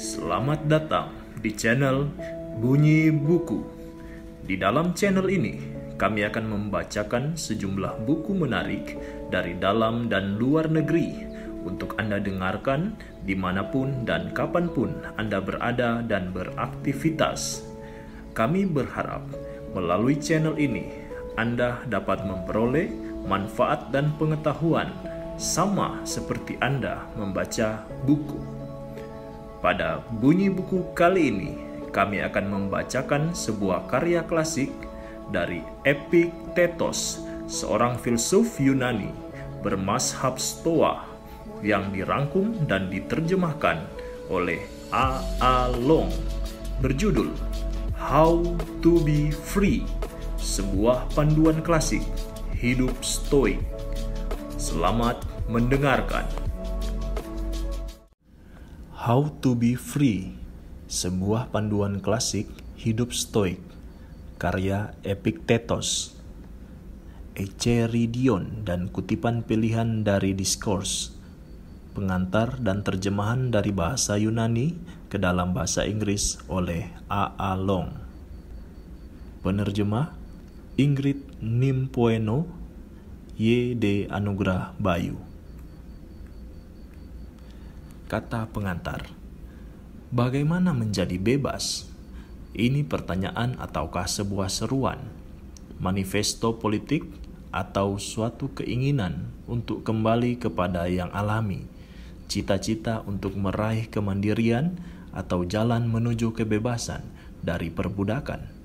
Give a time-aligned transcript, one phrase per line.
[0.00, 1.12] Selamat datang
[1.44, 2.08] di channel
[2.56, 3.60] Bunyi Buku.
[4.48, 5.60] Di dalam channel ini,
[6.00, 8.96] kami akan membacakan sejumlah buku menarik
[9.28, 11.28] dari dalam dan luar negeri
[11.68, 12.96] untuk Anda dengarkan
[13.28, 17.60] di mana pun dan kapan pun Anda berada dan beraktivitas.
[18.32, 19.28] Kami berharap
[19.76, 20.99] melalui channel ini
[21.38, 22.90] Anda dapat memperoleh
[23.26, 24.90] manfaat dan pengetahuan
[25.36, 28.38] sama seperti Anda membaca buku.
[29.60, 31.52] Pada bunyi buku kali ini,
[31.92, 34.72] kami akan membacakan sebuah karya klasik
[35.28, 39.12] dari Epictetus, seorang filsuf Yunani
[39.60, 41.04] bermashab Stoa
[41.60, 43.84] yang dirangkum dan diterjemahkan
[44.32, 45.20] oleh A.
[45.38, 45.68] A.
[45.76, 46.08] Long
[46.80, 47.30] berjudul
[48.00, 48.40] How
[48.80, 49.84] to be Free,
[50.40, 52.00] sebuah panduan klasik
[52.56, 53.60] hidup stoik.
[54.56, 55.20] Selamat
[55.52, 56.24] mendengarkan.
[58.96, 60.32] How to be Free,
[60.88, 62.48] sebuah panduan klasik
[62.80, 63.60] hidup stoik,
[64.40, 66.16] karya Epictetus.
[67.36, 71.12] Echeridion dan kutipan pilihan dari Discourse,
[71.92, 74.72] pengantar dan terjemahan dari bahasa Yunani
[75.12, 77.36] ke dalam bahasa Inggris oleh A.
[77.36, 77.56] A.
[77.60, 77.92] Long.
[79.40, 80.19] Penerjemah
[80.80, 82.48] Ingrid Nimpoeno,
[83.36, 83.76] Y.
[84.08, 85.20] Anugrah Bayu.
[88.08, 89.12] Kata pengantar,
[90.08, 91.84] bagaimana menjadi bebas?
[92.56, 95.04] Ini pertanyaan ataukah sebuah seruan,
[95.76, 97.04] manifesto politik,
[97.52, 101.68] atau suatu keinginan untuk kembali kepada yang alami,
[102.24, 104.80] cita-cita untuk meraih kemandirian,
[105.12, 107.04] atau jalan menuju kebebasan
[107.44, 108.59] dari perbudakan.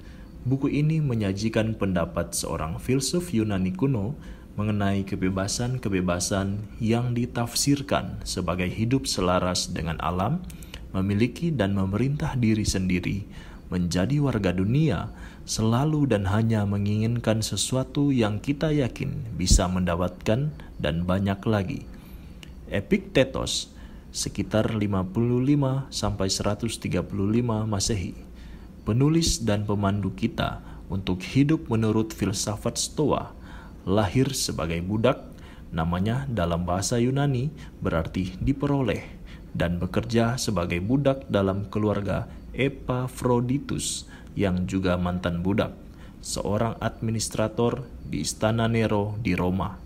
[0.45, 4.13] Buku ini menyajikan pendapat seorang filsuf Yunani kuno
[4.53, 10.45] mengenai kebebasan-kebebasan yang ditafsirkan sebagai hidup selaras dengan alam,
[10.94, 13.25] memiliki dan memerintah diri sendiri,
[13.73, 15.09] menjadi warga dunia,
[15.50, 21.89] selalu dan hanya menginginkan sesuatu yang kita yakin bisa mendapatkan dan banyak lagi.
[22.69, 23.73] Epictetus
[24.13, 27.01] sekitar 55 sampai 135
[27.66, 28.34] Masehi.
[28.85, 30.62] Penulis dan pemandu kita
[30.94, 33.34] untuk hidup menurut filsafat Stoa
[33.85, 35.22] lahir sebagai budak,
[35.69, 39.06] namanya dalam bahasa Yunani berarti diperoleh,
[39.53, 45.74] dan bekerja sebagai budak dalam keluarga Epaphroditus yang juga mantan budak,
[46.25, 49.78] seorang administrator di istana Nero di Roma.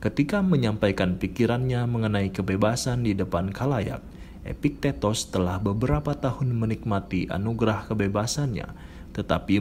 [0.00, 4.00] Ketika menyampaikan pikirannya mengenai kebebasan di depan kalayak,
[4.40, 8.72] Epictetus telah beberapa tahun menikmati anugerah kebebasannya,
[9.12, 9.60] tetapi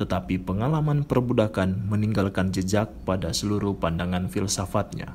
[0.00, 5.12] tetapi pengalaman perbudakan meninggalkan jejak pada seluruh pandangan filsafatnya.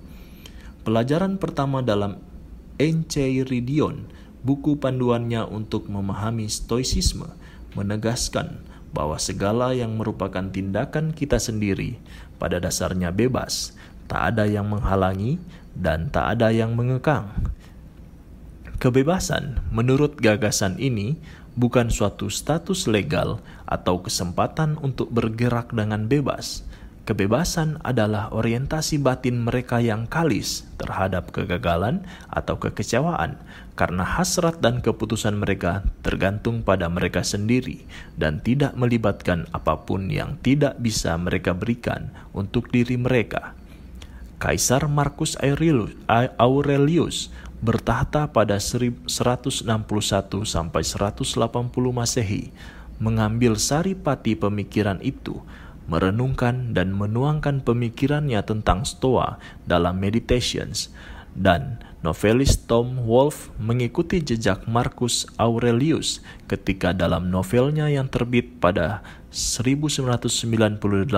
[0.86, 2.22] Pelajaran pertama dalam
[2.78, 4.06] Enchiridion,
[4.46, 7.26] buku panduannya untuk memahami stoicisme,
[7.74, 8.62] menegaskan
[8.94, 11.98] bahwa segala yang merupakan tindakan kita sendiri
[12.38, 13.74] pada dasarnya bebas,
[14.06, 15.42] tak ada yang menghalangi
[15.74, 17.34] dan tak ada yang mengekang.
[18.86, 21.18] Kebebasan, menurut gagasan ini,
[21.58, 26.62] bukan suatu status legal atau kesempatan untuk bergerak dengan bebas.
[27.10, 33.42] Kebebasan adalah orientasi batin mereka yang kalis terhadap kegagalan atau kekecewaan,
[33.74, 37.90] karena hasrat dan keputusan mereka tergantung pada mereka sendiri
[38.22, 43.58] dan tidak melibatkan apa pun yang tidak bisa mereka berikan untuk diri mereka.
[44.36, 45.40] Kaisar Marcus
[46.38, 47.34] Aurelius
[47.66, 49.10] bertahta pada 161
[50.46, 51.34] sampai 180
[51.90, 52.54] Masehi,
[53.02, 55.42] mengambil saripati pemikiran itu,
[55.90, 60.94] merenungkan dan menuangkan pemikirannya tentang Stoa dalam Meditations,
[61.34, 69.02] dan novelis Tom Wolfe mengikuti jejak Marcus Aurelius ketika dalam novelnya yang terbit pada
[69.34, 71.12] 1998,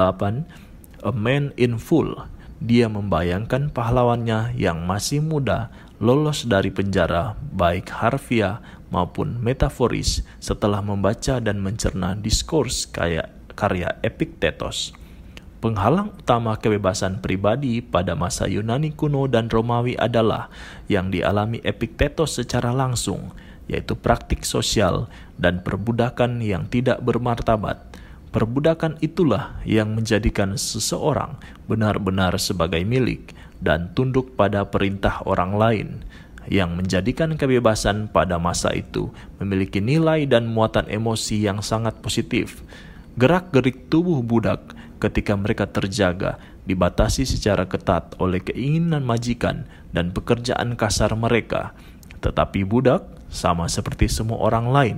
[1.05, 2.17] A Man in Full,
[2.57, 8.61] dia membayangkan pahlawannya yang masih muda lolos dari penjara baik harfiah
[8.93, 14.93] maupun metaforis setelah membaca dan mencerna diskurs kaya, karya Epictetus.
[15.57, 20.53] Penghalang utama kebebasan pribadi pada masa Yunani kuno dan Romawi adalah
[20.85, 23.33] yang dialami Epictetus secara langsung,
[23.65, 27.81] yaitu praktik sosial dan perbudakan yang tidak bermartabat.
[28.29, 33.33] Perbudakan itulah yang menjadikan seseorang benar-benar sebagai milik,
[33.63, 35.87] dan tunduk pada perintah orang lain,
[36.47, 42.63] yang menjadikan kebebasan pada masa itu memiliki nilai dan muatan emosi yang sangat positif.
[43.19, 46.39] Gerak-gerik tubuh budak ketika mereka terjaga,
[46.69, 51.73] dibatasi secara ketat oleh keinginan majikan dan pekerjaan kasar mereka.
[52.21, 54.97] Tetapi budak, sama seperti semua orang lain,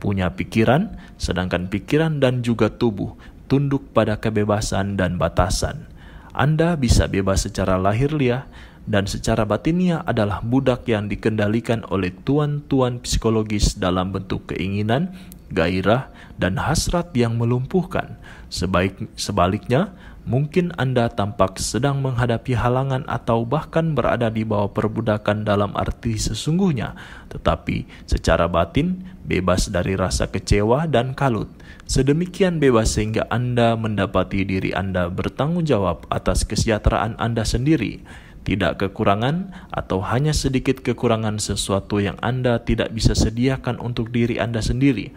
[0.00, 3.16] punya pikiran, sedangkan pikiran dan juga tubuh
[3.46, 5.86] tunduk pada kebebasan dan batasan.
[6.36, 8.44] Anda bisa bebas secara lahiriah
[8.84, 15.16] dan secara batinia adalah budak yang dikendalikan oleh tuan-tuan psikologis dalam bentuk keinginan,
[15.48, 18.20] gairah, dan hasrat yang melumpuhkan.
[18.52, 19.96] Sebaik, sebaliknya,
[20.28, 26.92] mungkin Anda tampak sedang menghadapi halangan atau bahkan berada di bawah perbudakan dalam arti sesungguhnya,
[27.32, 31.48] tetapi secara batin bebas dari rasa kecewa dan kalut.
[31.86, 38.02] Sedemikian bebas sehingga Anda mendapati diri Anda bertanggung jawab atas kesejahteraan Anda sendiri
[38.46, 44.62] tidak kekurangan atau hanya sedikit kekurangan sesuatu yang Anda tidak bisa sediakan untuk diri Anda
[44.62, 45.10] sendiri.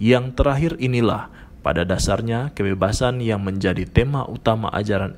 [0.00, 1.28] Yang terakhir inilah
[1.60, 5.12] pada dasarnya kebebasan yang menjadi tema utama ajaran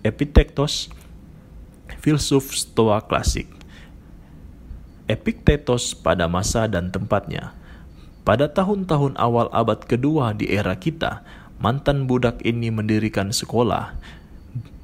[0.00, 0.88] Epictetus,
[2.00, 3.52] filsuf Stoa klasik.
[5.12, 7.52] Epictetus pada masa dan tempatnya.
[8.28, 11.24] Pada tahun-tahun awal abad kedua di era kita,
[11.64, 13.96] mantan budak ini mendirikan sekolah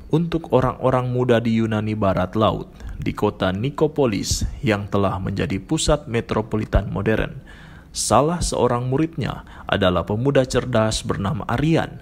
[0.08, 6.88] untuk orang-orang muda di Yunani Barat Laut, di kota Nikopolis yang telah menjadi pusat metropolitan
[6.88, 7.36] modern.
[7.92, 12.00] Salah seorang muridnya adalah pemuda cerdas bernama Arian.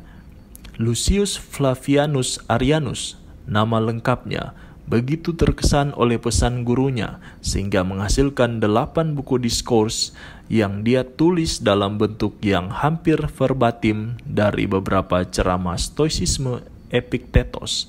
[0.78, 3.18] Lucius Flavianus Arianus,
[3.50, 4.54] nama lengkapnya,
[4.86, 10.14] begitu terkesan oleh pesan gurunya sehingga menghasilkan delapan buku diskurs
[10.52, 16.60] yang dia tulis dalam bentuk yang hampir verbatim dari beberapa ceramah stoicisme
[16.92, 17.88] Epictetus.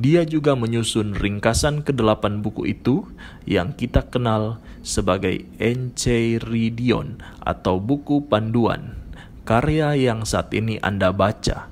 [0.00, 3.04] Dia juga menyusun ringkasan kedelapan buku itu
[3.44, 8.96] yang kita kenal sebagai Enchiridion atau buku panduan,
[9.44, 11.68] karya yang saat ini Anda baca.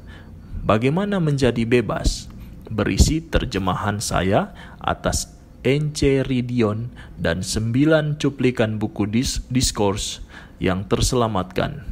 [0.68, 2.28] Bagaimana menjadi bebas?
[2.68, 4.52] Berisi terjemahan saya
[4.84, 5.32] atas
[5.64, 10.25] Enchiridion dan sembilan cuplikan buku dis diskurs
[10.62, 11.84] yang terselamatkan.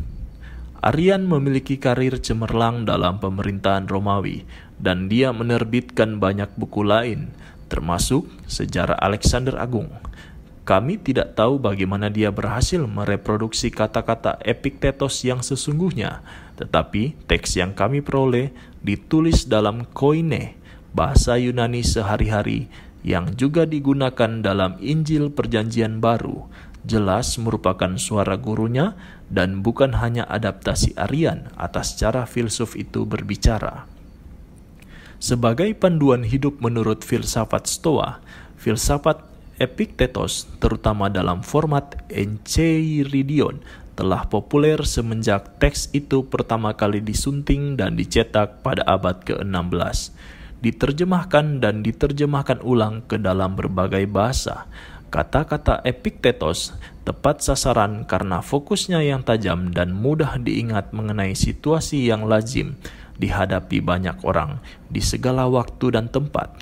[0.85, 4.45] Arian memiliki karir cemerlang dalam pemerintahan Romawi
[4.77, 7.33] dan dia menerbitkan banyak buku lain,
[7.73, 9.89] termasuk Sejarah Alexander Agung.
[10.65, 16.25] Kami tidak tahu bagaimana dia berhasil mereproduksi kata-kata Epictetus yang sesungguhnya,
[16.57, 20.57] tetapi teks yang kami peroleh ditulis dalam koine,
[20.97, 22.69] bahasa Yunani sehari-hari
[23.05, 26.49] yang juga digunakan dalam Injil Perjanjian Baru,
[26.85, 28.97] jelas merupakan suara gurunya
[29.33, 33.89] dan bukan hanya adaptasi Aryan atas cara filsuf itu berbicara.
[35.17, 38.21] Sebagai panduan hidup menurut filsafat Stoa,
[38.61, 43.63] filsafat Epictetus terutama dalam format Enchiridion
[43.95, 50.11] telah populer semenjak teks itu pertama kali disunting dan dicetak pada abad ke-16.
[50.59, 54.67] Diterjemahkan dan diterjemahkan ulang ke dalam berbagai bahasa,
[55.15, 56.75] Kata-kata Epictetus
[57.07, 62.75] tepat sasaran karena fokusnya yang tajam dan mudah diingat mengenai situasi yang lazim
[63.23, 64.59] dihadapi banyak orang
[64.91, 66.59] di segala waktu dan tempat.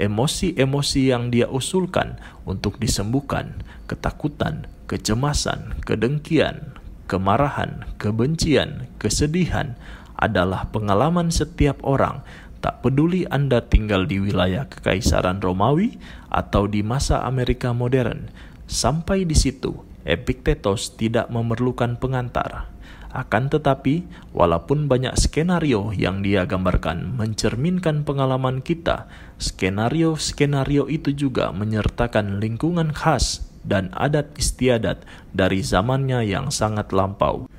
[0.00, 2.16] Emosi-emosi yang dia usulkan
[2.48, 6.72] untuk disembuhkan, ketakutan, kecemasan, kedengkian,
[7.12, 9.76] kemarahan, kebencian, kesedihan
[10.16, 12.24] adalah pengalaman setiap orang
[12.62, 15.98] Tak peduli Anda tinggal di wilayah Kekaisaran Romawi
[16.30, 18.30] atau di masa Amerika modern,
[18.70, 22.70] sampai di situ Epictetus tidak memerlukan pengantar.
[23.10, 29.10] Akan tetapi, walaupun banyak skenario yang dia gambarkan mencerminkan pengalaman kita,
[29.42, 35.02] skenario-skenario itu juga menyertakan lingkungan khas dan adat istiadat
[35.34, 37.50] dari zamannya yang sangat lampau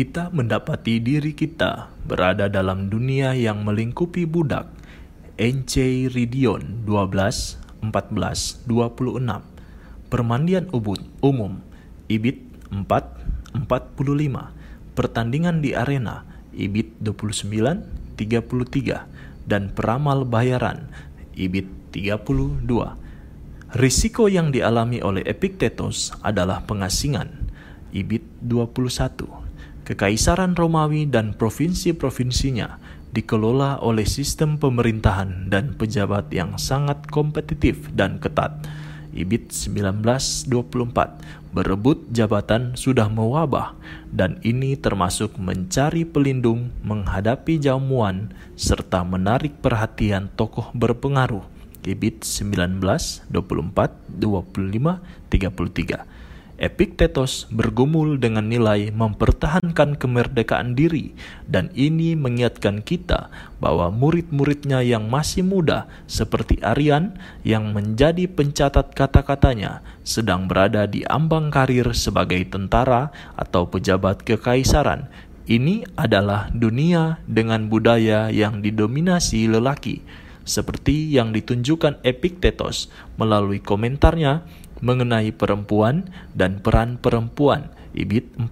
[0.00, 4.72] kita mendapati diri kita berada dalam dunia yang melingkupi budak.
[5.36, 9.44] Enchiridion 12, 14, 26.
[10.08, 11.60] Permandian ubud, umum,
[12.08, 12.40] Ibit
[12.72, 14.96] 4, 45.
[14.96, 16.24] Pertandingan di arena,
[16.56, 17.84] Ibit 29,
[18.16, 19.04] 33.
[19.44, 20.88] Dan peramal bayaran,
[21.36, 22.64] Ibit 32.
[23.76, 27.52] Risiko yang dialami oleh Epictetus adalah pengasingan,
[27.92, 29.39] Ibit 21
[29.90, 32.78] Kekaisaran Romawi dan provinsi-provinsinya
[33.10, 38.54] dikelola oleh sistem pemerintahan dan pejabat yang sangat kompetitif dan ketat.
[39.10, 40.46] Ibit 1924
[41.50, 43.74] berebut jabatan sudah mewabah
[44.14, 51.42] dan ini termasuk mencari pelindung menghadapi jamuan serta menarik perhatian tokoh berpengaruh.
[51.82, 53.26] Ibit 19, 24,
[54.06, 55.02] 25,
[55.34, 56.19] 33.
[56.60, 61.16] Epiktetos bergumul dengan nilai mempertahankan kemerdekaan diri
[61.48, 63.32] dan ini mengingatkan kita
[63.64, 67.16] bahwa murid-muridnya yang masih muda seperti Aryan
[67.48, 73.08] yang menjadi pencatat kata-katanya sedang berada di ambang karir sebagai tentara
[73.40, 75.08] atau pejabat kekaisaran.
[75.48, 80.04] Ini adalah dunia dengan budaya yang didominasi lelaki
[80.44, 84.42] seperti yang ditunjukkan Epiktetos melalui komentarnya
[84.80, 88.50] mengenai perempuan dan peran perempuan, Ibid 40.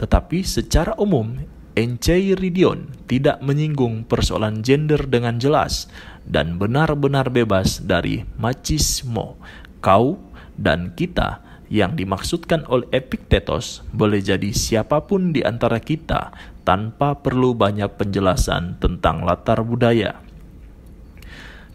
[0.00, 1.38] Tetapi secara umum,
[1.78, 5.86] Enchiridion tidak menyinggung persoalan gender dengan jelas
[6.26, 9.38] dan benar-benar bebas dari machismo.
[9.78, 10.18] Kau
[10.58, 11.38] dan kita
[11.70, 16.34] yang dimaksudkan oleh Epiktetos boleh jadi siapa pun di antara kita
[16.66, 20.18] tanpa perlu banyak penjelasan tentang latar budaya.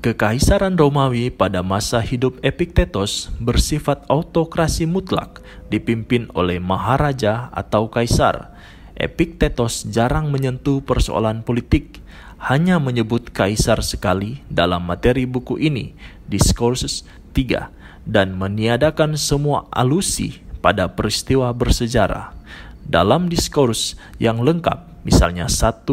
[0.04, 5.40] Kekaisaran Romawi pada masa hidup Epiktetos bersifat autokrasi mutlak,
[5.72, 8.52] dipimpin oleh maharaja atau kaisar.
[9.00, 12.04] Epiktetos jarang menyentuh persoalan politik,
[12.36, 15.96] hanya menyebut kaisar sekali dalam materi buku ini,
[16.28, 17.72] Discourses 3,
[18.04, 22.36] dan meniadakan semua alusi pada peristiwa bersejarah.
[22.84, 25.88] Dalam diskurs yang lengkap, misalnya 1,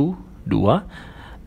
[0.50, 0.50] 2,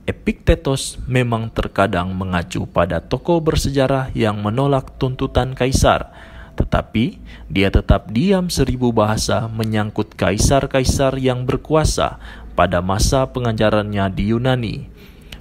[0.03, 6.11] Epiktetos memang terkadang mengacu pada tokoh bersejarah yang menolak tuntutan kaisar,
[6.59, 12.19] tetapi dia tetap diam seribu bahasa menyangkut kaisar-kaisar yang berkuasa
[12.51, 14.75] pada masa pengajarannya di Yunani.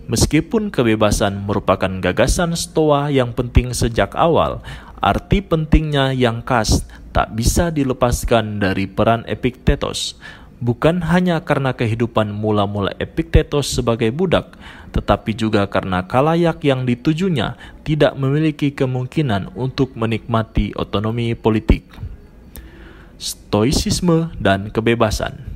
[0.07, 4.62] Meskipun kebebasan merupakan gagasan Stoa yang penting sejak awal,
[5.02, 10.14] arti pentingnya yang khas tak bisa dilepaskan dari peran Epiktetos
[10.62, 14.54] bukan hanya karena kehidupan mula-mula Epiktetos sebagai budak,
[14.95, 21.83] tetapi juga karena kalayak yang ditujunya tidak memiliki kemungkinan untuk menikmati otonomi politik.
[23.19, 25.52] Stoicisme dan kebebasan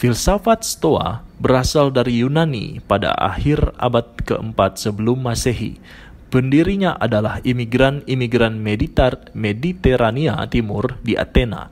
[0.00, 5.76] Filsafat Stoa berasal dari Yunani pada akhir abad keempat sebelum Masehi.
[6.32, 8.56] Pendirinya adalah imigran-imigran
[9.36, 11.68] Mediterania Timur di Athena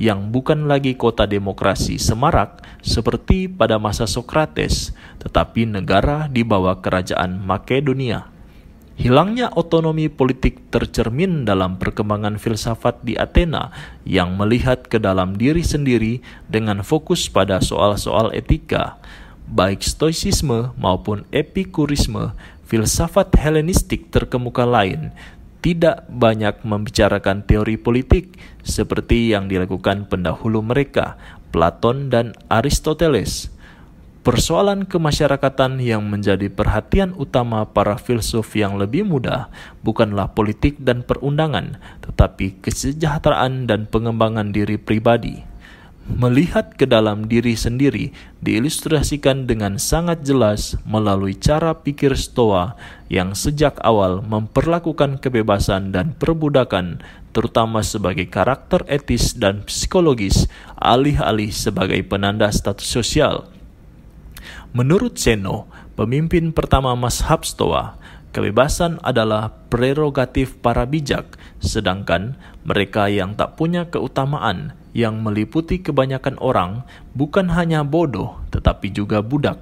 [0.00, 7.40] yang bukan lagi kota demokrasi semarak seperti pada masa Sokrates, tetapi negara di bawah kerajaan
[7.44, 8.32] Makedonia.
[8.92, 13.72] Hilangnya otonomi politik tercermin dalam perkembangan filsafat di Athena
[14.04, 19.00] yang melihat ke dalam diri sendiri dengan fokus pada soal-soal etika.
[19.48, 22.36] Baik stoicisme maupun epikurisme,
[22.68, 25.10] filsafat Helenistik terkemuka lain
[25.62, 28.34] tidak banyak membicarakan teori politik
[28.66, 31.14] seperti yang dilakukan pendahulu mereka,
[31.54, 33.54] Platon dan Aristoteles.
[34.22, 39.50] Persoalan kemasyarakatan yang menjadi perhatian utama para filsuf yang lebih muda
[39.82, 45.51] bukanlah politik dan perundangan, tetapi kesejahteraan dan pengembangan diri pribadi.
[46.02, 48.10] Melihat ke dalam diri sendiri
[48.42, 52.74] diilustrasikan dengan sangat jelas melalui cara pikir Stoa
[53.06, 56.98] yang sejak awal memperlakukan kebebasan dan perbudakan
[57.30, 63.46] terutama sebagai karakter etis dan psikologis alih-alih sebagai penanda status sosial.
[64.74, 67.94] Menurut Zeno, pemimpin pertama Mashab Stoa,
[68.34, 72.34] kebebasan adalah prerogatif para bijak, sedangkan
[72.66, 76.84] mereka yang tak punya keutamaan yang meliputi kebanyakan orang
[77.16, 79.60] bukan hanya bodoh tetapi juga budak.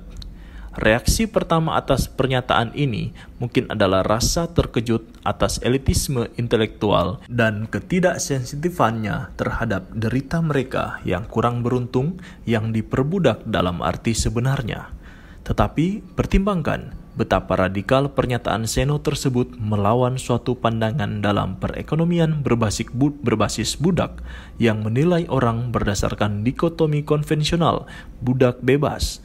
[0.71, 3.11] Reaksi pertama atas pernyataan ini
[3.43, 9.03] mungkin adalah rasa terkejut atas elitisme intelektual dan ketidaksensitifan
[9.35, 14.95] terhadap derita mereka yang kurang beruntung yang diperbudak dalam arti sebenarnya.
[15.43, 23.77] Tetapi pertimbangkan betapa radikal pernyataan Seno tersebut melawan suatu pandangan dalam perekonomian berbasis, bud berbasis
[23.77, 24.25] budak
[24.57, 27.85] yang menilai orang berdasarkan dikotomi konvensional
[28.25, 29.21] budak bebas.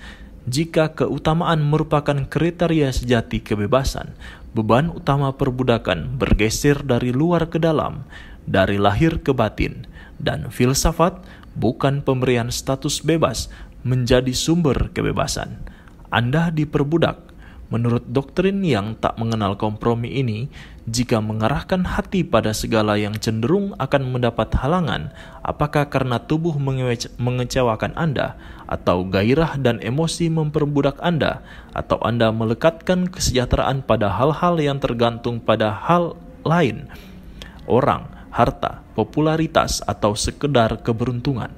[0.51, 4.11] Jika keutamaan merupakan kriteria sejati kebebasan,
[4.51, 8.03] beban utama perbudakan bergeser dari luar ke dalam,
[8.43, 9.87] dari lahir ke batin,
[10.19, 11.23] dan filsafat
[11.55, 13.47] bukan pemberian status bebas
[13.87, 15.63] menjadi sumber kebebasan.
[16.13, 17.34] Anda diperbudak
[17.73, 20.53] Menurut doktrin yang tak mengenal kompromi ini,
[20.85, 25.09] jika mengarahkan hati pada segala yang cenderung akan mendapat halangan,
[25.41, 26.53] apakah karena tubuh
[27.17, 28.37] mengecewakan Anda,
[28.69, 31.41] atau gairah dan emosi memperbudak Anda,
[31.73, 36.13] atau Anda melekatkan kesejahteraan pada hal-hal yang tergantung pada hal
[36.45, 36.85] lain,
[37.65, 41.49] orang, harta, popularitas, atau sekedar keberuntungan.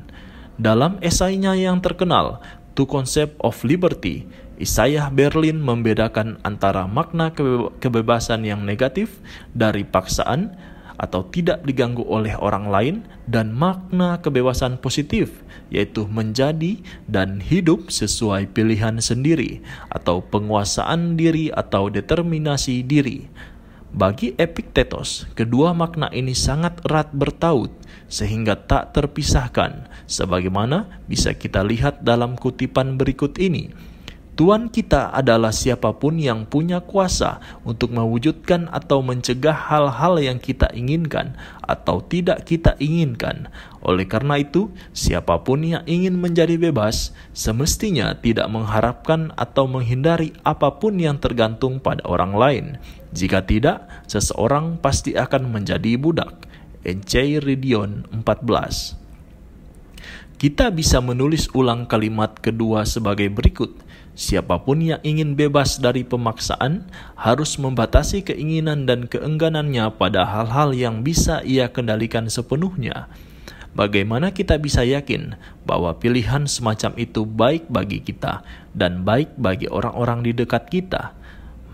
[0.56, 2.40] Dalam esainya yang terkenal,
[2.80, 4.24] To Concept of Liberty,
[4.58, 7.30] Isaiah Berlin membedakan antara makna
[7.78, 9.22] kebebasan yang negatif
[9.54, 10.58] dari paksaan
[10.98, 12.96] atau tidak diganggu oleh orang lain,
[13.30, 19.62] dan makna kebebasan positif, yaitu menjadi dan hidup sesuai pilihan sendiri,
[19.94, 23.30] atau penguasaan diri atau determinasi diri.
[23.94, 27.72] Bagi Epictetus, kedua makna ini sangat erat bertaut
[28.10, 33.72] sehingga tak terpisahkan, sebagaimana bisa kita lihat dalam kutipan berikut ini.
[34.38, 40.70] Tuhan kita adalah siapa pun yang punya kuasa untuk mewujudkan atau mencegah hal-hal yang kita
[40.78, 41.34] inginkan
[41.66, 43.50] atau tidak kita inginkan.
[43.82, 50.70] Oleh karena itu, siapa pun yang ingin menjadi bebas semestinya tidak mengharapkan atau menghindari apa
[50.78, 52.66] pun yang tergantung pada orang lain.
[53.18, 56.46] Jika tidak, seseorang pasti akan menjadi budak.
[56.86, 59.02] Encei Ridion 14
[60.38, 63.87] Kita bisa menulis ulang kalimat kedua sebagai berikut.
[64.18, 71.06] Siapa pun yang ingin bebas dari pemaksaan harus membatasi keinginan dan keengganannya pada hal-hal yang
[71.06, 73.14] bisa ia kendalikan sepenuhnya.
[73.78, 75.38] Bagaimana kita bisa yakin
[75.70, 78.42] bahwa pilihan semacam itu baik bagi kita
[78.74, 81.14] dan baik bagi orang-orang di dekat kita?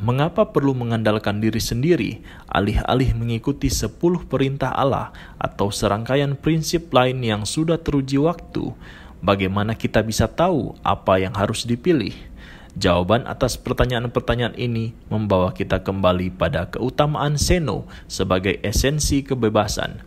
[0.04, 2.20] Mengapa perlu mengandalkan diri sendiri
[2.52, 8.76] alih-alih mengikuti sepuluh perintah Allah atau serangkaian prinsip lain yang sudah teruji waktu?
[9.24, 12.33] Bagaimana kita bisa tahu apa yang harus dipilih?
[12.74, 20.02] Jawaban atas pertanyaan-pertanyaan ini membawa kita kembali pada keutamaan seno sebagai esensi kebebasan.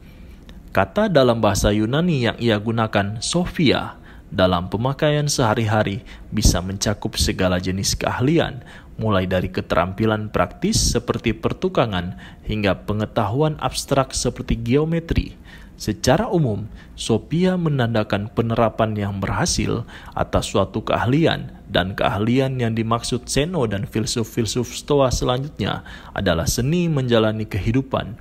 [0.75, 3.94] Kata dalam bahasa Yunani yang ia gunakan, Sophia,
[4.35, 6.02] dalam pemakaian sehari-hari
[6.35, 8.66] bisa mencakup segala jenis keahlian,
[8.99, 15.38] mulai dari keterampilan praktis seperti pertukangan hingga pengetahuan abstrak seperti geometri.
[15.76, 16.64] Secara umum,
[16.97, 19.85] Sophia menandakan penerapan yang berhasil
[20.16, 25.85] atas suatu keahlian dan keahlian yang dimaksud Seno dan filsuf-filsuf Stoa selanjutnya
[26.16, 28.16] adalah seni menjalani kehidupan.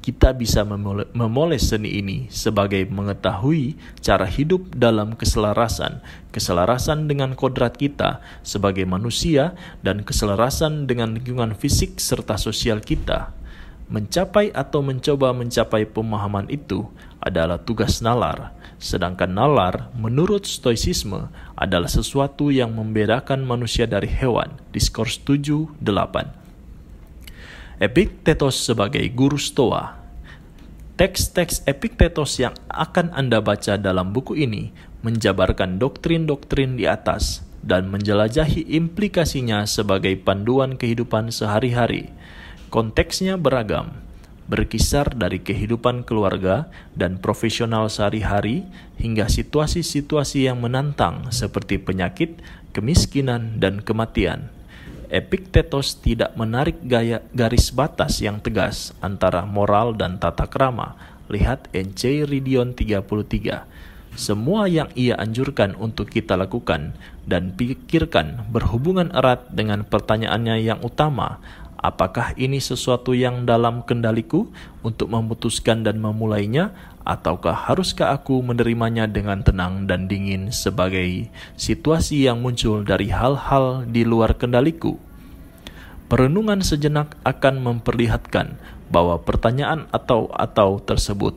[0.00, 6.00] Kita bisa memoles seni ini sebagai mengetahui cara hidup dalam keselarasan,
[6.32, 13.32] keselarasan dengan kodrat kita sebagai manusia, dan keselarasan dengan lingkungan fisik serta sosial kita.
[13.90, 16.86] Mencapai atau mencoba mencapai pemahaman itu
[17.18, 21.26] adalah tugas nalar, sedangkan nalar menurut stoicisme
[21.58, 24.62] adalah sesuatu yang membedakan manusia dari hewan.
[24.70, 27.82] Diskurs 7 8.
[27.82, 29.98] Epictetus sebagai guru stoa.
[30.94, 34.70] Teks-teks Epictetus yang akan Anda baca dalam buku ini
[35.02, 42.14] menjabarkan doktrin-doktrin di atas dan menjelajahi implikasinya sebagai panduan kehidupan sehari-hari
[42.70, 43.98] Konteksnya beragam,
[44.46, 48.62] berkisar dari kehidupan keluarga dan profesional sehari-hari
[48.94, 52.38] hingga situasi-situasi yang menantang seperti penyakit,
[52.70, 54.54] kemiskinan, dan kematian.
[55.10, 60.94] Epictetus tidak menarik gaya garis batas yang tegas antara moral dan tata krama.
[61.26, 63.66] Lihat NC Ridion 33.
[64.14, 66.94] Semua yang ia anjurkan untuk kita lakukan
[67.26, 71.38] dan pikirkan berhubungan erat dengan pertanyaannya yang utama,
[71.80, 74.52] Apakah ini sesuatu yang dalam kendaliku
[74.84, 76.76] untuk memutuskan dan memulainya,
[77.08, 84.04] ataukah haruskah aku menerimanya dengan tenang dan dingin sebagai situasi yang muncul dari hal-hal di
[84.04, 85.00] luar kendaliku?
[86.12, 88.60] Perenungan sejenak akan memperlihatkan
[88.92, 91.32] bahwa pertanyaan atau atau tersebut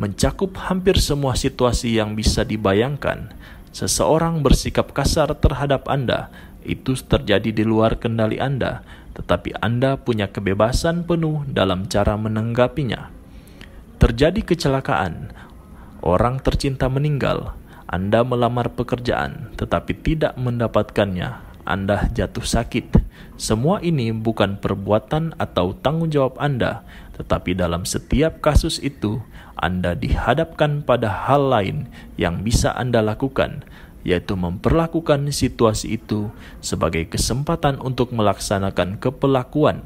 [0.00, 3.36] mencakup hampir semua situasi yang bisa dibayangkan.
[3.76, 6.32] Seseorang bersikap kasar terhadap Anda,
[6.64, 8.80] itu terjadi di luar kendali Anda
[9.18, 13.10] tetapi Anda punya kebebasan penuh dalam cara menanggapinya.
[13.98, 15.34] Terjadi kecelakaan,
[16.06, 17.58] orang tercinta meninggal,
[17.90, 22.94] Anda melamar pekerjaan tetapi tidak mendapatkannya, Anda jatuh sakit.
[23.34, 26.86] Semua ini bukan perbuatan atau tanggung jawab Anda,
[27.18, 29.18] tetapi dalam setiap kasus itu,
[29.58, 33.66] Anda dihadapkan pada hal lain yang bisa Anda lakukan
[34.08, 36.32] yaitu memperlakukan situasi itu
[36.64, 39.84] sebagai kesempatan untuk melaksanakan kepelakuan,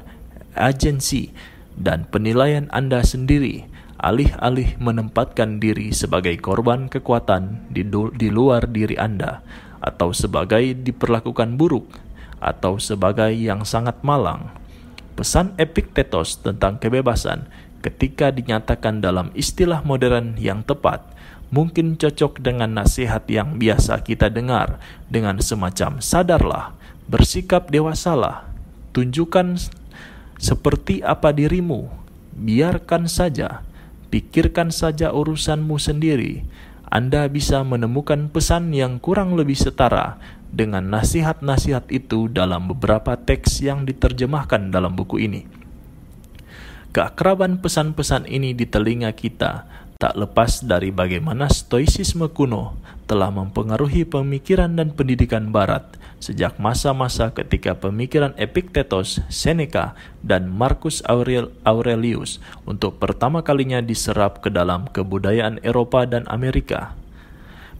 [0.55, 1.35] agensi,
[1.75, 3.67] dan penilaian Anda sendiri,
[3.99, 7.83] alih-alih menempatkan diri sebagai korban kekuatan di,
[8.15, 9.43] di luar diri Anda,
[9.83, 11.91] atau sebagai diperlakukan buruk,
[12.39, 14.55] atau sebagai yang sangat malang.
[15.19, 17.51] Pesan Epictetus tentang kebebasan
[17.83, 21.12] ketika dinyatakan dalam istilah modern yang tepat
[21.53, 26.73] mungkin cocok dengan nasihat yang biasa kita dengar dengan semacam sadarlah,
[27.05, 28.49] bersikap dewasalah,
[28.97, 29.61] tunjukkan
[30.41, 31.93] seperti apa dirimu,
[32.33, 33.61] biarkan saja,
[34.09, 36.41] pikirkan saja urusanmu sendiri.
[36.89, 40.17] Anda bisa menemukan pesan yang kurang lebih setara
[40.49, 45.45] dengan nasihat-nasihat itu dalam beberapa teks yang diterjemahkan dalam buku ini.
[46.93, 49.65] Keakraban pesan-pesan ini di telinga kita
[50.03, 52.75] tak lepas dari bagaimana stoicisme kuno
[53.07, 60.99] telah mempengaruhi pemikiran dan pendidikan barat sejak masa-masa ketika pemikiran Epictetus, Seneca, dan Marcus
[61.63, 66.99] Aurelius untuk pertama kalinya diserap ke dalam kebudayaan Eropa dan Amerika.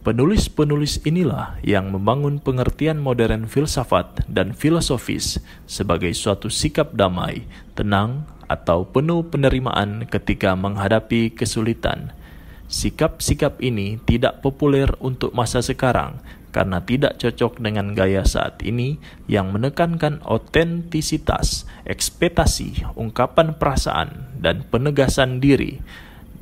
[0.00, 7.44] Penulis-penulis inilah yang membangun pengertian modern filsafat dan filosofis sebagai suatu sikap damai,
[7.76, 12.12] tenang, atau penuh penerimaan ketika menghadapi kesulitan.
[12.64, 16.18] Sikap-sikap ini tidak populer untuk masa sekarang
[16.54, 25.42] karena tidak cocok dengan gaya saat ini yang menekankan otentisitas, ekspektasi, ungkapan perasaan, dan penegasan
[25.42, 25.82] diri.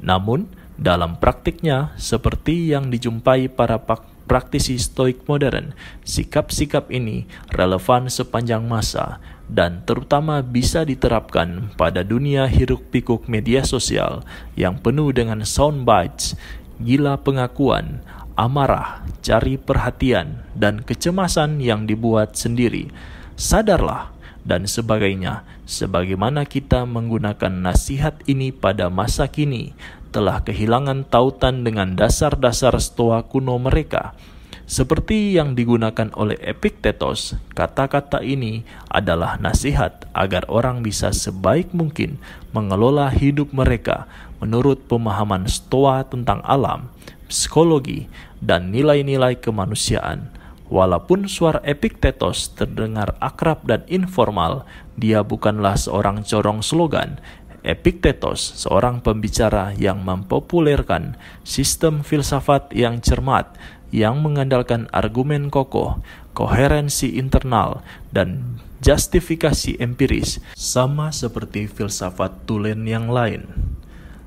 [0.04, 3.80] Namun, dalam praktiknya, seperti yang dijumpai para
[4.28, 5.72] praktisi stoik modern,
[6.04, 9.16] sikap-sikap ini relevan sepanjang masa
[9.52, 14.24] dan terutama bisa diterapkan pada dunia hiruk-pikuk media sosial
[14.56, 16.32] yang penuh dengan soundbites,
[16.80, 18.00] gila pengakuan,
[18.32, 22.88] amarah, cari perhatian, dan kecemasan yang dibuat sendiri.
[23.36, 24.08] Sadarlah
[24.48, 29.76] dan sebagainya, sebagaimana kita menggunakan nasihat ini pada masa kini
[30.12, 34.16] telah kehilangan tautan dengan dasar-dasar stoa kuno mereka.
[34.62, 42.22] Seperti yang digunakan oleh Epictetus, kata-kata ini adalah nasihat agar orang bisa sebaik mungkin
[42.54, 44.06] mengelola hidup mereka
[44.38, 46.88] menurut pemahaman stoa tentang alam,
[47.26, 48.06] psikologi,
[48.38, 50.30] dan nilai-nilai kemanusiaan.
[50.72, 54.64] Walaupun suara Epictetus terdengar akrab dan informal,
[54.96, 57.20] dia bukanlah seorang corong slogan
[57.62, 61.14] Epictetus, seorang pembicara yang mempopulerkan
[61.46, 63.54] sistem filsafat yang cermat,
[63.92, 66.00] yang mengandalkan argumen kokoh,
[66.32, 73.46] koherensi internal, dan justifikasi empiris, sama seperti filsafat tulen yang lain.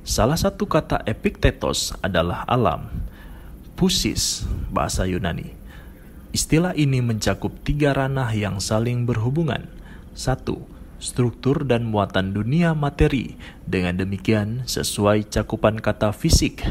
[0.06, 2.88] Salah satu kata Epictetus adalah alam,
[3.74, 5.58] pusis, bahasa Yunani.
[6.30, 9.66] Istilah ini mencakup tiga ranah yang saling berhubungan.
[10.14, 10.62] Satu,
[11.02, 13.34] struktur dan muatan dunia materi,
[13.66, 16.64] dengan demikian sesuai cakupan kata fisik.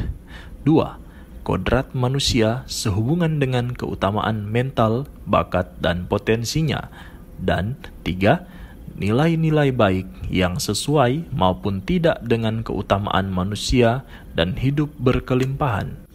[0.62, 1.03] 2.
[1.44, 6.88] Kodrat manusia sehubungan dengan keutamaan mental, bakat, dan potensinya.
[7.37, 8.96] Dan 3.
[8.96, 16.09] Nilai-nilai baik yang sesuai maupun tidak dengan keutamaan manusia dan hidup berkelimpahan.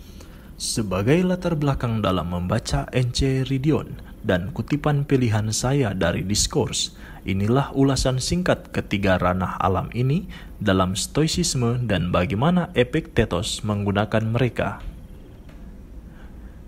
[0.58, 6.98] Sebagai latar belakang dalam membaca Enchiridion dan kutipan pilihan saya dari diskurs,
[7.30, 10.26] Inilah ulasan singkat ketiga ranah alam ini
[10.58, 14.80] dalam stoicisme dan bagaimana Epictetus menggunakan mereka.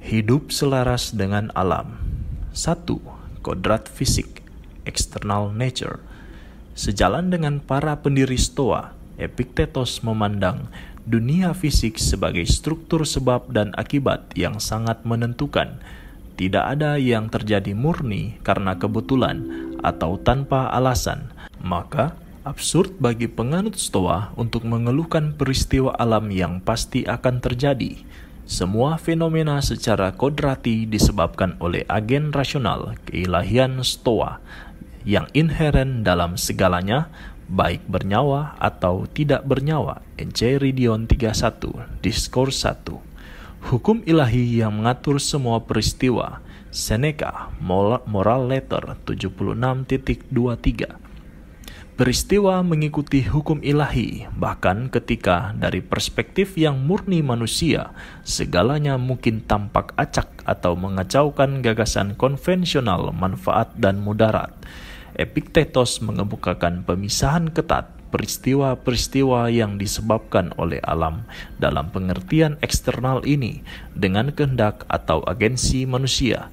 [0.01, 2.01] Hidup selaras dengan alam.
[2.57, 2.89] 1.
[3.45, 4.41] Kodrat fisik,
[4.81, 6.01] external nature.
[6.73, 10.73] Sejalan dengan para pendiri Stoa, Epictetus memandang
[11.05, 15.77] dunia fisik sebagai struktur sebab dan akibat yang sangat menentukan.
[16.33, 19.45] Tidak ada yang terjadi murni karena kebetulan
[19.85, 21.29] atau tanpa alasan,
[21.61, 28.01] maka absurd bagi penganut Stoa untuk mengeluhkan peristiwa alam yang pasti akan terjadi.
[28.51, 34.43] Semua fenomena secara kodrati disebabkan oleh agen rasional keilahian Stoa
[35.07, 37.07] yang inheren dalam segalanya,
[37.47, 40.03] baik bernyawa atau tidak bernyawa.
[40.19, 43.71] Enchiridion 31, Diskurs 1.
[43.71, 46.43] Hukum ilahi yang mengatur semua peristiwa
[46.75, 51.00] Seneca, Moral Letter 76.23
[52.01, 57.93] Peristiwa mengikuti hukum ilahi, bahkan ketika dari perspektif yang murni manusia,
[58.25, 64.49] segalanya mungkin tampak acak atau mengacaukan gagasan konvensional manfaat dan mudarat.
[65.13, 71.29] Epictetus mengemukakan pemisahan ketat peristiwa-peristiwa yang disebabkan oleh alam
[71.61, 73.61] dalam pengertian eksternal ini
[73.93, 76.49] dengan kehendak atau agensi manusia.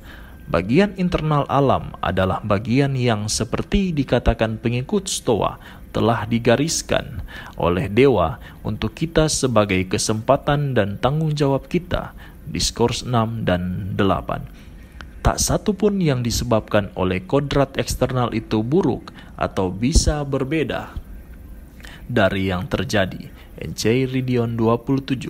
[0.49, 5.61] Bagian internal alam adalah bagian yang seperti dikatakan pengikut Stoa
[5.93, 7.21] telah digariskan
[7.61, 12.17] oleh dewa untuk kita sebagai kesempatan dan tanggung jawab kita.
[12.49, 14.69] Diskurs 6 dan 8
[15.29, 20.97] tak satu pun yang disebabkan oleh kodrat eksternal itu buruk atau bisa berbeda
[22.09, 23.29] dari yang terjadi.
[23.61, 25.29] Enchiridion 27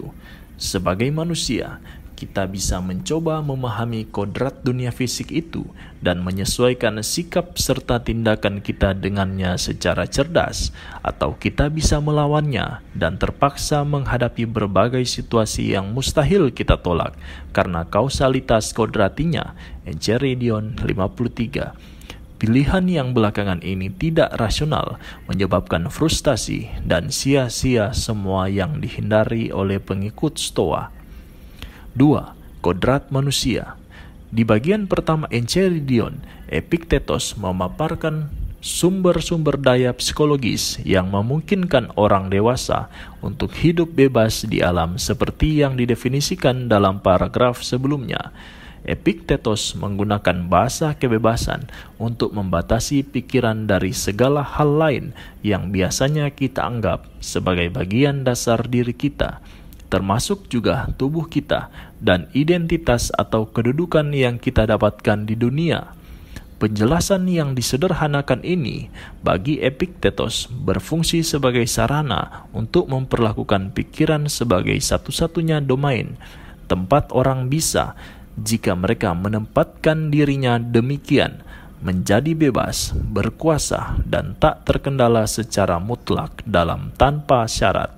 [0.54, 1.83] Sebagai manusia,
[2.18, 5.62] kita bisa mencoba memahami kodrat dunia fisik itu
[6.02, 10.74] dan menyesuaikan sikap serta tindakan kita dengannya secara cerdas,
[11.07, 17.14] atau kita bisa melawannya dan terpaksa menghadapi berbagai situasi yang mustahil kita tolak
[17.54, 19.54] karena kausalitas kodratinya.
[19.87, 21.98] Enchiridion 53
[22.38, 30.38] Pilihan yang belakangan ini tidak rasional, menyebabkan frustasi dan sia-sia semua yang dihindari oleh pengikut
[30.38, 30.98] Stoa.
[31.99, 32.63] 2.
[32.63, 33.75] Kodrat manusia
[34.31, 38.31] Di bagian pertama Enchiridion, Epictetus memaparkan
[38.63, 42.87] sumber-sumber daya psikologis yang memungkinkan orang dewasa
[43.19, 48.31] untuk hidup bebas di alam seperti yang didefinisikan dalam paragraf sebelumnya.
[48.87, 51.67] Epictetus menggunakan bahasa kebebasan
[51.99, 58.95] untuk membatasi pikiran dari segala hal lain yang biasanya kita anggap sebagai bagian dasar diri
[58.95, 59.43] kita,
[59.88, 65.96] termasuk juga tubuh kita dan identitas atau kedudukan yang kita dapatkan di dunia.
[66.59, 68.90] Penjelasan yang disederhanakan ini
[69.22, 76.18] bagi Epictetus berfungsi sebagai sarana untuk memperlakukan pikiran sebagai satu-satunya domain
[76.68, 77.96] tempat orang bisa
[78.38, 81.42] jika mereka menempatkan dirinya demikian,
[81.83, 87.90] menjadi bebas, berkuasa, dan tak terkendala secara mutlak dalam tanpa syarat.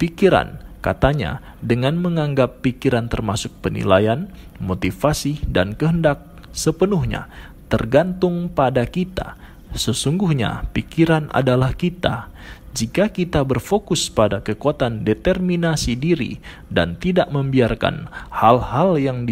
[0.00, 7.30] Pikiran, katanya, dengan menganggap pikiran termasuk penilaian, motivasi, dan kehendak sepenuhnya
[7.70, 9.38] tergantung pada kita.
[9.70, 12.26] Sesungguhnya, pikiran adalah kita
[12.70, 16.38] jika kita berfokus pada kekuatan determinasi diri
[16.70, 19.26] dan tidak membiarkan hal-hal yang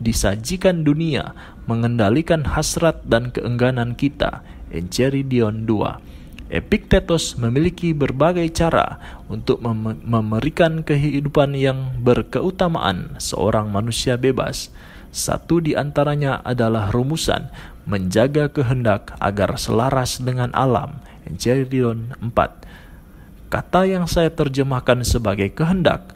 [0.00, 1.32] disajikan dunia
[1.64, 4.44] mengendalikan hasrat dan keengganan kita.
[4.68, 6.15] Enchiridion 2
[6.46, 14.70] Epictetus memiliki berbagai cara untuk mem memberikan kehidupan yang berkeutamaan seorang manusia bebas.
[15.10, 17.50] Satu di antaranya adalah rumusan
[17.82, 21.02] menjaga kehendak agar selaras dengan alam.
[21.26, 26.14] Enchiridion 4 Kata yang saya terjemahkan sebagai kehendak,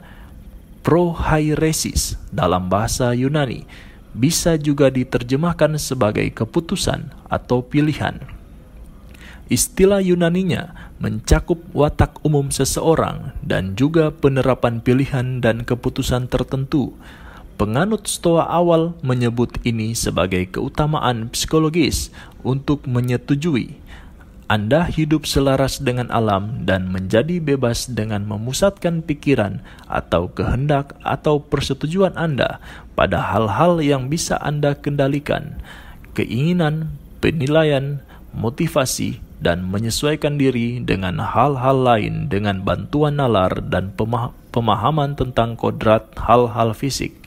[0.83, 3.67] prohairesis dalam bahasa Yunani,
[4.11, 8.40] bisa juga diterjemahkan sebagai keputusan atau pilihan.
[9.51, 16.95] Istilah Yunaninya mencakup watak umum seseorang dan juga penerapan pilihan dan keputusan tertentu.
[17.59, 22.15] Penganut Stoa awal menyebut ini sebagai keutamaan psikologis
[22.47, 23.75] untuk menyetujui
[24.51, 32.19] anda hidup selaras dengan alam dan menjadi bebas dengan memusatkan pikiran atau kehendak atau persetujuan
[32.19, 32.59] Anda
[32.91, 35.55] pada hal-hal yang bisa Anda kendalikan,
[36.19, 38.03] keinginan, penilaian,
[38.35, 43.89] motivasi, dan menyesuaikan diri dengan hal-hal lain dengan bantuan nalar dan
[44.53, 47.17] pemahaman tentang kodrat hal-hal fisik.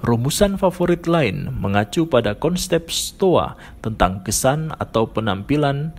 [0.00, 5.92] Rumusan favorit lain mengacu pada konsep Stoa tentang kesan atau penampilan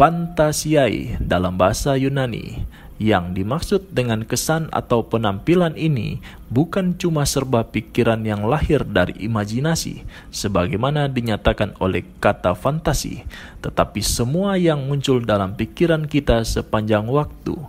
[0.00, 2.64] Pantasiai dalam bahasa Yunani.
[2.96, 10.08] Yang dimaksud dengan kesan atau penampilan ini bukan cuma serba pikiran yang lahir dari imajinasi,
[10.32, 13.28] sebagaimana dinyatakan oleh kata fantasi,
[13.60, 17.60] tetapi semua yang muncul dalam pikiran kita sepanjang waktu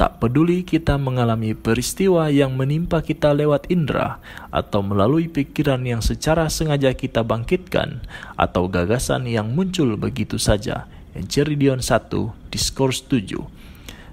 [0.00, 4.16] Tak peduli kita mengalami peristiwa yang menimpa kita lewat indera
[4.48, 8.00] atau melalui pikiran yang secara sengaja kita bangkitkan
[8.32, 10.88] atau gagasan yang muncul begitu saja.
[11.12, 12.16] Enceridion 1,
[12.48, 13.59] Diskurs 7.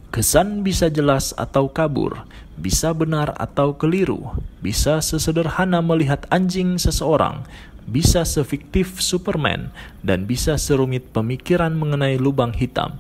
[0.07, 7.43] Kesan bisa jelas atau kabur, bisa benar atau keliru, bisa sesederhana melihat anjing seseorang,
[7.85, 9.69] bisa sefiktif Superman,
[10.01, 12.97] dan bisa serumit pemikiran mengenai lubang hitam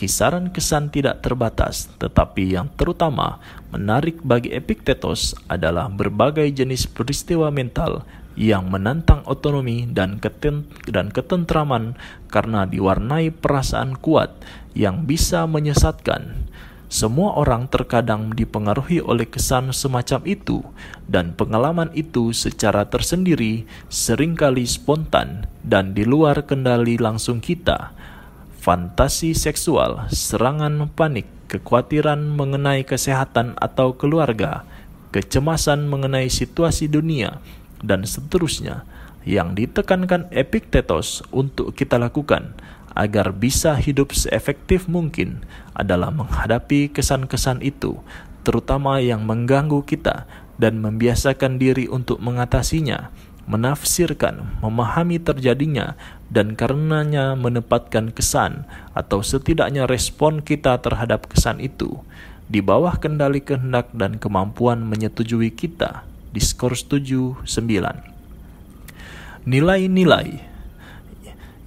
[0.00, 3.36] Kisaran kesan tidak terbatas, tetapi yang terutama
[3.68, 10.16] menarik bagi Epictetus adalah berbagai jenis peristiwa mental yang menantang otonomi dan,
[10.88, 12.00] dan ketentraman
[12.32, 14.40] karena diwarnai perasaan kuat
[14.72, 16.48] yang bisa menyesatkan.
[16.90, 20.58] Semua orang terkadang dipengaruhi oleh kesan semacam itu,
[21.06, 27.94] dan pengalaman itu secara tersendiri sering kali spontan dan di luar kendali langsung kita.
[28.58, 34.66] Fantasi seksual, serangan panik, kekhawatiran mengenai kesehatan atau keluarga,
[35.14, 37.38] kecemasan mengenai situasi dunia,
[37.86, 38.82] dan seterusnya.
[39.22, 42.56] Yang ditekankan Epictetus untuk kita lakukan
[42.94, 48.02] agar bisa hidup seefektif mungkin adalah menghadapi kesan-kesan itu,
[48.42, 50.26] terutama yang mengganggu kita
[50.60, 53.12] dan membiasakan diri untuk mengatasinya
[53.50, 55.98] menafsirkan, memahami terjadinya,
[56.30, 58.62] dan karenanya menempatkan kesan
[58.94, 61.98] atau setidaknya respon kita terhadap kesan itu
[62.50, 66.02] di bawah kendali kehendak dan kemampuan menyetujui kita.
[66.30, 69.46] Diskurs 7 9.
[69.46, 70.49] Nilai-nilai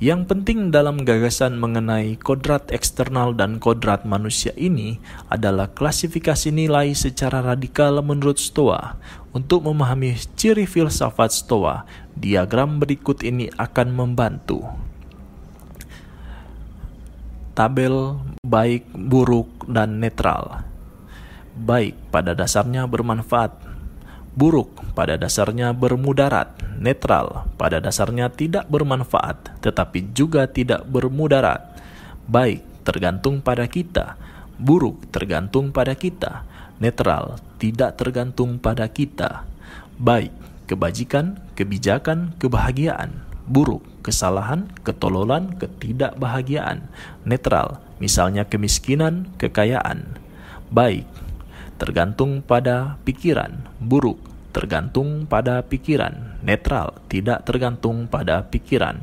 [0.03, 4.99] Yang penting dalam gagasan mengenai kodrat eksternal dan kodrat manusia ini
[5.31, 8.99] adalah klasifikasi nilai secara radikal menurut Stoa.
[9.31, 11.87] Untuk memahami ciri filsafat Stoa,
[12.19, 14.67] diagram berikut ini akan membantu.
[17.55, 20.67] Tabel baik, buruk, dan netral.
[21.55, 23.62] Baik pada dasarnya bermanfaat
[24.33, 31.61] buruk pada dasarnya bermudarat, netral pada dasarnya tidak bermanfaat, tetapi juga tidak bermudarat.
[32.25, 34.17] Baik tergantung pada kita,
[34.57, 36.45] buruk tergantung pada kita,
[36.81, 39.45] netral tidak tergantung pada kita.
[40.01, 40.33] Baik
[40.65, 46.91] kebajikan, kebijakan, kebahagiaan, buruk kesalahan, ketololan, ketidakbahagiaan,
[47.23, 50.19] netral misalnya kemiskinan, kekayaan.
[50.67, 51.07] Baik
[51.77, 59.01] tergantung pada pikiran, buruk tergantung pada pikiran, netral tidak tergantung pada pikiran,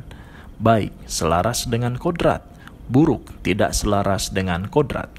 [0.62, 2.46] baik selaras dengan kodrat,
[2.86, 5.10] buruk tidak selaras dengan kodrat.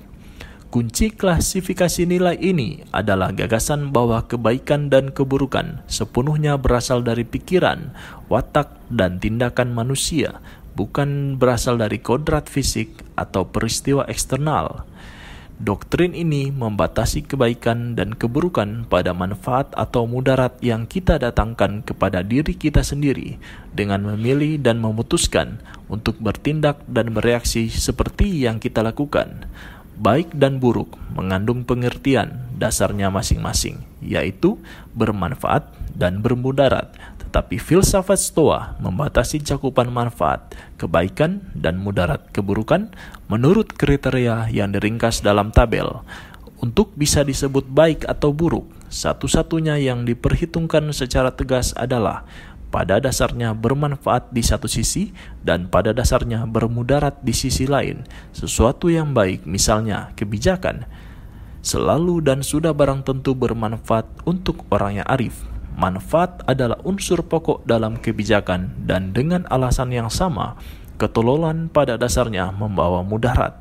[0.71, 7.91] Kunci klasifikasi nilai ini adalah gagasan bahwa kebaikan dan keburukan sepenuhnya berasal dari pikiran,
[8.31, 10.39] watak, dan tindakan manusia,
[10.79, 14.87] bukan berasal dari kodrat fisik atau peristiwa eksternal.
[15.61, 22.57] Doktrin ini membatasi kebaikan dan keburukan pada manfaat atau mudarat yang kita datangkan kepada diri
[22.57, 23.37] kita sendiri
[23.69, 29.45] dengan memilih dan memutuskan untuk bertindak dan bereaksi seperti yang kita lakukan.
[30.01, 34.57] Baik dan buruk mengandung pengertian dasarnya masing-masing, yaitu
[34.97, 36.89] bermanfaat dan bermudarat,
[37.31, 42.91] tapi filsafat Stoa membatasi cakupan manfaat, kebaikan, dan mudarat keburukan
[43.31, 46.03] menurut kriteria yang diringkas dalam tabel.
[46.61, 52.27] Untuk bisa disebut baik atau buruk, satu-satunya yang diperhitungkan secara tegas adalah
[52.71, 55.11] pada dasarnya bermanfaat di satu sisi
[55.43, 58.07] dan pada dasarnya bermudarat di sisi lain.
[58.31, 60.87] Sesuatu yang baik, misalnya kebijakan,
[61.65, 65.50] selalu dan sudah barang tentu bermanfaat untuk orang yang arif,
[65.81, 70.53] manfaat adalah unsur pokok dalam kebijakan dan dengan alasan yang sama,
[71.01, 73.57] ketololan pada dasarnya membawa mudarat.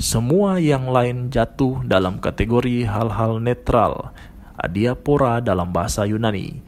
[0.00, 4.16] Semua yang lain jatuh dalam kategori hal-hal netral.
[4.56, 6.64] Adiapora dalam bahasa Yunani.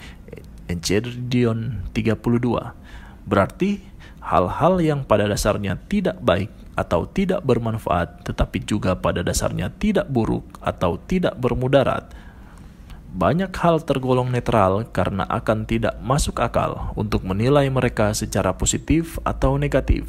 [0.69, 2.77] Enchiridion 32.
[3.25, 3.81] Berarti
[4.21, 10.57] hal-hal yang pada dasarnya tidak baik atau tidak bermanfaat tetapi juga pada dasarnya tidak buruk
[10.65, 12.09] atau tidak bermudarat
[13.13, 19.61] banyak hal tergolong netral karena akan tidak masuk akal untuk menilai mereka secara positif atau
[19.61, 20.09] negatif.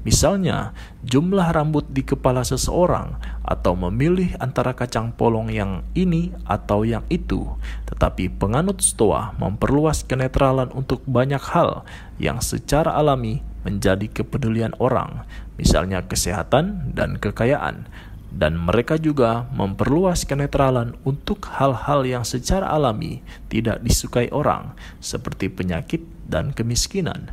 [0.00, 0.72] Misalnya,
[1.04, 7.44] jumlah rambut di kepala seseorang atau memilih antara kacang polong yang ini atau yang itu.
[7.84, 11.84] Tetapi penganut Stoa memperluas kenetralan untuk banyak hal
[12.16, 15.28] yang secara alami menjadi kepedulian orang,
[15.60, 17.84] misalnya kesehatan dan kekayaan
[18.28, 26.04] dan mereka juga memperluas kenetralan untuk hal-hal yang secara alami tidak disukai orang, seperti penyakit
[26.28, 27.32] dan kemiskinan.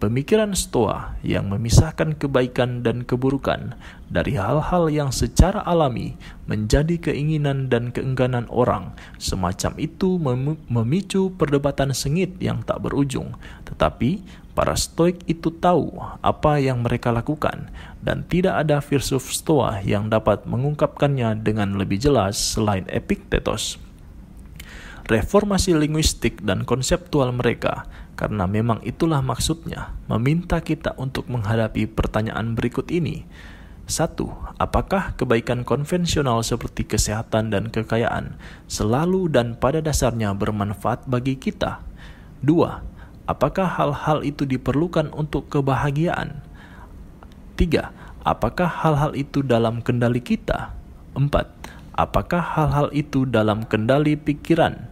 [0.00, 3.76] Pemikiran Stoa yang memisahkan kebaikan dan keburukan
[4.08, 6.16] dari hal-hal yang secara alami
[6.48, 10.16] menjadi keinginan dan keengganan orang, semacam itu
[10.72, 13.36] memicu perdebatan sengit yang tak berujung.
[13.68, 14.24] Tetapi
[14.60, 17.72] para Stoik itu tahu apa yang mereka lakukan,
[18.04, 23.80] dan tidak ada filsuf Stoa yang dapat mengungkapkannya dengan lebih jelas selain Epictetus.
[25.08, 27.88] Reformasi linguistik dan konseptual mereka
[28.20, 33.24] karena memang itulah maksudnya, meminta kita untuk menghadapi pertanyaan berikut ini.
[33.88, 34.28] Satu,
[34.60, 38.36] apakah kebaikan konvensional seperti kesehatan dan kekayaan
[38.68, 41.80] selalu dan pada dasarnya bermanfaat bagi kita?
[42.44, 42.84] Dua,
[43.30, 46.42] apakah hal-hal itu diperlukan untuk kebahagiaan?
[47.54, 47.94] Tiga,
[48.26, 50.74] apakah hal-hal itu dalam kendali kita?
[51.14, 51.46] Empat,
[51.94, 54.90] apakah hal-hal itu dalam kendali pikiran?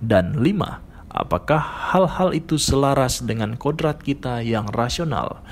[0.00, 1.62] Dan lima, Apakah
[1.94, 5.46] hal-hal itu selaras dengan kodrat kita yang rasional?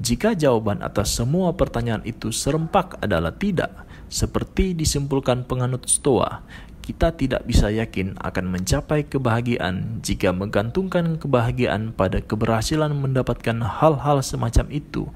[0.00, 6.40] Jika jawaban atas semua pertanyaan itu serempak adalah tidak, seperti disimpulkan penganut Stoa,
[6.82, 14.66] kita tidak bisa yakin akan mencapai kebahagiaan jika menggantungkan kebahagiaan pada keberhasilan mendapatkan hal-hal semacam
[14.74, 15.06] itu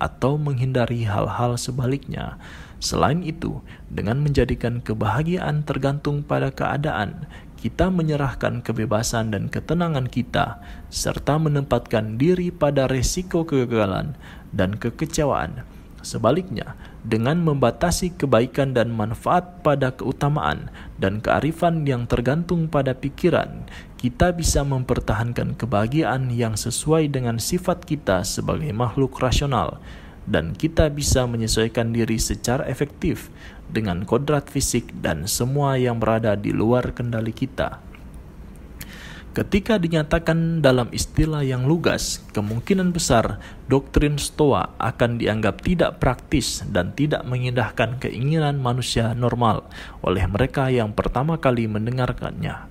[0.00, 2.40] atau menghindari hal-hal sebaliknya.
[2.82, 7.30] Selain itu, dengan menjadikan kebahagiaan tergantung pada keadaan,
[7.62, 10.58] kita menyerahkan kebebasan dan ketenangan kita,
[10.90, 14.18] serta menempatkan diri pada resiko kegagalan
[14.50, 15.62] dan kekecewaan.
[16.02, 20.70] Sebaliknya, dengan membatasi kebaikan dan manfaat pada keutamaan
[21.02, 23.66] dan kearifan yang tergantung pada pikiran,
[23.98, 29.82] kita bisa mempertahankan kebahagiaan yang sesuai dengan sifat kita sebagai makhluk rasional,
[30.30, 33.34] dan kita bisa menyesuaikan diri secara efektif
[33.66, 37.91] dengan kodrat fisik dan semua yang berada di luar kendali kita.
[39.32, 46.92] Ketika dinyatakan dalam istilah yang lugas, kemungkinan besar doktrin Stoa akan dianggap tidak praktis dan
[46.92, 49.64] tidak mengindahkan keinginan manusia normal
[50.04, 52.68] oleh mereka yang pertama kali mendengarkannya.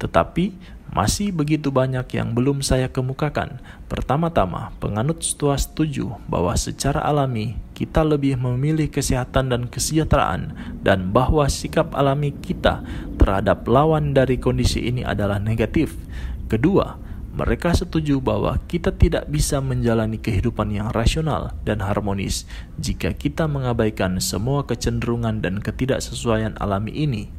[0.00, 0.56] Tetapi
[0.94, 3.58] masih begitu banyak yang belum saya kemukakan.
[3.90, 10.54] Pertama-tama, penganut setua setuju bahwa secara alami kita lebih memilih kesehatan dan kesejahteraan
[10.86, 12.86] dan bahwa sikap alami kita
[13.18, 15.98] terhadap lawan dari kondisi ini adalah negatif.
[16.46, 16.94] Kedua,
[17.34, 22.46] mereka setuju bahwa kita tidak bisa menjalani kehidupan yang rasional dan harmonis
[22.78, 27.34] jika kita mengabaikan semua kecenderungan dan ketidaksesuaian alami ini.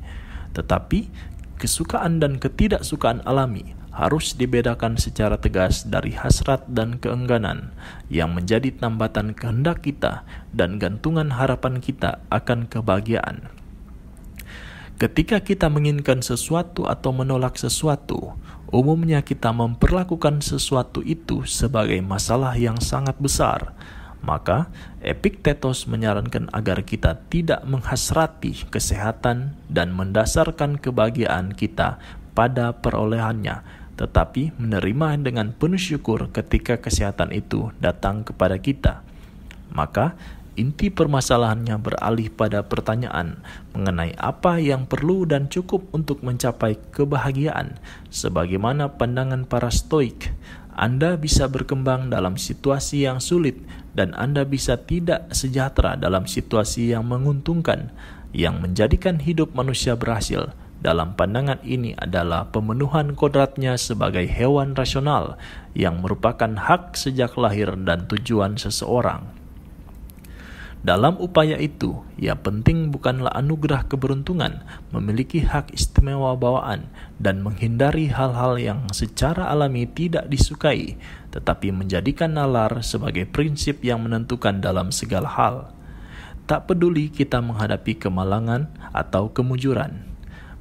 [0.51, 1.07] Tetapi
[1.55, 7.71] kesukaan dan ketidaksukaan alami harus dibedakan secara tegas dari hasrat dan keengganan
[8.11, 13.47] yang menjadi tambatan kehendak kita dan gantungan harapan kita akan kebahagiaan.
[14.95, 18.35] Ketika kita menginginkan sesuatu atau menolak sesuatu,
[18.71, 23.75] umumnya kita memperlakukan sesuatu itu sebagai masalah yang sangat besar
[24.25, 24.73] maka
[25.05, 32.01] Epiktetos menyarankan agar kita tidak menghasrati kesehatan dan mendasarkan kebahagiaan kita
[32.33, 33.61] pada perolehannya,
[34.01, 39.05] tetapi menerima dengan penuh syukur ketika kesehatan itu datang kepada kita.
[39.69, 40.17] Maka
[40.57, 43.39] inti permasalahannya beralih pada pertanyaan
[43.77, 47.77] mengenai apa yang perlu dan cukup untuk mencapai kebahagiaan,
[48.09, 50.33] sebagaimana pandangan para Stoik.
[50.75, 53.63] Anda bisa berkembang dalam situasi yang sulit
[53.95, 57.95] dan Anda bisa tidak sejahtera dalam situasi yang menguntungkan
[58.35, 60.51] yang menjadikan hidup manusia berhasil.
[60.83, 65.39] Dalam pandangan ini adalah pemenuhan kodratnya sebagai hewan rasional
[65.73, 69.25] yang merupakan hak sejak lahir dan tujuan seseorang.
[70.85, 74.61] Dalam upaya itu, yang penting bukanlah anugerah keberuntungan,
[74.93, 76.85] memiliki hak istimewa bawaan,
[77.17, 80.93] dan menghindari hal-hal yang secara alami tidak disukai,
[81.35, 85.55] tetapi menjadikan nalar sebagai prinsip yang menentukan dalam segala hal.
[86.47, 90.07] Tak peduli kita menghadapi kemalangan atau kemujuran,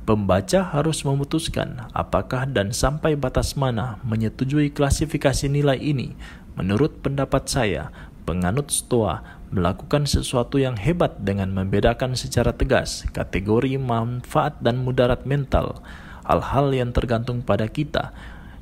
[0.03, 6.19] pembaca harus memutuskan apakah dan sampai batas mana menyetujui klasifikasi nilai ini.
[6.59, 7.95] Menurut pendapat saya,
[8.27, 9.23] penganut Stoa
[9.55, 15.79] melakukan sesuatu yang hebat dengan membedakan secara tegas kategori manfaat dan mudarat mental,
[16.27, 18.11] hal-hal yang tergantung pada kita,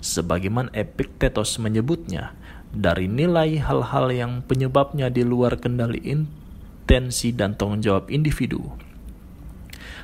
[0.02, 2.34] sebagaimana Epictetus menyebutnya,
[2.74, 8.74] dari nilai hal-hal yang penyebabnya di luar kendali intensi dan tanggung jawab individu.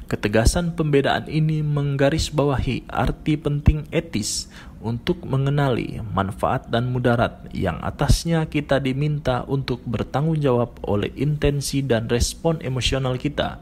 [0.08, 4.48] Ketegasan pembedaan ini menggarisbawahi arti penting etis
[4.80, 12.08] untuk mengenali manfaat dan mudarat yang atasnya kita diminta untuk bertanggung jawab oleh intensi dan
[12.08, 13.60] respon emosional kita.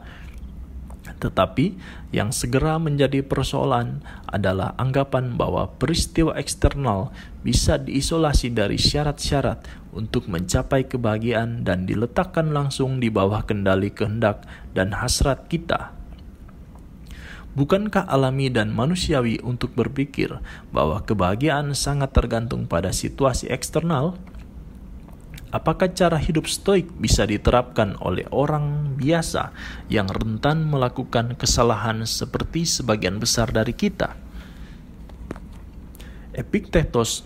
[1.17, 1.73] Tetapi
[2.13, 7.09] yang segera menjadi persoalan adalah anggapan bahwa peristiwa eksternal
[7.41, 9.65] bisa diisolasi dari syarat-syarat
[9.97, 14.45] untuk mencapai kebahagiaan dan diletakkan langsung di bawah kendali kehendak
[14.77, 15.97] dan hasrat kita.
[17.57, 20.29] Bukankah alami dan manusiawi untuk berpikir
[20.69, 24.13] bahwa kebahagiaan sangat tergantung pada situasi eksternal?
[25.47, 29.55] Apakah cara hidup stoik bisa diterapkan oleh orang biasa
[29.87, 34.19] yang rentan melakukan kesalahan seperti sebagian besar dari kita?
[36.35, 37.23] Epiktetos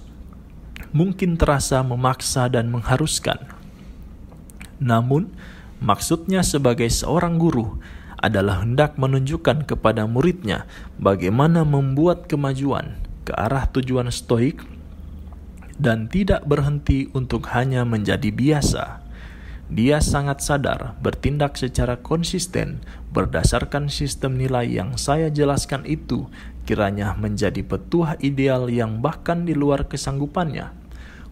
[0.94, 3.42] mungkin terasa memaksa dan mengharuskan.
[4.78, 5.34] Namun,
[5.82, 7.82] maksudnya sebagai seorang guru
[8.22, 10.70] adalah hendak menunjukkan kepada muridnya
[11.02, 14.62] bagaimana membuat kemajuan ke arah tujuan stoik
[15.82, 19.02] dan tidak berhenti untuk hanya menjadi biasa.
[19.72, 26.30] Dia sangat sadar bertindak secara konsisten berdasarkan sistem nilai yang saya jelaskan itu
[26.70, 30.70] kiranya menjadi petuah ideal yang bahkan di luar kesanggupannya.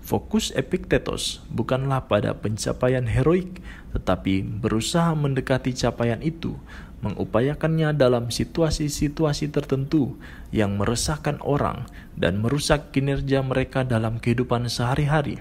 [0.01, 3.61] Fokus Epictetus bukanlah pada pencapaian heroik,
[3.93, 6.57] tetapi berusaha mendekati capaian itu,
[6.99, 10.19] mengupayakannya dalam situasi-situasi tertentu
[10.51, 11.87] yang meresahkan orang
[12.19, 15.39] dan merusak kinerja mereka dalam kehidupan sehari-hari.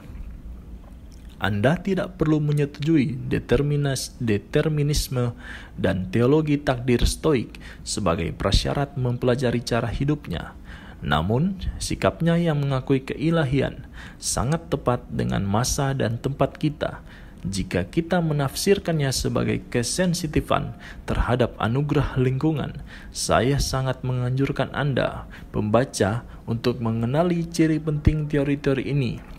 [1.38, 5.38] Anda tidak perlu menyetujui determinis, determinisme
[5.78, 10.58] dan teologi takdir stoik sebagai prasyarat mempelajari cara hidupnya.
[10.98, 13.86] Namun, sikapnya yang mengakui keilahian
[14.18, 17.06] sangat tepat dengan masa dan tempat kita.
[17.46, 20.74] Jika kita menafsirkannya sebagai kesensitifan
[21.06, 22.82] terhadap anugerah lingkungan,
[23.14, 29.38] saya sangat menganjurkan Anda, pembaca, untuk mengenali ciri penting teori-teori ini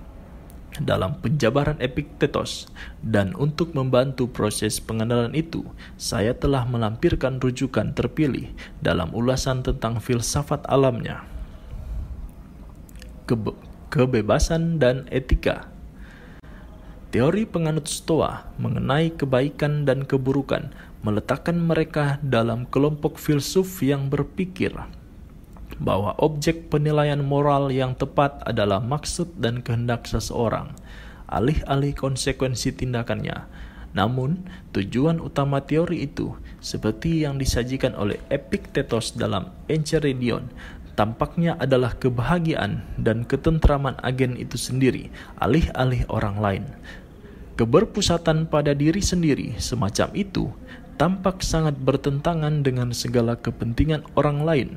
[0.80, 2.72] dalam penjabaran Epictetus
[3.04, 5.68] dan untuk membantu proses pengenalan itu,
[6.00, 11.28] saya telah melampirkan rujukan terpilih dalam ulasan tentang filsafat alamnya.
[13.28, 13.54] Kebe
[13.90, 15.66] kebebasan dan etika
[17.10, 20.70] Teori penganut Stoa mengenai kebaikan dan keburukan
[21.02, 24.78] meletakkan mereka dalam kelompok filsuf yang berpikir
[25.82, 30.78] bahwa objek penilaian moral yang tepat adalah maksud dan kehendak seseorang,
[31.26, 33.48] alih-alih konsekuensi tindakannya.
[33.98, 40.46] Namun, tujuan utama teori itu, seperti yang disajikan oleh Epictetus dalam Enchiridion,
[41.00, 45.08] tampaknya adalah kebahagiaan dan ketentraman agen itu sendiri,
[45.40, 46.66] alih-alih orang lain.
[47.56, 50.52] Keberpusatan pada diri sendiri semacam itu
[51.00, 54.70] tampak sangat bertentangan dengan segala kepentingan orang lain.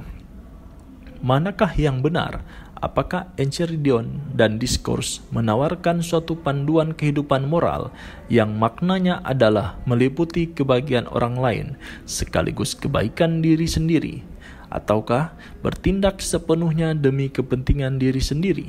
[1.26, 2.46] Manakah yang benar?
[2.78, 7.90] Apakah Enchiridion dan Diskurs menawarkan suatu panduan kehidupan moral
[8.26, 11.66] yang maknanya adalah meliputi kebahagiaan orang lain
[12.06, 14.32] sekaligus kebaikan diri sendiri
[14.72, 18.66] ataukah bertindak sepenuhnya demi kepentingan diri sendiri?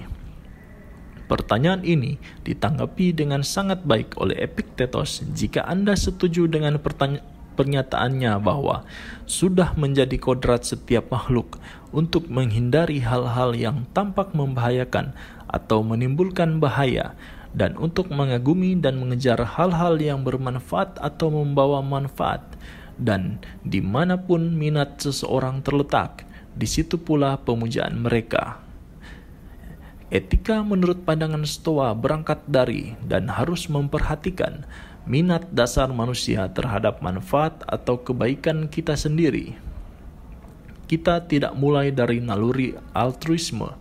[1.24, 6.76] Pertanyaan ini ditanggapi dengan sangat baik oleh Epictetus jika Anda setuju dengan
[7.56, 8.84] pernyataannya bahwa
[9.24, 11.58] sudah menjadi kodrat setiap makhluk
[11.96, 15.16] untuk menghindari hal-hal yang tampak membahayakan
[15.48, 17.16] atau menimbulkan bahaya
[17.54, 22.42] dan untuk mengagumi dan mengejar hal-hal yang bermanfaat atau membawa manfaat
[22.98, 28.62] dan di mana pun minat seseorang terletak, di situ pula pemujaan mereka.
[30.14, 34.62] Etika menurut pandangan Stoa berangkat dari dan harus memperhatikan
[35.10, 39.58] minat dasar manusia terhadap manfaat atau kebaikan kita sendiri.
[40.86, 43.74] Kita tidak mulai dari naluri altruisme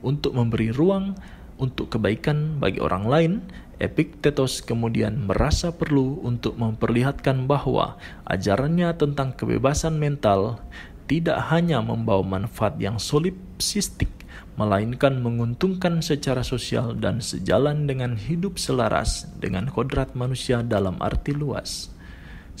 [0.00, 1.18] untuk memberi ruang
[1.60, 3.32] untuk kebaikan bagi orang lain,
[3.80, 7.96] Epictetus kemudian merasa perlu untuk memperlihatkan bahwa
[8.28, 10.60] ajarannya tentang kebebasan mental
[11.08, 14.12] tidak hanya membawa manfaat yang solipsistik,
[14.60, 21.88] melainkan menguntungkan secara sosial dan sejalan dengan hidup selaras dengan kodrat manusia dalam arti luas.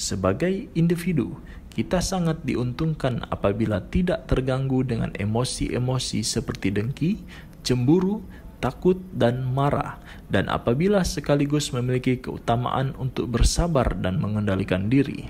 [0.00, 1.36] Sebagai individu,
[1.70, 7.20] kita sangat diuntungkan apabila tidak terganggu dengan emosi-emosi seperti dengki,
[7.60, 8.24] cemburu,
[8.60, 9.98] takut, dan marah,
[10.28, 15.26] dan apabila sekaligus memiliki keutamaan untuk bersabar dan mengendalikan diri.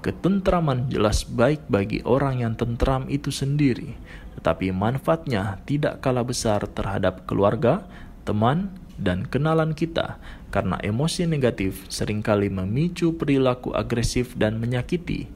[0.00, 3.94] Ketentraman jelas baik bagi orang yang tentram itu sendiri,
[4.40, 7.84] tetapi manfaatnya tidak kalah besar terhadap keluarga,
[8.24, 10.20] teman, dan kenalan kita,
[10.52, 15.28] karena emosi negatif sering kali memicu perilaku agresif dan menyakiti.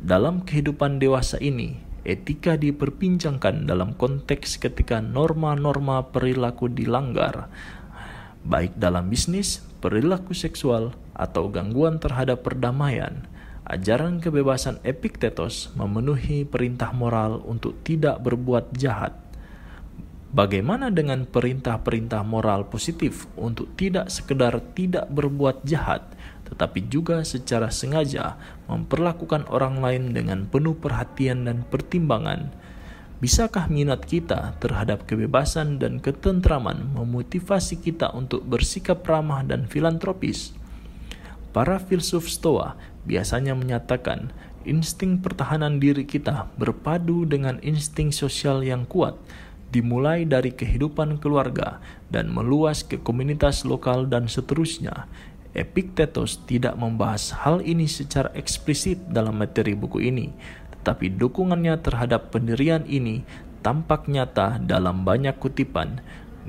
[0.00, 7.52] Dalam kehidupan dewasa ini, etika diperbincangkan dalam konteks ketika norma-norma perilaku dilanggar,
[8.44, 13.28] baik dalam bisnis, perilaku seksual, atau gangguan terhadap perdamaian.
[13.70, 19.14] Ajaran kebebasan Epictetus memenuhi perintah moral untuk tidak berbuat jahat.
[20.30, 26.06] Bagaimana dengan perintah-perintah moral positif untuk tidak sekedar tidak berbuat jahat,
[26.50, 28.34] tetapi juga secara sengaja
[28.66, 32.50] memperlakukan orang lain dengan penuh perhatian dan pertimbangan.
[33.20, 40.56] Bisakah minat kita terhadap kebebasan dan ketentraman memotivasi kita untuk bersikap ramah dan filantropis?
[41.52, 44.32] Para filsuf Stoa biasanya menyatakan
[44.64, 49.16] insting pertahanan diri kita berpadu dengan insting sosial yang kuat,
[49.70, 51.78] dimulai dari kehidupan keluarga
[52.10, 55.06] dan meluas ke komunitas lokal dan seterusnya
[55.50, 60.30] Epictetus tidak membahas hal ini secara eksplisit dalam materi buku ini,
[60.78, 63.26] tetapi dukungannya terhadap pendirian ini
[63.66, 65.98] tampak nyata dalam banyak kutipan.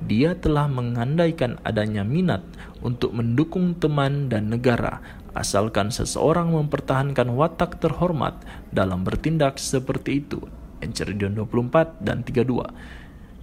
[0.05, 2.45] Dia telah mengandaikan adanya minat
[2.85, 5.01] untuk mendukung teman dan negara,
[5.33, 8.37] asalkan seseorang mempertahankan watak terhormat
[8.69, 10.45] dalam bertindak seperti itu.
[10.81, 12.69] Enchiridion 24 dan 32.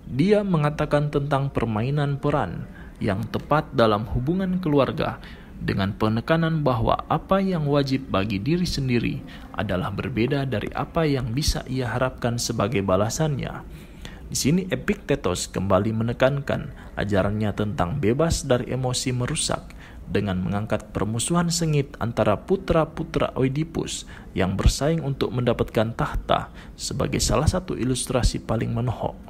[0.08, 2.66] Dia mengatakan tentang permainan peran
[2.98, 5.22] yang tepat dalam hubungan keluarga
[5.58, 9.18] dengan penekanan bahwa apa yang wajib bagi diri sendiri
[9.58, 13.66] adalah berbeda dari apa yang bisa ia harapkan sebagai balasannya.
[14.28, 19.72] Di sini Epictetus kembali menekankan ajarannya tentang bebas dari emosi merusak
[20.08, 27.76] dengan mengangkat permusuhan sengit antara putra-putra Oedipus yang bersaing untuk mendapatkan tahta sebagai salah satu
[27.76, 29.27] ilustrasi paling menohok.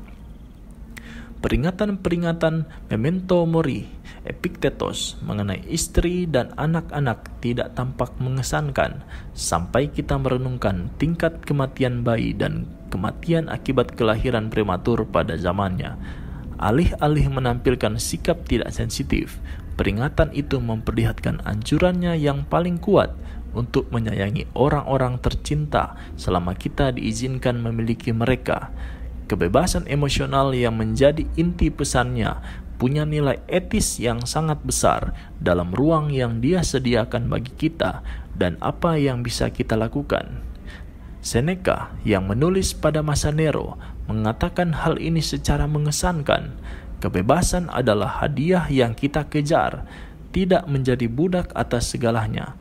[1.39, 3.87] Peringatan-peringatan memento mori
[4.27, 9.07] Epictetus mengenai istri dan anak-anak tidak tampak mengesankan
[9.39, 15.95] sampai kita merenungkan tingkat kematian bayi dan kematian akibat kelahiran prematur pada zamannya.
[16.59, 19.39] Alih-alih menampilkan sikap tidak sensitif,
[19.79, 23.15] peringatan itu memperlihatkan anjurannya yang paling kuat
[23.55, 28.75] untuk menyayangi orang-orang tercinta selama kita diizinkan memiliki mereka
[29.29, 32.41] Kebebasan emosional yang menjadi inti pesannya
[32.81, 38.01] punya nilai etis yang sangat besar dalam ruang yang dia sediakan bagi kita
[38.33, 40.41] dan apa yang bisa kita lakukan.
[41.21, 43.77] Seneca yang menulis pada masa Nero
[44.09, 46.57] mengatakan hal ini secara mengesankan.
[47.05, 49.85] Kebebasan adalah hadiah yang kita kejar,
[50.33, 52.57] tidak menjadi budak atas segalanya,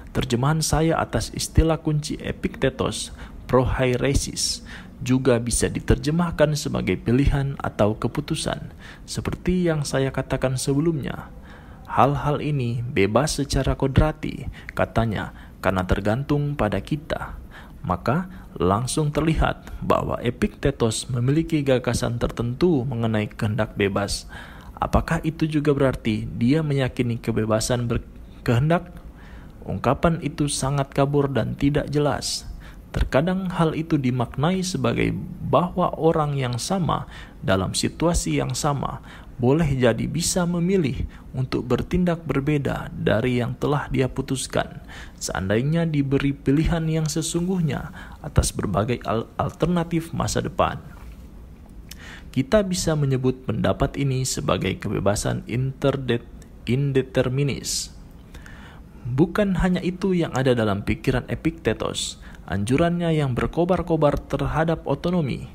[0.10, 3.14] Terjemahan saya atas istilah kunci Epictetus
[3.46, 4.66] prohairesis
[5.00, 8.76] juga bisa diterjemahkan sebagai pilihan atau keputusan,
[9.08, 11.32] seperti yang saya katakan sebelumnya.
[11.90, 14.46] Hal-hal ini bebas secara kodrati,
[14.78, 17.34] katanya, karena tergantung pada kita.
[17.82, 24.30] Maka langsung terlihat bahwa Epictetus memiliki gagasan tertentu mengenai kehendak bebas.
[24.78, 28.94] Apakah itu juga berarti dia meyakini kebebasan berkehendak?
[29.66, 32.46] Ungkapan itu sangat kabur dan tidak jelas.
[32.94, 35.10] Terkadang hal itu dimaknai sebagai
[35.46, 37.10] bahwa orang yang sama
[37.42, 39.02] dalam situasi yang sama
[39.40, 44.84] boleh jadi bisa memilih untuk bertindak berbeda dari yang telah dia putuskan,
[45.16, 49.00] seandainya diberi pilihan yang sesungguhnya atas berbagai
[49.40, 50.84] alternatif masa depan.
[52.36, 55.48] Kita bisa menyebut pendapat ini sebagai kebebasan
[56.68, 57.96] indeterminis.
[59.10, 65.50] Bukan hanya itu yang ada dalam pikiran Epictetus, anjurannya yang berkobar-kobar terhadap otonomi,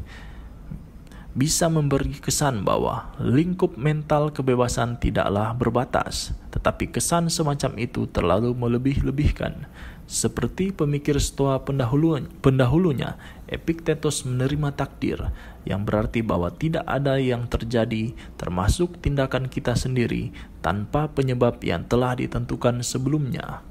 [1.34, 9.66] bisa memberi kesan bahwa lingkup mental kebebasan tidaklah berbatas, tetapi kesan semacam itu terlalu melebih-lebihkan.
[10.06, 13.18] Seperti pemikir stoa pendahulunya, pendahulunya,
[13.50, 15.18] Epictetus menerima takdir,
[15.66, 20.30] yang berarti bahwa tidak ada yang terjadi, termasuk tindakan kita sendiri,
[20.62, 23.66] tanpa penyebab yang telah ditentukan sebelumnya.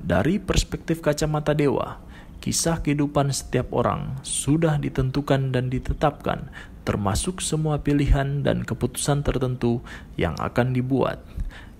[0.00, 2.00] Dari perspektif kacamata dewa,
[2.42, 6.50] kisah kehidupan setiap orang sudah ditentukan dan ditetapkan
[6.82, 9.82] termasuk semua pilihan dan keputusan tertentu
[10.18, 11.22] yang akan dibuat.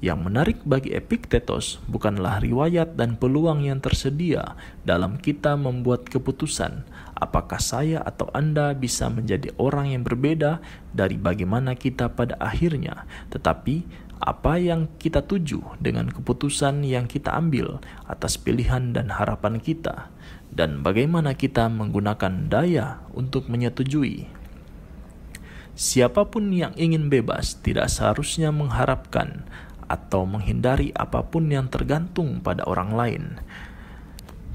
[0.02, 6.82] Yang menarik bagi Epictetus bukanlah riwayat dan peluang yang tersedia dalam kita membuat keputusan,
[7.14, 10.58] apakah saya atau Anda bisa menjadi orang yang berbeda
[10.90, 13.86] dari bagaimana kita pada akhirnya, tetapi
[14.18, 17.78] apa yang kita tuju dengan keputusan yang kita ambil
[18.10, 20.10] atas pilihan dan harapan kita,
[20.50, 24.41] dan bagaimana kita menggunakan daya untuk menyetujui.
[25.72, 29.48] Siapa pun yang ingin bebas tidak seharusnya mengharapkan
[29.88, 33.24] atau menghindari apa pun yang tergantung pada orang lain.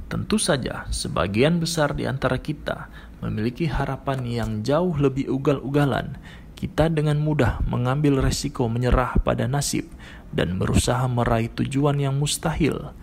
[0.08, 2.88] Tentu saja, sebagian besar di antara kita
[3.20, 6.22] memiliki harapan yang jauh lebih ugal-ugalan.
[6.58, 9.90] Kita dengan mudah mengambil resiko menyerah pada nasib
[10.34, 12.94] dan berusaha meraih tujuan yang mustahil.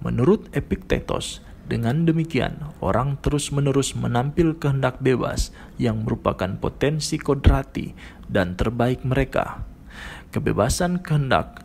[0.00, 7.94] Menurut Epictetus, dengan demikian, orang terus-menerus menampil kehendak bebas yang merupakan potensi kodrati
[8.26, 9.62] dan terbaik mereka.
[10.34, 11.62] Kebebasan kehendak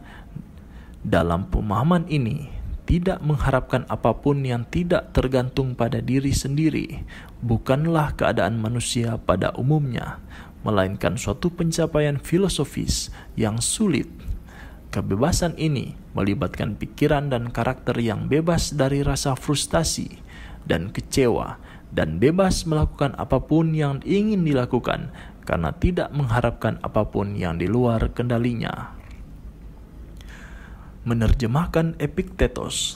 [1.02, 2.54] dalam pemahaman ini
[2.86, 7.02] tidak mengharapkan apa pun yang tidak tergantung pada diri sendiri,
[7.42, 10.22] bukanlah keadaan manusia pada umumnya,
[10.62, 14.25] melainkan suatu pencapaian filosofis yang sulit
[14.96, 20.24] Kebebasan ini melibatkan pikiran dan karakter yang bebas dari rasa frustasi
[20.64, 21.60] dan kecewa
[21.92, 25.12] dan bebas melakukan apa pun yang ingin dilakukan
[25.44, 28.96] karena tidak mengharapkan apa pun yang di luar kendalinya.
[31.04, 32.96] Menerjemahkan Epictetus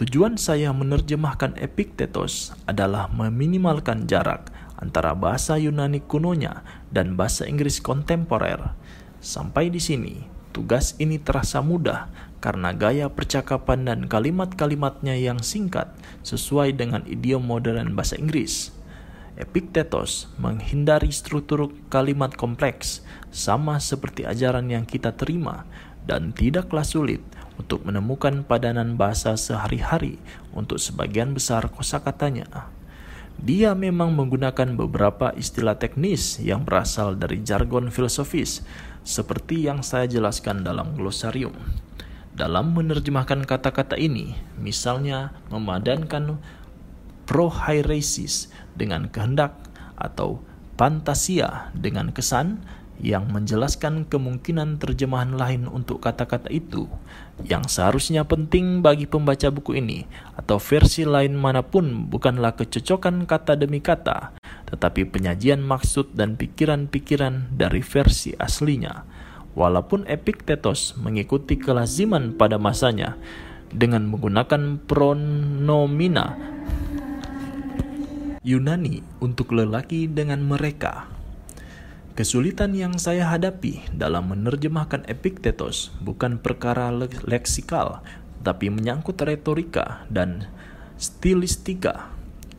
[0.00, 4.48] Tujuan saya menerjemahkan Epictetus adalah meminimalkan jarak
[4.80, 8.72] antara bahasa Yunani kunonya dan bahasa Inggris kontemporer.
[9.20, 12.08] Sampai di sini, Tugas ini terasa mudah
[12.40, 15.92] karena gaya percakapan dan kalimat-kalimatnya yang singkat
[16.24, 18.72] sesuai dengan idiom modern bahasa Inggris.
[19.36, 25.68] Epictetus menghindari struktur kalimat kompleks sama seperti ajaran yang kita terima
[26.08, 27.20] dan tidaklah sulit
[27.60, 30.16] untuk menemukan padanan bahasa sehari-hari
[30.56, 32.72] untuk sebagian besar kosakatanya.
[33.36, 38.64] Dia memang menggunakan beberapa istilah teknis yang berasal dari jargon filosofis,
[39.06, 41.54] seperti yang saya jelaskan dalam glosarium.
[42.34, 46.42] Dalam menerjemahkan kata-kata ini, misalnya memadankan
[47.24, 49.56] prohairesis dengan kehendak
[49.96, 50.42] atau
[50.76, 52.60] pantasia dengan kesan
[53.00, 56.88] yang menjelaskan kemungkinan terjemahan lain untuk kata-kata itu
[57.44, 63.60] yang seharusnya penting bagi pembaca buku ini atau versi lain mana pun bukanlah kecocokan kata
[63.60, 64.32] demi kata
[64.66, 69.06] tetapi penyajian maksud dan pikiran-pikiran dari versi aslinya.
[69.56, 73.16] Walaupun Epictetus mengikuti kelaziman pada masanya
[73.72, 76.36] dengan menggunakan pronomina
[78.44, 81.15] Yunani untuk lelaki dengan mereka
[82.16, 86.88] Kesulitan yang saya hadapi dalam menerjemahkan Epictetus bukan perkara
[87.28, 88.00] leksikal,
[88.40, 90.48] tapi menyangkut retorika dan
[90.96, 92.08] stilistika.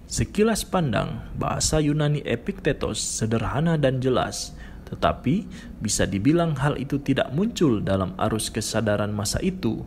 [0.05, 4.53] Sekilas pandang, bahasa Yunani Epictetus sederhana dan jelas,
[4.93, 5.49] tetapi
[5.81, 9.81] bisa dibilang hal itu tidak muncul dalam arus kesadaran masa itu.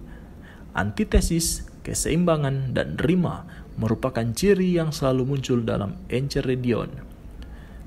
[0.74, 3.46] Antitesis, keseimbangan, dan rima
[3.78, 7.09] merupakan ciri yang selalu muncul dalam Enchiridion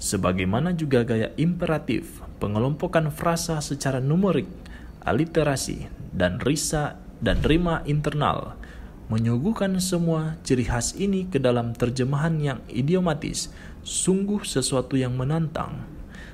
[0.04, 4.51] sebagaimana juga gaya imperatif, pengelompokan frasa secara numerik,
[5.08, 8.60] aliterasi, dan risa dan rima internal,
[9.08, 13.47] menyuguhkan semua ciri khas ini ke dalam terjemahan yang idiomatis,
[13.88, 15.88] sungguh sesuatu yang menantang.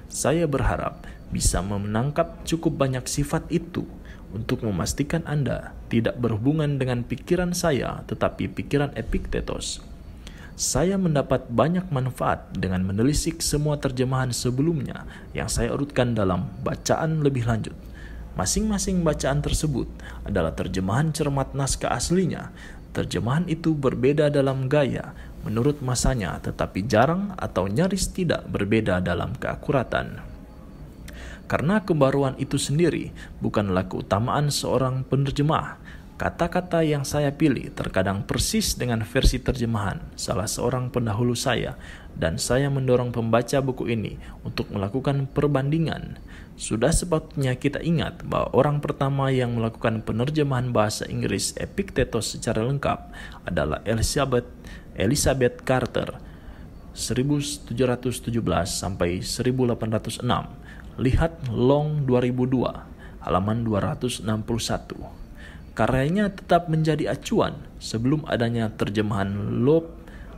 [0.10, 3.86] Saya berharap bisa menangkap cukup banyak sifat itu
[4.34, 9.89] untuk memastikan Anda tidak berhubungan dengan pikiran saya tetapi pikiran Epictetus.
[10.60, 17.48] Saya mendapat banyak manfaat dengan menelisik semua terjemahan sebelumnya yang saya urutkan dalam bacaan lebih
[17.48, 17.72] lanjut.
[18.36, 19.88] Masing-masing bacaan tersebut
[20.28, 22.52] adalah terjemahan cermat naskah aslinya.
[22.92, 25.16] Terjemahan itu berbeda dalam gaya
[25.48, 30.20] menurut masanya, tetapi jarang atau nyaris tidak berbeda dalam keakuratan.
[31.48, 35.80] Karena kebaruan itu sendiri bukanlah keutamaan seorang penerjemah,
[36.20, 41.80] Kata-kata yang saya pilih terkadang persis dengan versi terjemahan salah seorang pendahulu saya,
[42.12, 46.20] dan saya mendorong pembaca buku ini untuk melakukan perbandingan.
[46.60, 53.16] Sudah sepatutnya kita ingat bahwa orang pertama yang melakukan penerjemahan bahasa Inggris Epictetus secara lengkap
[53.48, 54.52] adalah Elizabeth
[55.00, 56.20] Elizabeth Carter
[57.00, 57.72] 1717
[58.68, 60.20] sampai 1806.
[61.00, 65.19] Lihat Long 2002 halaman 261.
[65.80, 69.88] Karyanya tetap menjadi acuan sebelum adanya terjemahan Loeb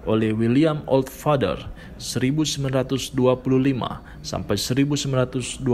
[0.06, 1.66] oleh William Oldfather
[1.98, 3.18] 1925
[4.22, 5.66] sampai 1928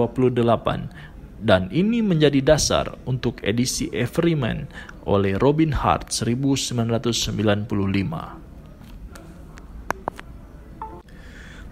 [1.44, 4.72] dan ini menjadi dasar untuk edisi Everyman
[5.04, 7.36] oleh Robin Hart 1995.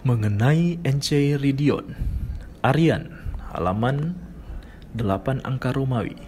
[0.03, 1.95] Mengenai Enchiridion,
[2.59, 3.07] Arian,
[3.55, 4.19] halaman
[4.99, 6.24] 8 angka Romawi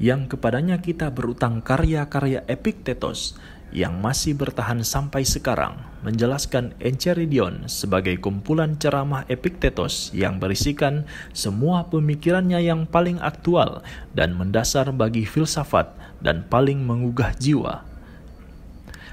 [0.00, 3.36] yang kepadanya kita berutang karya-karya Epictetus
[3.70, 12.64] yang masih bertahan sampai sekarang, menjelaskan Enchiridion sebagai kumpulan ceramah Epictetus yang berisikan semua pemikirannya
[12.64, 13.84] yang paling aktual
[14.16, 17.86] dan mendasar bagi filsafat dan paling mengugah jiwa.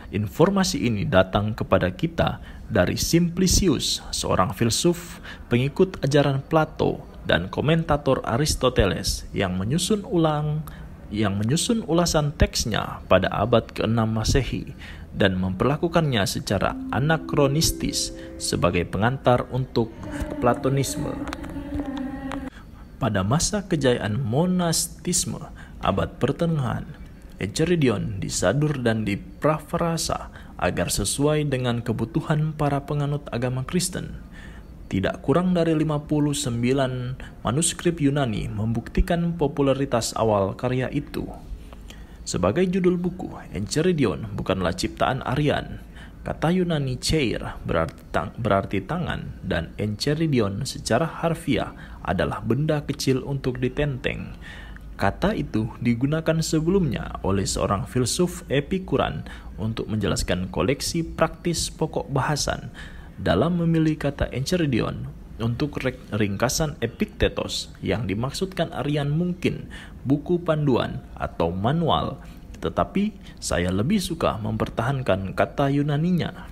[0.08, 2.40] Informasi ini datang kepada kita
[2.72, 5.20] dari Simplicius, seorang filsuf
[5.52, 10.64] pengikut ajaran Plato dan komentator Aristoteles yang menyusun ulang
[11.08, 14.76] yang menyusun ulasan teksnya pada abad ke-6 Masehi
[15.16, 19.92] dan memperlakukannya secara anakronistis sebagai pengantar untuk
[20.44, 21.16] Platonisme.
[23.00, 25.42] Pada masa kejayaan monastisme
[25.80, 26.86] abad pertengahan,
[27.38, 34.27] Echeridion disadur dan diprafarasa agar sesuai dengan kebutuhan para penganut agama Kristen.
[34.88, 36.48] Tidak kurang dari 59
[37.44, 41.28] manuskrip Yunani membuktikan popularitas awal karya itu.
[42.24, 45.84] Sebagai judul buku, Enchiridion bukanlah ciptaan Aryan.
[46.24, 51.76] Kata Yunani chair berarti, tang berarti tangan dan Enchiridion secara harfiah
[52.08, 54.40] adalah benda kecil untuk ditenteng.
[54.96, 59.28] Kata itu digunakan sebelumnya oleh seorang filsuf Epikuran
[59.60, 62.72] untuk menjelaskan koleksi praktis pokok bahasan
[63.18, 65.78] dalam memilih kata Enchiridion untuk
[66.14, 69.70] ringkasan Epictetus yang dimaksudkan Aryan mungkin
[70.06, 72.22] buku panduan atau manual,
[72.62, 76.50] tetapi saya lebih suka mempertahankan kata Yunaninya.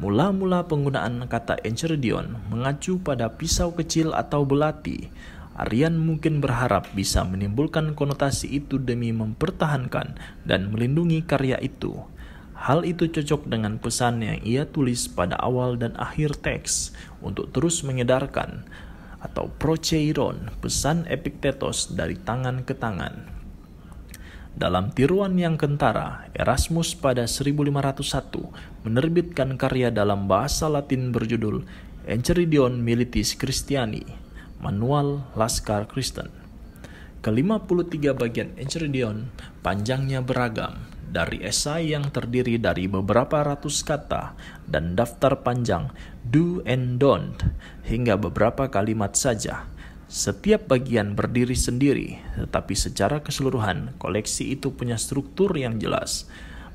[0.00, 5.12] Mula-mula penggunaan kata Enchiridion mengacu pada pisau kecil atau belati.
[5.60, 10.16] Aryan mungkin berharap bisa menimbulkan konotasi itu demi mempertahankan
[10.48, 12.00] dan melindungi karya itu.
[12.60, 16.92] Hal itu cocok dengan pesan yang ia tulis pada awal dan akhir teks
[17.24, 18.68] untuk terus mengedarkan
[19.24, 23.40] atau proceiron pesan Epictetus dari tangan ke tangan.
[24.52, 31.64] Dalam tiruan yang kentara, Erasmus pada 1501 menerbitkan karya dalam bahasa Latin berjudul
[32.04, 34.04] Enchiridion Militis Christiani,
[34.60, 36.28] Manual Laskar Kristen.
[37.24, 39.32] Ke-53 bagian Enchiridion
[39.64, 40.76] panjangnya beragam,
[41.10, 44.38] dari esai yang terdiri dari beberapa ratus kata
[44.70, 45.90] dan daftar panjang
[46.22, 47.42] do and don't
[47.82, 49.66] hingga beberapa kalimat saja.
[50.10, 56.26] Setiap bagian berdiri sendiri, tetapi secara keseluruhan koleksi itu punya struktur yang jelas.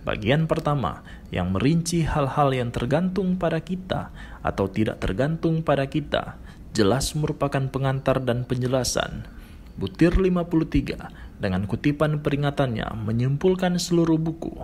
[0.08, 1.04] Bagian pertama
[1.36, 6.40] yang merinci hal-hal yang tergantung pada kita atau tidak tergantung pada kita,
[6.72, 9.35] jelas merupakan pengantar dan penjelasan.
[9.76, 14.56] Butir 53 dengan kutipan peringatannya menyimpulkan seluruh buku.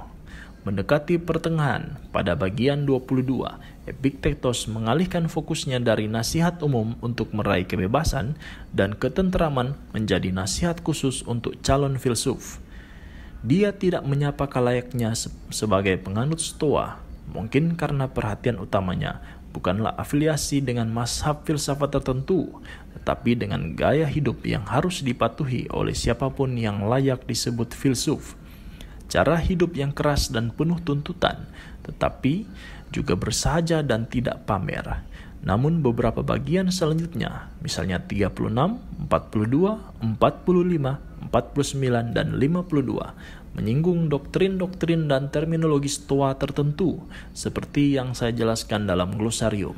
[0.64, 3.59] Mendekati pertengahan, pada bagian 22,
[3.91, 8.39] Epictetus mengalihkan fokusnya dari nasihat umum untuk meraih kebebasan
[8.72, 12.64] dan ketenteraman menjadi nasihat khusus untuk calon filsuf.
[13.43, 15.12] Dia tidak menyapa kalayaknya
[15.51, 17.03] sebagai penganut stoa,
[17.36, 19.20] mungkin karena perhatian utamanya
[19.51, 22.64] bukanlah afiliasi dengan mazhab filsafat tertentu,
[23.00, 28.36] tetapi dengan gaya hidup yang harus dipatuhi oleh siapa pun yang layak disebut filsuf.
[29.12, 31.48] Cara hidup yang keras dan penuh tuntutan,
[31.84, 32.48] tetapi
[32.92, 35.04] juga bersahaja dan tidak pamer.
[35.42, 38.78] Namun beberapa bagian selanjutnya, misalnya 36,
[39.10, 47.02] 42, 45, 49, dan 52, menyinggung doktrin-doktrin dan terminologi stoa tertentu
[47.34, 49.76] seperti yang saya jelaskan dalam glosarium.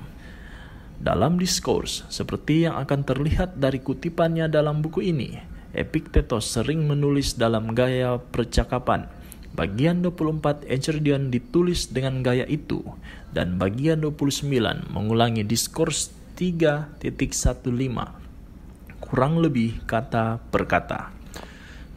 [1.04, 5.36] Dalam diskurs, seperti yang akan terlihat dari kutipannya dalam buku ini,
[5.76, 9.12] Epictetus sering menulis dalam gaya percakapan.
[9.52, 12.88] Bagian 24 Enchiridion ditulis dengan gaya itu,
[13.36, 14.48] dan bagian 29
[14.96, 17.04] mengulangi diskurs 3.15,
[19.04, 21.12] kurang lebih kata per kata.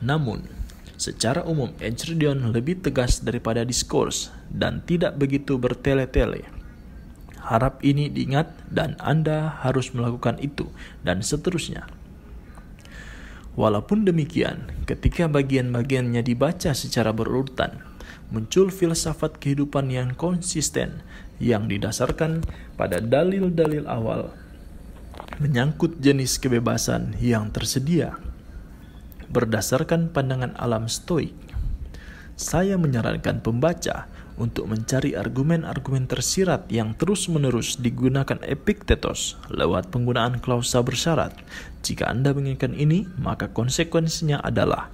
[0.02, 0.56] Namun,
[0.96, 6.55] Secara umum, Enchiridion lebih tegas daripada diskurs dan tidak begitu bertele-tele.
[7.46, 10.66] Harap ini diingat dan Anda harus melakukan itu
[11.06, 11.86] dan seterusnya.
[13.54, 17.80] Walaupun demikian, ketika bagian-bagiannya dibaca secara berurutan,
[18.34, 21.06] muncul filsafat kehidupan yang konsisten
[21.38, 22.42] yang didasarkan
[22.74, 24.34] pada dalil-dalil awal
[25.40, 28.16] menyangkut jenis kebebasan yang tersedia
[29.28, 31.34] berdasarkan pandangan alam stoik.
[32.36, 41.32] Saya menyarankan pembaca untuk mencari argumen-argumen tersirat yang terus-menerus digunakan Epictetus lewat penggunaan klausa bersyarat.
[41.80, 44.92] Jika Anda menginginkan ini, maka konsekuensinya adalah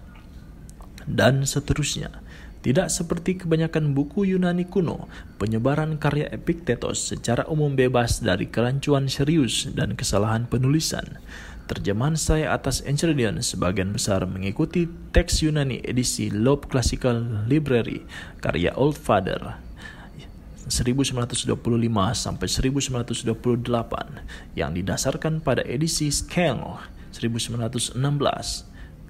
[1.06, 2.22] dan seterusnya.
[2.62, 5.10] Tidak seperti kebanyakan buku Yunani kuno,
[5.42, 11.18] penyebaran karya Epictetus secara umum bebas dari kerancuan serius dan kesalahan penulisan.
[11.62, 18.02] Terjemahan saya atas Enchiridion sebagian besar mengikuti teks Yunani edisi Loeb Classical Library
[18.42, 19.62] karya Old Father
[20.66, 21.54] 1925
[22.14, 26.82] sampai 1928 yang didasarkan pada edisi Scale
[27.14, 27.94] 1916.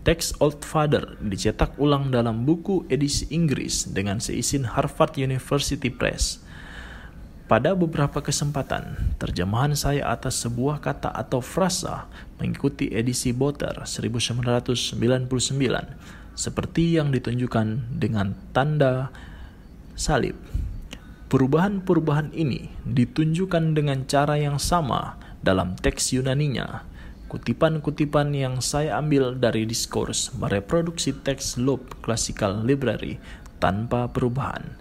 [0.02, 6.42] Teks Old Father dicetak ulang dalam buku edisi Inggris dengan seizin Harvard University Press.
[7.46, 12.08] Pada beberapa kesempatan, terjemahan saya atas sebuah kata atau frasa
[12.42, 14.98] mengikuti edisi Botter 1999
[16.34, 19.14] seperti yang ditunjukkan dengan tanda
[19.94, 20.34] salib.
[21.30, 26.82] Perubahan-perubahan ini ditunjukkan dengan cara yang sama dalam teks Yunaninya.
[27.30, 33.16] Kutipan-kutipan yang saya ambil dari diskurs mereproduksi teks Loeb Classical Library
[33.62, 34.76] tanpa perubahan.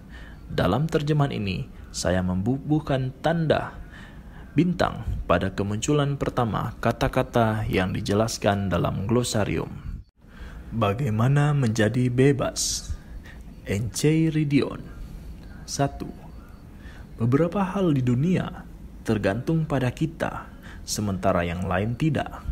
[0.52, 3.72] Dalam terjemahan ini, saya membubuhkan tanda
[4.52, 9.72] bintang pada kemunculan pertama kata-kata yang dijelaskan dalam glosarium.
[10.72, 12.92] Bagaimana menjadi bebas?
[13.64, 14.84] Enchiridion
[15.64, 17.20] 1.
[17.20, 18.68] Beberapa hal di dunia
[19.08, 20.48] tergantung pada kita,
[20.84, 22.44] sementara yang lain tidak.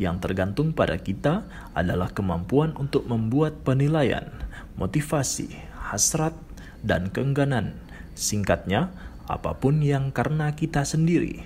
[0.00, 4.26] Yang tergantung pada kita adalah kemampuan untuk membuat penilaian,
[4.74, 6.34] motivasi, hasrat,
[6.82, 7.84] dan keengganan
[8.14, 8.94] Singkatnya,
[9.24, 11.44] apa pun yang karena kita sendiri.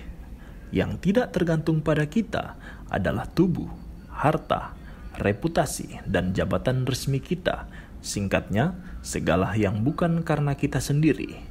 [0.69, 2.59] Yang tidak tergantung pada kita
[2.91, 3.71] adalah tubuh,
[4.11, 4.77] harta,
[5.17, 7.65] reputasi, dan jabatan resmi kita.
[7.99, 11.41] Singkatnya, segala yang bukan karena kita sendiri.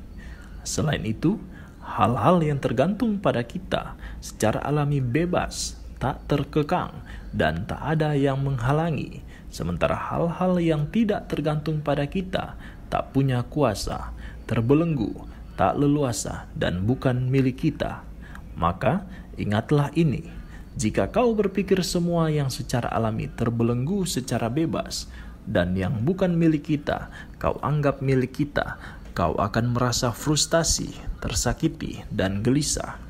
[0.64, 1.41] Selain itu,
[1.83, 7.05] hal-hal yang tergantung pada kita secara alami bebas, tak terkekang,
[7.35, 9.24] dan tak ada yang menghalangi.
[9.49, 12.57] Sementara hal-hal yang tidak tergantung pada kita
[12.89, 14.12] tak punya kuasa
[14.49, 15.28] terbelenggu,
[15.59, 18.07] tak leluasa, dan bukan milik kita.
[18.55, 19.03] Maka
[19.35, 20.31] ingatlah ini,
[20.79, 25.11] jika kau berpikir semua yang secara alami terbelenggu secara bebas,
[25.43, 27.11] dan yang bukan milik kita,
[27.43, 28.79] kau anggap milik kita,
[29.19, 33.03] kau akan merasa frustasi, tersakiti, dan gelisah.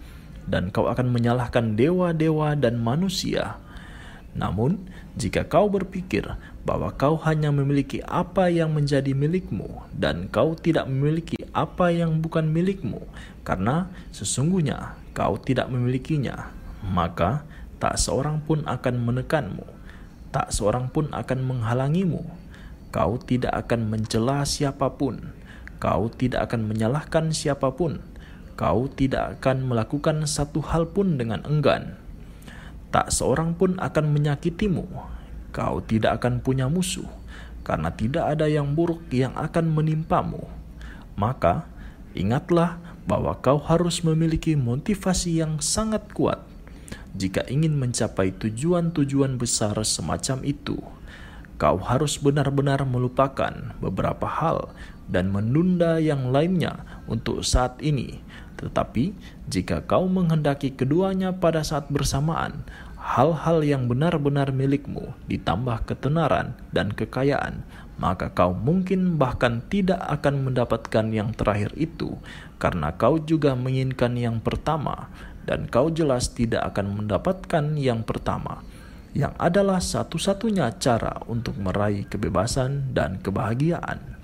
[0.49, 3.61] Dan kau akan menyalahkan dewa-dewa dan manusia.
[4.33, 6.25] Namun, jika kau berpikir
[6.69, 12.45] bahwa kau hanya memiliki apa yang menjadi milikmu, dan kau tidak memiliki apa yang bukan
[12.53, 13.01] milikmu,
[13.41, 16.53] karena sesungguhnya kau tidak memilikinya,
[16.85, 17.49] maka
[17.81, 19.65] tak seorang pun akan menekanmu,
[20.29, 22.21] tak seorang pun akan menghalangimu.
[22.93, 25.33] Kau tidak akan mencela siapa pun,
[25.81, 28.05] kau tidak akan menyalahkan siapa pun,
[28.61, 31.97] kau tidak akan melakukan satu hal pun dengan enggan.
[32.93, 34.85] Tak seorang pun akan menyakitimu,
[35.59, 37.11] kau tidak akan punya musuh,
[37.67, 40.47] karena tidak ada yang buruk yang akan menimpamu.
[41.19, 41.67] Maka,
[42.15, 42.79] ingatlah
[43.11, 46.47] bahwa kau harus memiliki motivasi yang sangat kuat
[47.19, 50.79] jika ingin mencapai tujuan-tujuan besar semacam itu,
[51.59, 54.71] kau harus benar-benar melupakan beberapa hal
[55.11, 58.23] dan menunda yang lainnya untuk saat ini.
[58.59, 59.15] Tetapi,
[59.51, 62.63] jika kau menghendaki keduanya pada saat bersamaan,
[63.09, 67.65] hal-hal yang benar-benar milikmu ditambah ketenaran dan kekayaan,
[67.97, 72.21] maka kau mungkin bahkan tidak akan mendapatkan yang terakhir itu,
[72.61, 75.09] karena kau juga menginginkan yang pertama,
[75.49, 78.61] dan kau jelas tidak akan mendapatkan yang pertama,
[79.17, 84.21] yang adalah satu-satunya cara untuk meraih kebebasan dan kebahagiaan.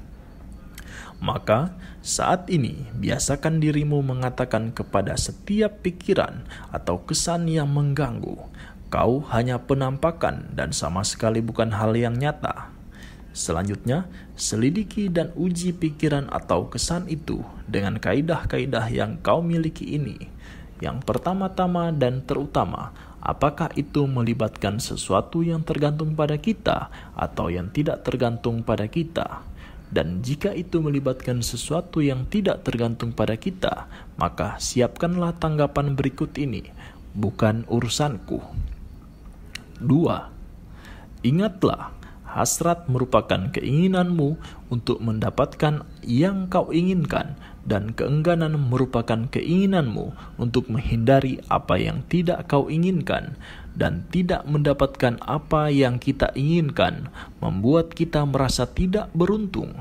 [1.25, 1.73] Maka,
[2.05, 8.37] saat ini biasakan dirimu mengatakan kepada setiap pikiran atau kesan yang mengganggu,
[8.95, 12.71] "Kau hanya penampakan dan sama sekali bukan hal yang nyata."
[13.35, 14.07] Selanjutnya,
[14.39, 20.31] selidiki dan uji pikiran atau kesan itu dengan kaidah-kaidah yang kau miliki ini
[20.83, 22.91] yang pertama-tama dan terutama,
[23.23, 29.47] apakah itu melibatkan sesuatu yang tergantung pada kita atau yang tidak tergantung pada kita?
[29.95, 33.87] Dan jika itu melibatkan sesuatu yang tidak tergantung pada kita,
[34.19, 36.67] maka siapkanlah tanggapan berikut ini,
[37.15, 38.43] bukan urusanku.
[39.81, 41.25] 2.
[41.25, 41.95] Ingatlah,
[42.35, 44.35] hasrat merupakan keinginanmu
[44.67, 52.67] untuk mendapatkan yang kau inginkan dan keengganan merupakan keinginanmu untuk menghindari apa yang tidak kau
[52.67, 53.39] inginkan
[53.79, 57.09] dan tidak mendapatkan apa yang kita inginkan
[57.39, 59.73] membuat kita merasa tidak beruntung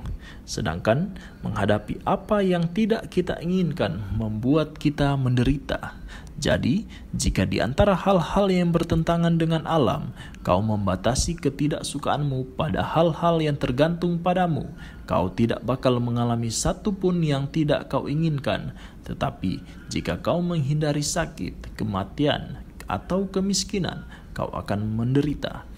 [0.45, 6.02] sedangkan menghadapi apa yang tidak kita inginkan membuat kita menderita
[6.33, 13.53] jadi, jika di antara hal-hal yang bertentangan dengan alam, kau membatasi ketidaksukaanmu pada hal-hal yang
[13.53, 14.65] tergantung padamu,
[15.05, 18.73] kau tidak bakal mengalami satu pun yang tidak kau inginkan.
[19.05, 19.61] Tetapi,
[19.93, 22.57] jika kau menghindari sakit, kematian,
[22.89, 25.69] atau kemiskinan, kau akan menderita.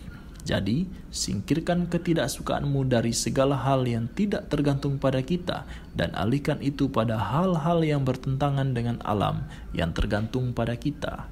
[0.45, 5.65] Jadi, singkirkan ketidaksukaanmu dari segala hal yang tidak tergantung pada kita
[5.97, 11.25] dan alihkan itu pada hal-hal yang bertentangan dengan alam yang tergantung pada kita.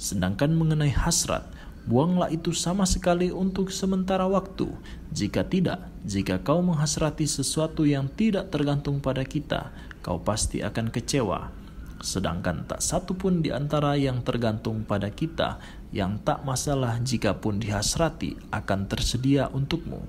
[0.00, 1.44] Sedangkan mengenai hasrat,
[1.84, 4.72] buanglah itu sama sekali untuk sementara waktu.
[5.12, 11.58] Jika tidak, jika kau menghasrati sesuatu yang tidak tergantung pada kita, kau pasti akan kecewa
[11.98, 15.58] sedangkan tak satu pun di antara yang tergantung pada kita
[15.94, 20.04] yang tak masalah jika pun dihasrati akan tersedia untukmu.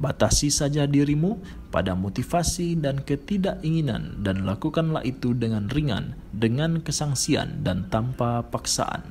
[0.00, 1.38] Batasi saja dirimu
[1.68, 9.04] pada motivasi dan ketidakinginan dan lakukanlah itu dengan ringan, dengan kesangsian dan tanpa paksaan.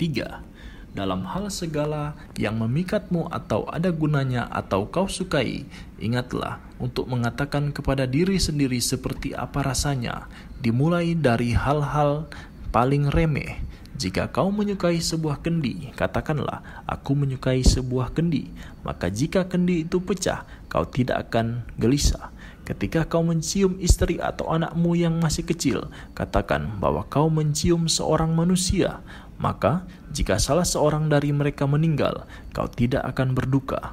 [0.00, 0.50] 3
[0.90, 5.62] dalam hal segala yang memikatmu atau ada gunanya atau kau sukai,
[6.02, 10.26] ingatlah untuk mengatakan kepada diri sendiri seperti apa rasanya,
[10.58, 12.26] dimulai dari hal-hal
[12.74, 13.62] paling remeh.
[14.00, 18.48] Jika kau menyukai sebuah kendi, katakanlah, "Aku menyukai sebuah kendi."
[18.80, 22.32] Maka, jika kendi itu pecah, kau tidak akan gelisah.
[22.64, 29.04] Ketika kau mencium istri atau anakmu yang masih kecil, katakan bahwa kau mencium seorang manusia.
[29.36, 32.24] Maka, jika salah seorang dari mereka meninggal,
[32.56, 33.92] kau tidak akan berduka.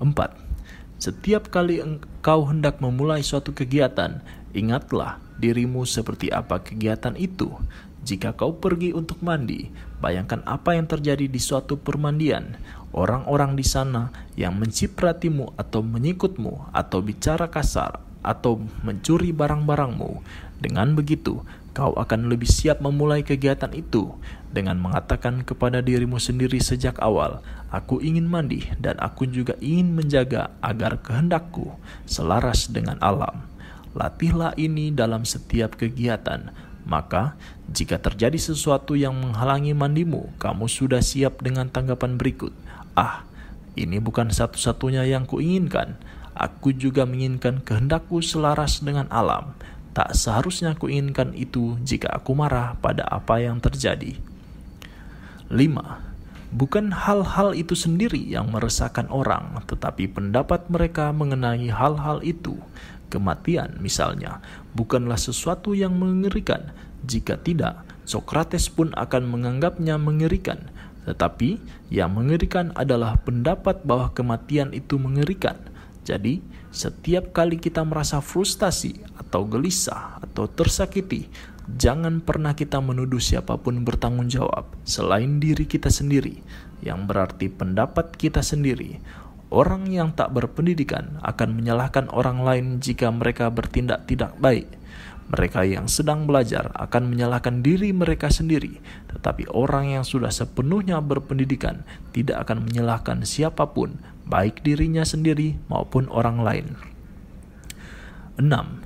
[0.00, 0.32] 4.
[0.96, 4.24] Setiap kali engkau hendak memulai suatu kegiatan,
[4.56, 7.52] ingatlah dirimu seperti apa kegiatan itu.
[8.00, 9.68] Jika kau pergi untuk mandi,
[10.00, 12.56] bayangkan apa yang terjadi di suatu permandian.
[12.96, 20.24] Orang-orang di sana yang mencipratimu atau menyikutmu atau bicara kasar atau mencuri barang-barangmu.
[20.60, 21.44] Dengan begitu,
[21.76, 24.12] kau akan lebih siap memulai kegiatan itu
[24.50, 30.50] dengan mengatakan kepada dirimu sendiri sejak awal, "Aku ingin mandi dan aku juga ingin menjaga
[30.64, 31.76] agar kehendakku
[32.08, 33.50] selaras dengan alam."
[33.90, 36.54] latihlah ini dalam setiap kegiatan.
[36.88, 37.36] Maka,
[37.70, 42.52] jika terjadi sesuatu yang menghalangi mandimu, kamu sudah siap dengan tanggapan berikut.
[42.96, 43.22] Ah,
[43.78, 45.94] ini bukan satu-satunya yang kuinginkan.
[46.34, 49.54] Aku juga menginginkan kehendakku selaras dengan alam.
[49.92, 54.16] Tak seharusnya kuinginkan itu jika aku marah pada apa yang terjadi.
[55.50, 56.10] 5.
[56.50, 62.58] Bukan hal-hal itu sendiri yang meresahkan orang, tetapi pendapat mereka mengenai hal-hal itu.
[63.10, 64.38] Kematian, misalnya,
[64.72, 66.70] bukanlah sesuatu yang mengerikan.
[67.02, 70.70] Jika tidak, Sokrates pun akan menganggapnya mengerikan.
[71.10, 71.58] Tetapi
[71.90, 75.58] yang mengerikan adalah pendapat bahwa kematian itu mengerikan.
[76.06, 76.38] Jadi,
[76.70, 81.26] setiap kali kita merasa frustasi atau gelisah atau tersakiti,
[81.78, 86.42] Jangan pernah kita menuduh siapa pun bertanggung jawab selain diri kita sendiri,
[86.82, 88.98] yang berarti pendapat kita sendiri.
[89.50, 94.70] Orang yang tak berpendidikan akan menyalahkan orang lain jika mereka bertindak tidak baik.
[95.30, 101.86] Mereka yang sedang belajar akan menyalahkan diri mereka sendiri, tetapi orang yang sudah sepenuhnya berpendidikan
[102.14, 106.66] tidak akan menyalahkan siapa pun, baik dirinya sendiri maupun orang lain.
[108.38, 108.80] 6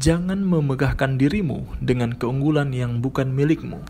[0.00, 3.84] jangan memegahkan dirimu dengan keunggulan yang bukan milikmu.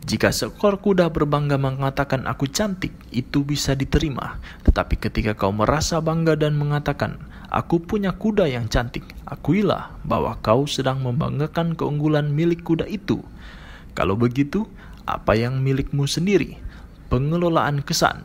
[0.00, 4.40] Jika seekor kuda berbangga mengatakan aku cantik, itu bisa diterima.
[4.64, 7.20] Tetapi ketika kau merasa bangga dan mengatakan,
[7.52, 13.20] aku punya kuda yang cantik, akuilah bahwa kau sedang membanggakan keunggulan milik kuda itu.
[13.92, 14.64] Kalau begitu,
[15.04, 16.56] apa yang milikmu sendiri?
[17.12, 18.24] Pengelolaan kesan.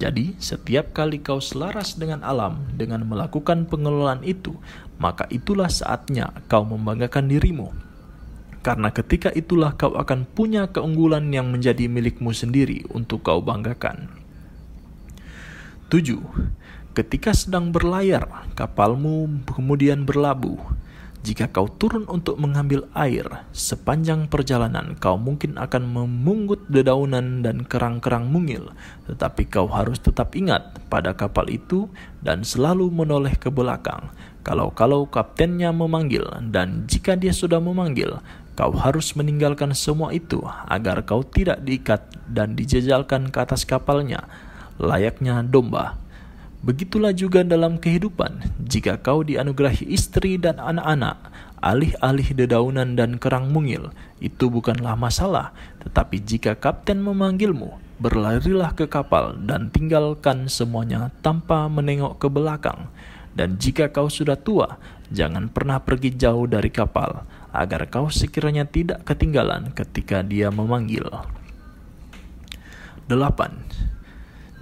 [0.00, 4.56] Jadi, setiap kali kau selaras dengan alam dengan melakukan pengelolaan itu,
[4.96, 7.81] maka itulah saatnya kau membanggakan dirimu.
[8.62, 14.06] Karena ketika itulah kau akan punya keunggulan yang menjadi milikmu sendiri untuk kau banggakan.
[15.90, 16.22] 7.
[16.94, 20.62] Ketika sedang berlayar, kapalmu kemudian berlabuh
[21.22, 23.22] jika kau turun untuk mengambil air,
[23.54, 28.74] sepanjang perjalanan kau mungkin akan memungut dedaunan dan kerang-kerang mungil,
[29.06, 31.86] tetapi kau harus tetap ingat pada kapal itu
[32.26, 34.10] dan selalu menoleh ke belakang.
[34.42, 38.18] Kalau-kalau kaptennya memanggil, dan jika dia sudah memanggil,
[38.52, 44.28] kau harus meninggalkan semua itu agar kau tidak diikat dan dijejalkan ke atas kapalnya,
[44.76, 45.96] layaknya domba.
[46.62, 51.18] Begitulah juga dalam kehidupan, jika kau dianugerahi istri dan anak-anak,
[51.58, 53.90] alih-alih dedaunan dan kerang mungil,
[54.22, 55.50] itu bukanlah masalah.
[55.82, 62.90] Tetapi jika kapten memanggilmu, berlarilah ke kapal dan tinggalkan semuanya tanpa menengok ke belakang.
[63.32, 64.78] Dan jika kau sudah tua,
[65.10, 71.04] jangan pernah pergi jauh dari kapal, agar kau sekiranya tidak ketinggalan ketika dia memanggil.
[73.12, 73.92] 8.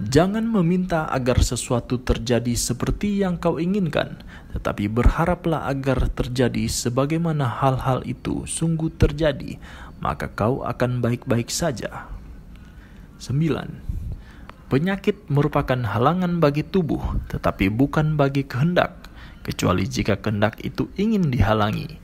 [0.01, 4.19] Jangan meminta agar sesuatu terjadi seperti yang kau inginkan,
[4.51, 9.61] tetapi berharaplah agar terjadi sebagaimana hal-hal itu sungguh terjadi,
[10.01, 12.09] maka kau akan baik-baik saja.
[13.21, 14.73] 9.
[14.73, 19.05] Penyakit merupakan halangan bagi tubuh, tetapi bukan bagi kehendak,
[19.45, 22.00] kecuali jika kehendak itu ingin dihalangi.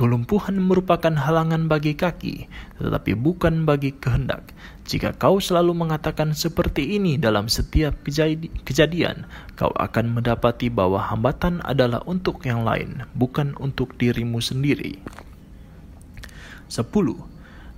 [0.00, 2.48] Kelumpuhan merupakan halangan bagi kaki,
[2.80, 4.56] tetapi bukan bagi kehendak.
[4.88, 8.00] Jika kau selalu mengatakan seperti ini dalam setiap
[8.64, 9.28] kejadian,
[9.60, 15.04] kau akan mendapati bahwa hambatan adalah untuk yang lain, bukan untuk dirimu sendiri.
[16.72, 16.88] 10.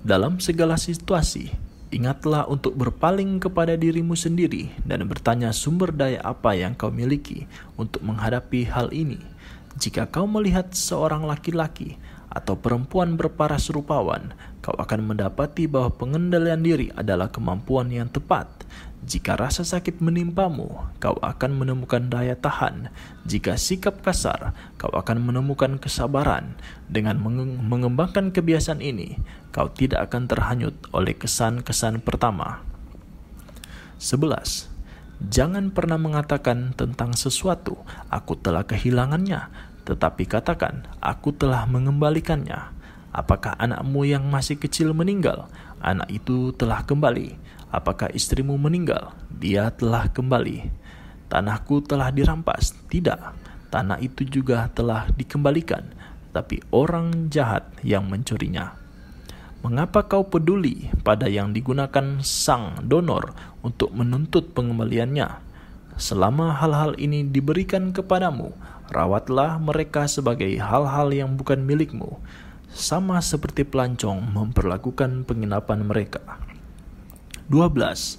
[0.07, 1.51] Dalam segala situasi,
[1.91, 7.99] ingatlah untuk berpaling kepada dirimu sendiri dan bertanya sumber daya apa yang kau miliki untuk
[8.07, 9.19] menghadapi hal ini.
[9.73, 11.97] Jika kau melihat seorang laki-laki
[12.33, 14.33] atau perempuan berparas rupawan,
[14.65, 18.49] kau akan mendapati bahwa pengendalian diri adalah kemampuan yang tepat.
[19.03, 20.73] Jika rasa sakit menimpamu,
[21.03, 22.89] kau akan menemukan daya tahan.
[23.27, 26.55] Jika sikap kasar, kau akan menemukan kesabaran.
[26.87, 27.19] Dengan
[27.67, 29.19] mengembangkan kebiasaan ini,
[29.51, 32.63] kau tidak akan terhanyut oleh kesan-kesan pertama.
[33.99, 34.71] 11.
[35.23, 37.79] Jangan pernah mengatakan tentang sesuatu,
[38.11, 39.51] "Aku telah kehilangannya,"
[39.89, 42.73] tetapi katakan, "Aku telah mengembalikannya."
[43.13, 45.53] Apakah anakmu yang masih kecil meninggal?
[45.85, 47.37] Anak itu telah kembali.
[47.69, 49.13] Apakah istrimu meninggal?
[49.29, 50.73] Dia telah kembali.
[51.29, 52.73] Tanahku telah dirampas?
[52.89, 53.21] Tidak.
[53.69, 55.81] Tanah itu juga telah dikembalikan,
[56.33, 58.77] tapi orang jahat yang mencurinya.
[59.65, 63.33] Mengapa kau peduli pada yang digunakan sang donor
[63.65, 65.41] untuk menuntut pengembaliannya?
[65.97, 68.53] Selama hal-hal ini diberikan kepadamu,
[68.91, 72.19] rawatlah mereka sebagai hal-hal yang bukan milikmu,
[72.73, 76.41] sama seperti pelancong memperlakukan penginapan mereka.
[77.47, 78.19] 12.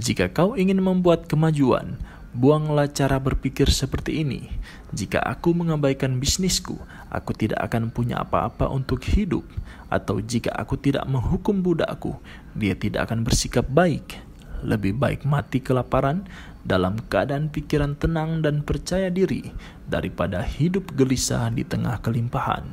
[0.00, 2.00] Jika kau ingin membuat kemajuan,
[2.30, 4.46] Buanglah cara berpikir seperti ini.
[4.94, 6.78] Jika aku mengabaikan bisnisku,
[7.10, 9.42] aku tidak akan punya apa-apa untuk hidup.
[9.90, 12.14] Atau jika aku tidak menghukum budakku,
[12.54, 14.22] dia tidak akan bersikap baik.
[14.62, 16.22] Lebih baik mati kelaparan
[16.64, 19.52] dalam keadaan pikiran tenang dan percaya diri
[19.88, 22.66] daripada hidup gelisah di tengah kelimpahan.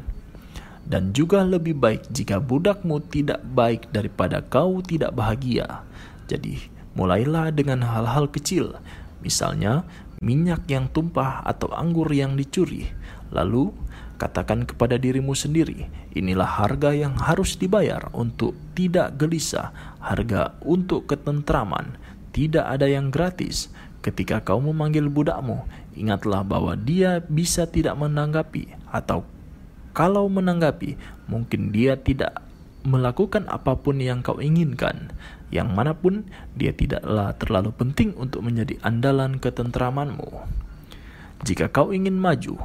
[0.88, 5.84] Dan juga lebih baik jika budakmu tidak baik daripada kau tidak bahagia.
[6.31, 8.80] Jadi, mulailah dengan hal-hal kecil
[9.22, 9.84] misalnya
[10.23, 12.89] minyak yang tumpah atau anggur yang dicuri.
[13.34, 13.73] Lalu
[14.18, 15.85] katakan kepada dirimu sendiri,
[16.18, 21.99] inilah harga yang harus dibayar untuk tidak gelisah, harga untuk ketentraman.
[22.34, 23.73] Tidak ada yang gratis.
[24.08, 29.28] Ketika kau memanggil budakmu, ingatlah bahwa dia bisa tidak menanggapi atau
[29.92, 30.96] kalau menanggapi,
[31.28, 32.40] mungkin dia tidak
[32.88, 35.12] melakukan apa pun yang kau inginkan
[35.52, 36.24] yang mana pun
[36.56, 40.44] dia tidaklah terlalu penting untuk menjadi andalan ketentramanmu.
[41.44, 42.56] Jika kau ingin maju,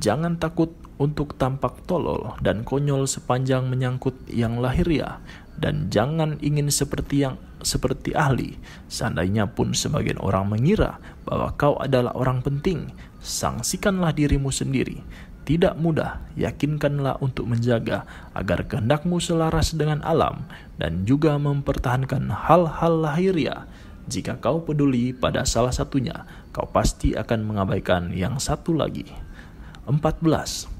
[0.00, 5.20] jangan takut untuk tampak tolol dan konyol sepanjang menyangkut yang lahiriah
[5.58, 8.58] dan jangan ingin seperti yang seperti ahli.
[8.90, 10.98] Seandainya pun sebagian orang mengira
[11.28, 12.90] bahwa kau adalah orang penting,
[13.22, 15.04] sangsikanlah dirimu sendiri
[15.42, 20.46] tidak mudah, yakinkanlah untuk menjaga agar kehendakmu selaras dengan alam
[20.78, 23.66] dan juga mempertahankan hal-hal lahiriah.
[24.06, 29.06] Jika kau peduli pada salah satunya, kau pasti akan mengabaikan yang satu lagi.
[29.90, 30.71] 14.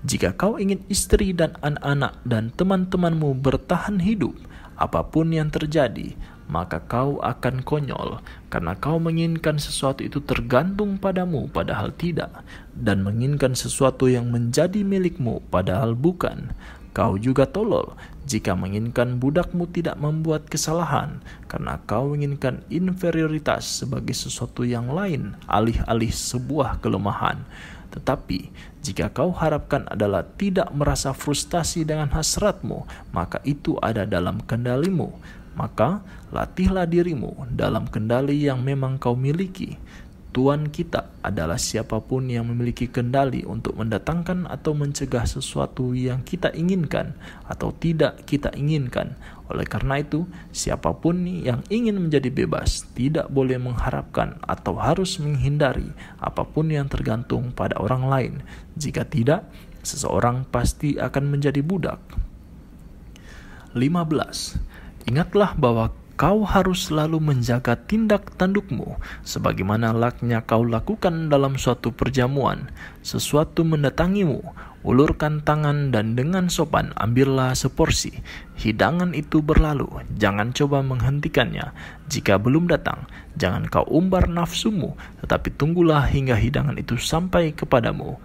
[0.00, 4.32] Jika kau ingin istri dan anak-anak dan teman-temanmu bertahan hidup,
[4.80, 6.16] apa pun yang terjadi,
[6.48, 8.18] maka kau akan konyol
[8.48, 12.42] karena kau menginginkan sesuatu itu tergantung padamu padahal tidak
[12.74, 16.50] dan menginginkan sesuatu yang menjadi milikmu padahal bukan.
[16.90, 17.94] Kau juga tolol
[18.26, 26.10] jika menginginkan budakmu tidak membuat kesalahan karena kau menginginkan inferioritas sebagai sesuatu yang lain alih-alih
[26.10, 27.46] sebuah kelemahan.
[27.94, 28.50] Tetapi
[28.80, 35.12] jika kau harapkan adalah tidak merasa frustasi dengan hasratmu, maka itu ada dalam kendalimu
[35.58, 39.76] maka latihlah dirimu dalam kendali yang memang kau miliki.
[40.30, 46.54] Tuhan kita adalah siapa pun yang memiliki kendali untuk mendatangkan atau mencegah sesuatu yang kita
[46.54, 47.18] inginkan
[47.50, 49.18] atau tidak kita inginkan.
[49.50, 55.90] Oleh karena itu, siapa pun yang ingin menjadi bebas tidak boleh mengharapkan atau harus menghindari
[56.22, 58.34] apa pun yang tergantung pada orang lain.
[58.78, 59.50] Jika tidak,
[59.82, 61.98] seseorang pasti akan menjadi budak.
[63.74, 65.90] 15 Ingatlah bahwa
[66.20, 72.68] kau harus selalu menjaga tindak tandukmu, sebagaimana laknya kau lakukan dalam suatu perjamuan.
[73.00, 74.44] Sesuatu mendatangimu,
[74.80, 78.12] ulurkan tangan dan dengan sopan ambillah seporsi.
[78.56, 81.72] Hidangan itu berlalu, jangan coba menghentikannya.
[82.08, 88.16] Jika belum datang, jangan kau umbar nafsumu, tetapi tunggulah hingga hidangan itu sampai kepadamu.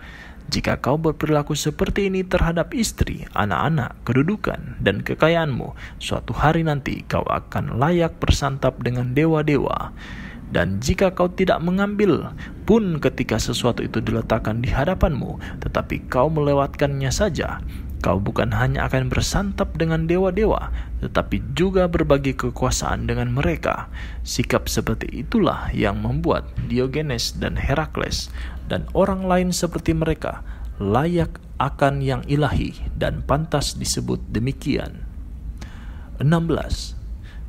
[0.45, 7.26] Jika kau berperilaku seperti ini terhadap istri, anak-anak, kedudukan, dan kekayaanmu, suatu hari nanti kau
[7.26, 9.90] akan layak bersantap dengan dewa-dewa.
[10.56, 12.32] Dan jika kau tidak mengambil
[12.64, 17.60] pun ketika sesuatu itu diletakkan di hadapanmu, tetapi kau melewatkannya saja,
[17.99, 20.72] kau bukan hanya akan bersantap dengan dewa-dewa,
[21.03, 23.91] tetapi juga berbagi kekuasaan dengan mereka.
[24.23, 28.32] Sikap seperti itulah yang membuat Diogenes dan Herakles
[28.72, 30.40] dan orang lain seperti mereka
[30.80, 35.03] layak akan yang ilahi dan pantas disebut demikian.
[36.23, 36.94] 16.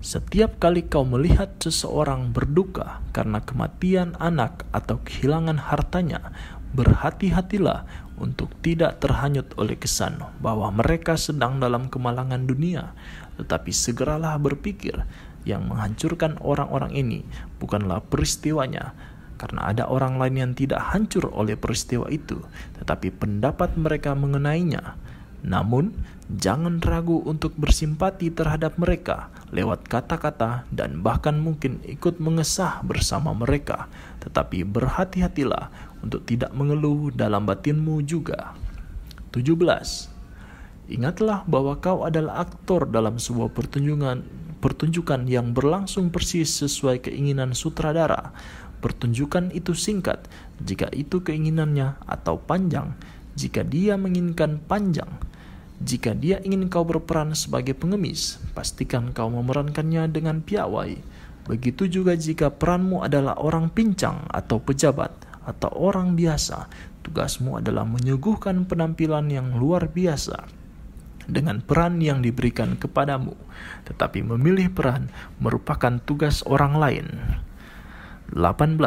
[0.06, 6.30] Setiap kali kau melihat seseorang berduka karena kematian anak atau kehilangan hartanya,
[6.78, 7.82] berhati-hatilah
[8.14, 12.94] untuk tidak terhanyut oleh kesan bahwa mereka sedang dalam kemalangan dunia,
[13.34, 14.94] tetapi segeralah berpikir
[15.42, 17.26] yang menghancurkan orang-orang ini
[17.58, 18.94] bukanlah peristiwanya,
[19.42, 22.38] karena ada orang lain yang tidak hancur oleh peristiwa itu,
[22.78, 24.94] tetapi pendapat mereka mengenainya.
[25.42, 25.98] Namun,
[26.30, 33.86] jangan ragu untuk bersimpati terhadap mereka lewat kata-kata dan bahkan mungkin ikut mengesah bersama mereka,
[34.26, 35.70] tetapi berhati-hatilah
[36.02, 38.58] untuk tidak mengeluh dalam batinmu juga.
[39.30, 40.90] 17.
[40.90, 44.22] Ingatlah bahwa kau adalah aktor dalam sebuah pertunjukan
[44.56, 48.32] pertunjukan yang berlangsung persis sesuai keinginan sutradara
[48.76, 50.28] Pertunjukan itu singkat
[50.60, 52.92] jika itu keinginannya atau panjang
[53.36, 55.08] jika dia menginginkan panjang.
[55.76, 60.96] Jika dia ingin kau berperan sebagai pengemis, pastikan kau memerankannya dengan piawai.
[61.46, 65.12] Begitu juga jika peranmu adalah orang pincang atau pejabat
[65.46, 66.66] atau orang biasa,
[67.06, 70.48] tugasmu adalah menyuguhkan penampilan yang luar biasa
[71.26, 73.34] dengan peran yang diberikan kepadamu,
[73.86, 75.10] tetapi memilih peran
[75.42, 77.06] merupakan tugas orang lain.
[78.34, 78.78] 18.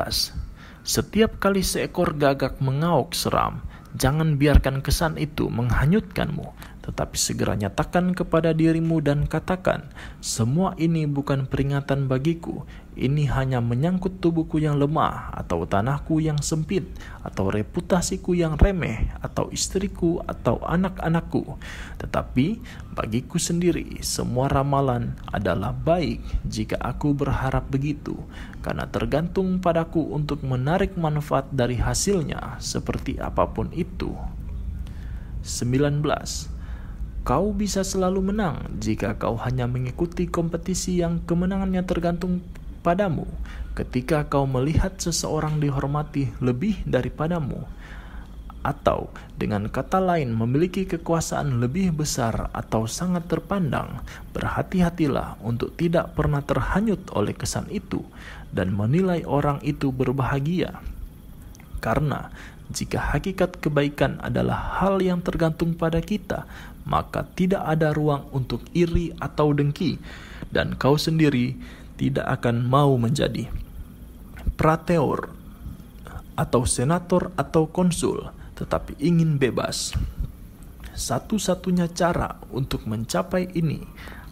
[0.84, 3.64] Setiap kali seekor gagak mengauk seram,
[3.95, 6.48] jangan biarkan kesan itu menghanyutkanmu,
[6.90, 9.86] tetapi segera nyatakan kepada dirimu dan katakan,
[10.26, 12.66] "Semua ini bukan peringatan bagiku,
[12.99, 16.84] ini hanya menyangkut tubuhku yang lemah, atau tanahku yang sempit,
[17.24, 21.56] atau reputasiku yang remeh, atau istriku, atau anak-anakku.
[22.02, 22.60] Tetapi
[22.91, 28.20] bagiku sendiri, semua ramalan adalah baik jika aku berharap begitu,
[28.60, 34.11] karena tergantung padaku untuk menarik manfaat dari hasilnya, seperti apa pun itu.
[35.40, 36.59] 19.
[37.30, 42.41] Kau bisa selalu menang jika kau hanya mengikuti kompetisi yang kemenangannya tergantung
[42.81, 43.30] padamu
[43.77, 47.69] ketika kau melihat seseorang dihormati lebih daripadamu,
[48.65, 54.01] atau dengan kata lain memiliki kekuasaan lebih besar atau sangat terpandang,
[54.34, 58.01] berhati-hatilah untuk tidak pernah terhanyut oleh kesan itu
[58.49, 60.81] dan menilai orang itu berbahagia.
[61.77, 62.34] Karena
[62.73, 66.49] jika hakikat kebaikan adalah hal yang tergantung pada kita,
[66.90, 70.02] maka tidak ada ruang untuk iri atau dengki,
[70.49, 71.53] dan kau sendiri
[72.02, 73.45] tidak akan mau menjadi
[74.57, 75.30] prateor
[76.34, 79.94] atau senator atau konsul, tetapi ingin bebas.
[80.98, 83.80] Satu-satunya cara untuk mencapai ini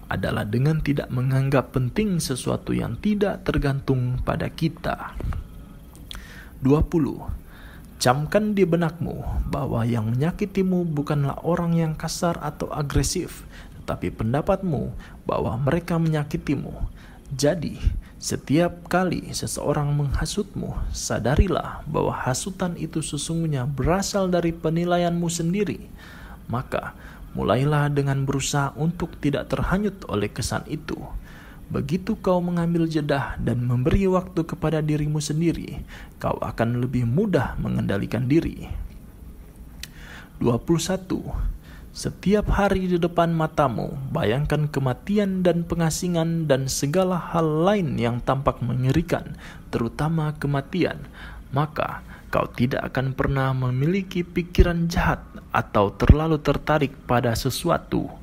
[0.08, 5.16] adalah dengan tidak menganggap penting sesuatu yang tidak tergantung pada kita.
[6.64, 7.47] 20.
[7.98, 13.42] Camkan di benakmu bahwa yang menyakitimu bukanlah orang yang kasar atau agresif,
[13.82, 14.94] tetapi pendapatmu
[15.26, 16.98] bahwa mereka menyakitimu
[17.36, 17.76] jadi,
[18.24, 25.92] setiap kali seseorang menghasutmu, sadarilah bahwa hasutan itu sesungguhnya berasal dari penilaianmu sendiri.
[26.48, 26.96] Maka,
[27.36, 30.96] mulailah dengan berusaha untuk tidak terhanyut oleh kesan itu.
[31.68, 35.84] Begitu kau mengambil jedah dan memberi waktu kepada dirimu sendiri,
[36.16, 38.72] kau akan lebih mudah mengendalikan diri.
[40.40, 41.58] 21
[41.98, 48.62] setiap hari di depan matamu, bayangkan kematian dan pengasingan dan segala hal lain yang tampak
[48.62, 49.34] mengerikan,
[49.74, 51.10] terutama kematian.
[51.50, 58.14] Maka kau tidak akan pernah memiliki pikiran jahat atau terlalu tertarik pada sesuatu.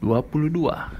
[0.00, 0.99] 22.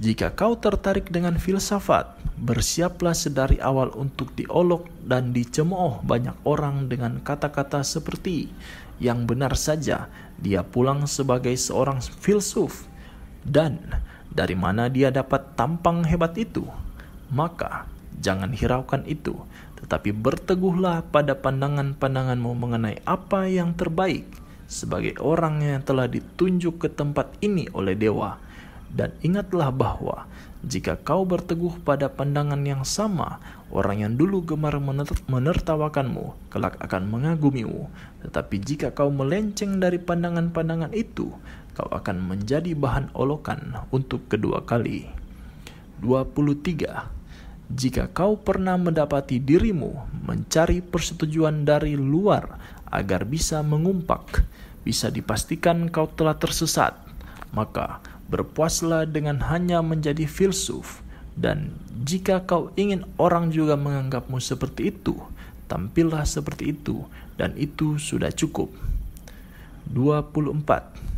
[0.00, 7.20] Jika kau tertarik dengan filsafat, bersiaplah sedari awal untuk diolok dan dicemooh banyak orang dengan
[7.20, 8.48] kata-kata seperti
[8.96, 10.08] yang benar saja
[10.40, 12.88] dia pulang sebagai seorang filsuf.
[13.44, 13.76] Dan
[14.32, 16.64] dari mana dia dapat tampang hebat itu?
[17.28, 17.84] Maka
[18.24, 19.36] jangan hiraukan itu
[19.80, 24.28] tetapi berteguhlah pada pandangan-pandanganmu mengenai apa yang terbaik
[24.68, 28.36] sebagai orang yang telah ditunjuk ke tempat ini oleh dewa
[28.90, 30.26] dan ingatlah bahwa
[30.60, 33.40] jika kau berteguh pada pandangan yang sama,
[33.72, 34.76] orang yang dulu gemar
[35.24, 37.88] menertawakanmu kelak akan mengagumimu.
[38.20, 41.32] Tetapi jika kau melenceng dari pandangan-pandangan itu,
[41.72, 45.08] kau akan menjadi bahan olokan untuk kedua kali.
[46.04, 47.72] 23.
[47.72, 52.60] Jika kau pernah mendapati dirimu mencari persetujuan dari luar
[52.92, 54.44] agar bisa mengumpak,
[54.84, 56.98] bisa dipastikan kau telah tersesat,
[57.54, 61.02] maka Berpuaslah dengan hanya menjadi filsuf,
[61.34, 61.74] dan
[62.06, 65.18] jika kau ingin orang juga menganggapmu seperti itu,
[65.66, 67.02] tampillah seperti itu,
[67.34, 68.70] dan itu sudah cukup.
[69.90, 71.10] 24.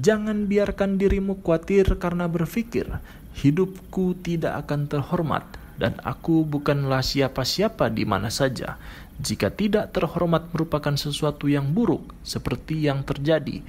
[0.00, 2.88] Jangan biarkan dirimu khawatir karena berpikir,
[3.36, 5.44] hidupku tidak akan terhormat,
[5.76, 8.80] dan aku bukanlah siapa-siapa di mana saja.
[9.20, 13.60] Jika tidak terhormat merupakan sesuatu yang buruk, seperti yang terjadi,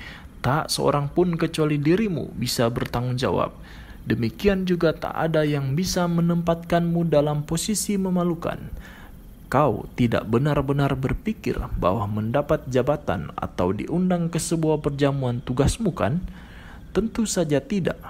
[0.42, 3.54] Tak seorang pun kecuali dirimu bisa bertanggung jawab.
[4.10, 8.58] Demikian juga tak ada yang bisa menempatkanmu dalam posisi memalukan.
[9.54, 16.26] Kau tidak benar-benar berpikir bahwa mendapat jabatan atau diundang ke sebuah perjamuan tugasmu kan?
[16.90, 18.02] Tentu saja tidak.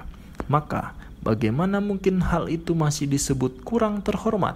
[0.47, 4.55] Maka, bagaimana mungkin hal itu masih disebut kurang terhormat?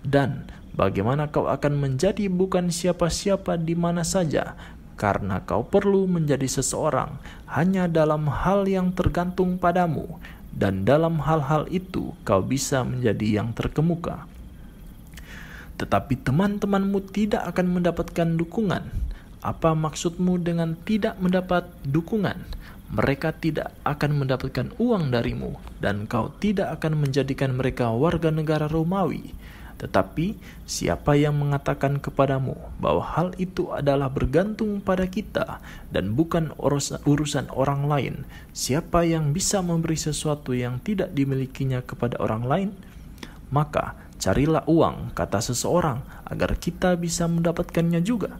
[0.00, 4.56] Dan bagaimana kau akan menjadi bukan siapa-siapa di mana saja
[5.00, 7.16] karena kau perlu menjadi seseorang
[7.48, 10.20] hanya dalam hal yang tergantung padamu,
[10.52, 14.28] dan dalam hal-hal itu kau bisa menjadi yang terkemuka.
[15.80, 18.84] Tetapi teman-temanmu tidak akan mendapatkan dukungan.
[19.40, 22.44] Apa maksudmu dengan tidak mendapat dukungan?
[22.92, 29.32] Mereka tidak akan mendapatkan uang darimu, dan kau tidak akan menjadikan mereka warga negara Romawi
[29.80, 30.36] tetapi
[30.68, 36.52] siapa yang mengatakan kepadamu bahwa hal itu adalah bergantung pada kita dan bukan
[37.08, 38.14] urusan orang lain?
[38.52, 42.70] Siapa yang bisa memberi sesuatu yang tidak dimilikinya kepada orang lain?
[43.48, 48.36] Maka Carilah uang, kata seseorang, agar kita bisa mendapatkannya juga.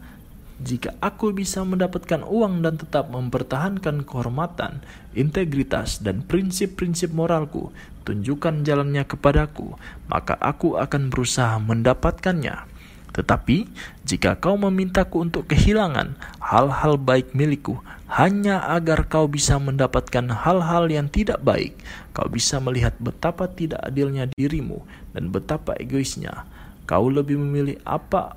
[0.61, 4.85] Jika aku bisa mendapatkan uang dan tetap mempertahankan kehormatan,
[5.17, 7.73] integritas, dan prinsip-prinsip moralku,
[8.05, 9.81] tunjukkan jalannya kepadaku,
[10.13, 12.69] maka aku akan berusaha mendapatkannya.
[13.11, 13.67] Tetapi
[14.05, 21.09] jika kau memintaku untuk kehilangan hal-hal baik milikku hanya agar kau bisa mendapatkan hal-hal yang
[21.09, 21.75] tidak baik,
[22.13, 24.85] kau bisa melihat betapa tidak adilnya dirimu
[25.17, 26.45] dan betapa egoisnya.
[26.85, 28.37] Kau lebih memilih apa?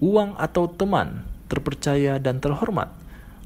[0.00, 2.92] Uang atau teman, terpercaya dan terhormat?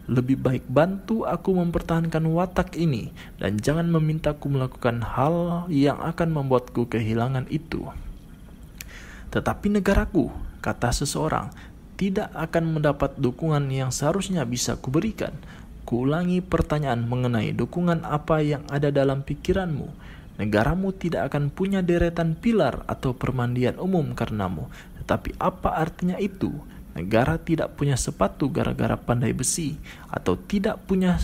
[0.09, 6.89] Lebih baik bantu aku mempertahankan watak ini dan jangan memintaku melakukan hal yang akan membuatku
[6.89, 7.85] kehilangan itu.
[9.29, 10.33] Tetapi negaraku,
[10.65, 11.53] kata seseorang,
[12.01, 15.37] tidak akan mendapat dukungan yang seharusnya bisa kuberikan.
[15.85, 19.93] Kuulangi pertanyaan mengenai dukungan apa yang ada dalam pikiranmu.
[20.41, 24.71] Negaramu tidak akan punya deretan pilar atau permandian umum karenamu.
[25.03, 26.55] Tetapi apa artinya itu?
[26.99, 29.79] Negara tidak punya sepatu gara-gara pandai besi,
[30.11, 31.15] atau tidak punya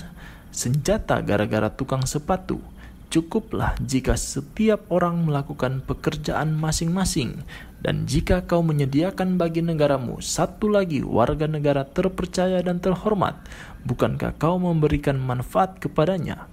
[0.55, 2.63] senjata gara-gara tukang sepatu.
[3.11, 7.43] Cukuplah jika setiap orang melakukan pekerjaan masing-masing,
[7.83, 13.35] dan jika kau menyediakan bagi negaramu satu lagi warga negara terpercaya dan terhormat,
[13.83, 16.47] bukankah kau memberikan manfaat kepadanya?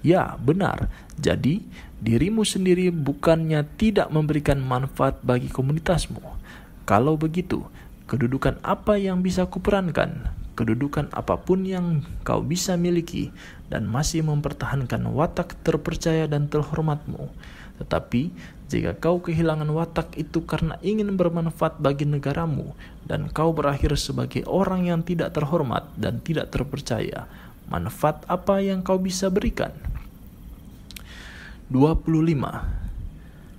[0.00, 0.88] Ya, benar.
[1.20, 1.60] Jadi,
[2.00, 6.24] dirimu sendiri bukannya tidak memberikan manfaat bagi komunitasmu.
[6.86, 7.66] Kalau begitu,
[8.06, 10.36] kedudukan apa yang bisa kuperankan?
[10.56, 13.28] kedudukan apa pun yang kau bisa miliki
[13.68, 17.28] dan masih mempertahankan watak terpercaya dan terhormatmu.
[17.76, 18.32] Tetapi
[18.72, 22.72] jika kau kehilangan watak itu karena ingin bermanfaat bagi negaramu
[23.04, 27.28] dan kau berakhir sebagai orang yang tidak terhormat dan tidak terpercaya,
[27.68, 29.76] manfaat apa yang kau bisa berikan?
[31.68, 32.85] 25.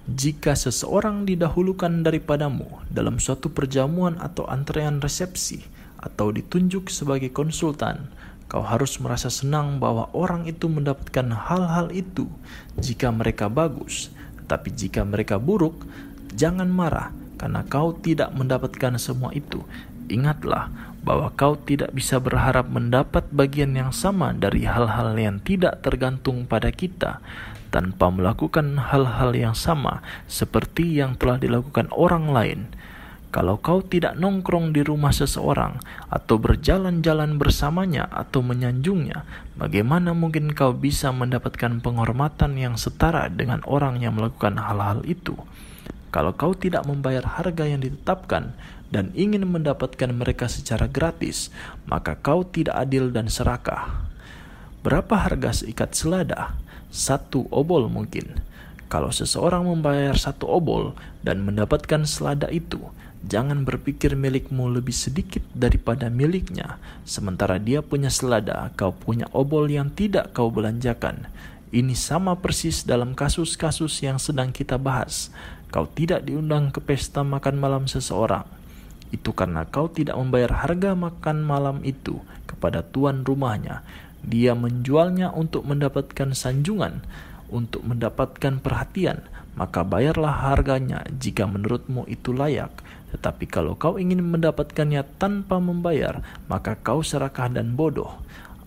[0.07, 5.67] Jika seseorang didahulukan daripadamu dalam suatu perjamuan atau antrean resepsi,
[5.99, 8.07] atau ditunjuk sebagai konsultan,
[8.47, 12.31] kau harus merasa senang bahwa orang itu mendapatkan hal-hal itu
[12.79, 14.07] jika mereka bagus.
[14.47, 15.83] Tapi jika mereka buruk,
[16.31, 19.59] jangan marah karena kau tidak mendapatkan semua itu.
[20.07, 20.71] Ingatlah
[21.03, 26.71] bahwa kau tidak bisa berharap mendapat bagian yang sama dari hal-hal yang tidak tergantung pada
[26.71, 27.19] kita
[27.77, 32.59] tanpa melakukan hal-hal yang sama seperti yang telah dilakukan orang lain.
[33.29, 35.77] Kalau kau tidak nongkrong di rumah seseorang
[36.09, 39.29] atau berjalan-jalan bersamanya atau menyanjungnya,
[39.61, 45.37] bagaimana mungkin kau bisa mendapatkan penghormatan yang setara dengan orang yang melakukan hal-hal itu?
[46.09, 48.57] Kalau kau tidak membayar harga yang ditetapkan
[48.89, 51.53] dan ingin mendapatkan mereka secara gratis,
[51.85, 54.07] maka kau tidak adil dan serakah.
[54.81, 56.57] Berapa harga seikat selada?
[56.89, 58.43] Satu obol mungkin.
[58.87, 62.79] Kalau seseorang membayar satu obol dan mendapatkan selada itu,
[63.25, 69.89] Jangan berpikir milikmu lebih sedikit daripada miliknya, sementara dia punya selada, kau punya obol yang
[69.89, 71.25] tidak kau belanjakan.
[71.73, 75.33] Ini sama persis dalam kasus-kasus yang sedang kita bahas.
[75.73, 78.47] Kau tidak diundang ke pesta makan malam seseorang.
[79.11, 83.83] Itu karena kau tidak membayar harga makan malam itu kepada tuan rumahnya.
[84.27, 86.99] Dia menjualnya untuk mendapatkan sanjungan,
[87.47, 89.23] untuk mendapatkan perhatian,
[89.55, 96.19] maka bayarlah harganya jika menurutmu itu layak tetapi kalau kau ingin mendapatkannya tanpa membayar,
[96.51, 98.11] maka kau serakah dan bodoh.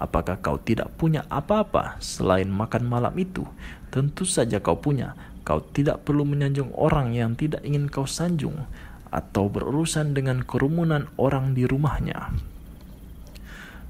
[0.00, 3.44] Apakah kau tidak punya apa-apa selain makan malam itu?
[3.92, 5.12] Tentu saja kau punya.
[5.44, 8.64] Kau tidak perlu menyanjung orang yang tidak ingin kau sanjung
[9.12, 12.32] atau berurusan dengan kerumunan orang di rumahnya.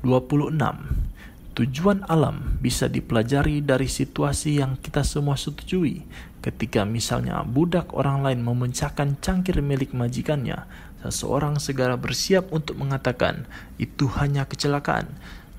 [0.02, 1.09] 26.
[1.60, 6.08] Tujuan alam bisa dipelajari dari situasi yang kita semua setujui.
[6.40, 10.64] Ketika misalnya budak orang lain memecahkan cangkir milik majikannya,
[11.04, 13.44] seseorang segera bersiap untuk mengatakan,
[13.76, 15.12] itu hanya kecelakaan.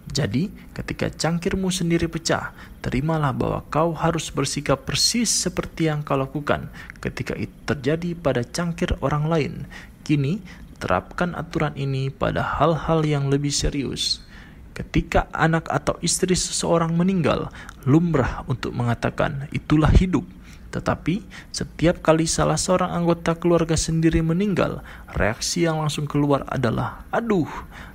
[0.10, 2.50] Jadi, ketika cangkirmu sendiri pecah,
[2.82, 8.98] terimalah bahwa kau harus bersikap persis seperti yang kau lakukan ketika itu terjadi pada cangkir
[9.06, 9.54] orang lain.
[10.02, 10.42] Kini,
[10.82, 14.31] terapkan aturan ini pada hal-hal yang lebih serius.
[14.82, 17.54] Ketika anak atau istri seseorang meninggal,
[17.86, 20.26] lumrah untuk mengatakan itulah hidup.
[20.74, 21.22] Tetapi
[21.54, 24.82] setiap kali salah seorang anggota keluarga sendiri meninggal,
[25.14, 27.46] reaksi yang langsung keluar adalah "aduh"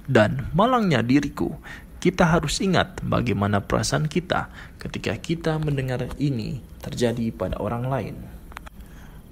[0.07, 1.59] dan "malangnya diriku".
[1.99, 4.47] Kita harus ingat bagaimana perasaan kita
[4.79, 8.15] ketika kita mendengar ini terjadi pada orang lain.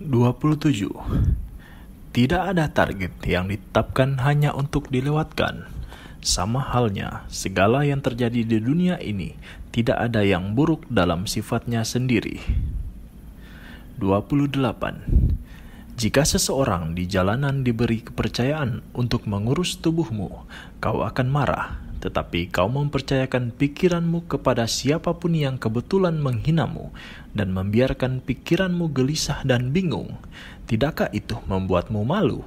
[0.03, 0.91] 27.
[2.11, 5.71] Tidak ada target yang ditetapkan hanya untuk dilewatkan
[6.25, 9.37] sama halnya, segala yang terjadi di dunia ini
[9.69, 12.41] tidak ada yang buruk dalam sifatnya sendiri.
[14.01, 14.57] 28.
[16.01, 20.49] Jika seseorang di jalanan diberi kepercayaan untuk mengurus tubuhmu,
[20.81, 26.89] kau akan marah, tetapi kau mempercayakan pikiranmu kepada siapa pun yang kebetulan menghinamu
[27.37, 30.17] dan membiarkan pikiranmu gelisah dan bingung.
[30.73, 32.41] Tidakkah itu membuatmu malu?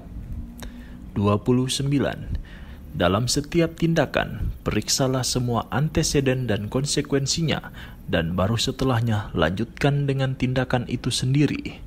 [1.14, 2.47] 29.
[2.98, 7.70] Dalam setiap tindakan, periksalah semua anteseden dan konsekuensinya,
[8.10, 11.78] dan baru setelahnya lanjutkan dengan tindakan itu sendiri.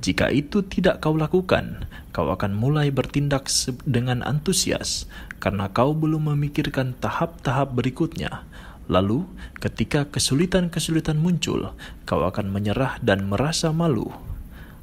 [0.00, 1.84] Jika itu tidak kau lakukan,
[2.16, 3.52] kau akan mulai bertindak
[3.84, 5.04] dengan antusias
[5.36, 8.48] karena kau belum memikirkan tahap-tahap berikutnya.
[8.88, 9.28] Lalu,
[9.60, 11.76] ketika kesulitan-kesulitan muncul,
[12.08, 14.08] kau akan menyerah dan merasa malu.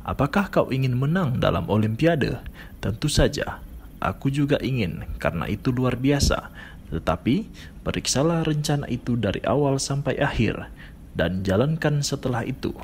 [0.06, 2.38] Apakah kau ingin menang dalam Olimpiade?
[2.78, 3.65] Tentu saja,
[4.06, 6.54] aku juga ingin, karena itu luar biasa.
[6.94, 7.50] Tetapi,
[7.82, 10.70] periksalah rencana itu dari awal sampai akhir,
[11.18, 12.76] dan jalankan setelah itu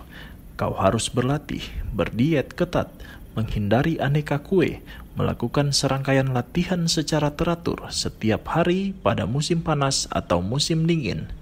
[0.62, 2.94] Kau harus berlatih, berdiet ketat,
[3.34, 4.78] menghindari aneka kue,
[5.18, 11.34] melakukan serangkaian latihan secara teratur setiap hari pada musim panas atau musim dingin,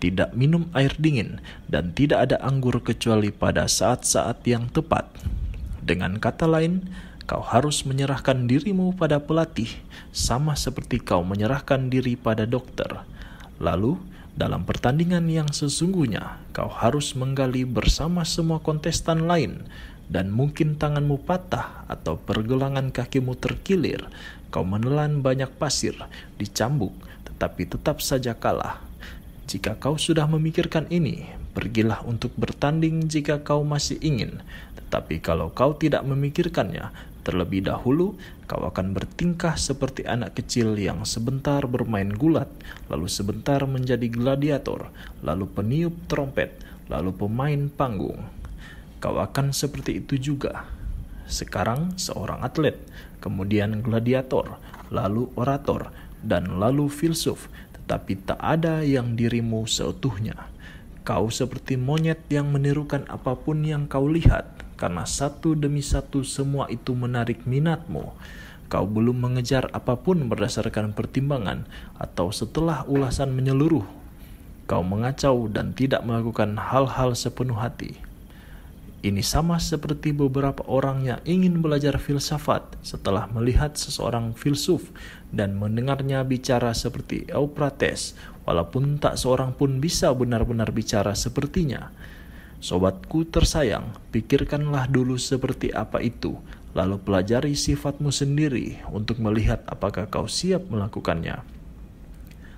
[0.00, 5.12] tidak minum air dingin, dan tidak ada anggur kecuali pada saat-saat yang tepat.
[5.84, 6.88] Dengan kata lain,
[7.24, 9.68] kau harus menyerahkan dirimu pada pelatih,
[10.12, 12.88] sama seperti kau menyerahkan diri pada dokter.
[13.60, 13.96] Lalu,
[14.34, 19.64] dalam pertandingan yang sesungguhnya, kau harus menggali bersama semua kontestan lain,
[20.10, 24.04] dan mungkin tanganmu patah atau pergelangan kakimu terkilir.
[24.52, 25.96] Kau menelan banyak pasir,
[26.38, 26.94] dicambuk,
[27.26, 28.78] tetapi tetap saja kalah.
[29.50, 34.42] Jika kau sudah memikirkan ini, pergilah untuk bertanding jika kau masih ingin.
[34.78, 36.90] Tetapi kalau kau tidak memikirkannya,
[37.24, 42.52] Terlebih dahulu, kau akan bertingkah seperti anak kecil yang sebentar bermain gulat,
[42.92, 44.92] lalu sebentar menjadi gladiator,
[45.24, 46.52] lalu peniup trompet,
[46.92, 48.20] lalu pemain panggung.
[49.00, 50.68] Kau akan seperti itu juga.
[51.24, 52.76] Sekarang seorang atlet,
[53.24, 54.60] kemudian gladiator,
[54.92, 55.88] lalu orator,
[56.20, 60.52] dan lalu filsuf, tetapi tak ada yang dirimu seutuhnya.
[61.04, 66.68] Kau seperti monyet yang menirukan apa pun yang kau lihat, karena satu demi satu semua
[66.68, 68.12] itu menarik minatmu.
[68.68, 71.64] Kau belum mengejar apa pun berdasarkan pertimbangan
[71.96, 73.88] atau setelah ulasan menyeluruh.
[74.68, 77.96] Kau mengacau dan tidak melakukan hal-hal sepenuh hati.
[79.00, 84.92] Ini sama seperti beberapa orang yang ingin belajar filsafat setelah melihat seseorang filsuf
[85.32, 88.12] dan mendengarnya bicara seperti Euphrates,
[88.44, 91.88] walaupun tak seorang pun bisa benar-benar bicara sepertinya.
[92.64, 96.40] Sobatku tersayang, pikirkanlah dulu seperti apa itu,
[96.72, 101.44] lalu pelajari sifatmu sendiri untuk melihat apakah kau siap melakukannya.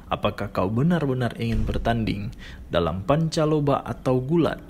[0.06, 2.30] Apakah kau benar-benar ingin bertanding
[2.70, 4.62] dalam pancaloba atau gulat?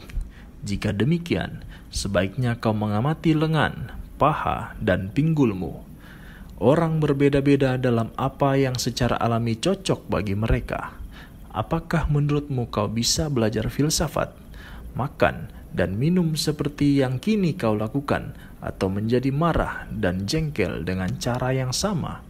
[0.64, 1.60] Jika demikian,
[1.92, 5.84] sebaiknya kau mengamati lengan, paha, dan pinggulmu.
[6.64, 10.96] Orang berbeda-beda dalam apa yang secara alami cocok bagi mereka.
[11.52, 14.45] Apakah menurutmu kau bisa belajar filsafat?
[14.96, 18.32] Makan, dan minum seperti yang kini kau lakukan,
[18.64, 22.24] atau menjadi marah dan jengkel dengan cara yang sama.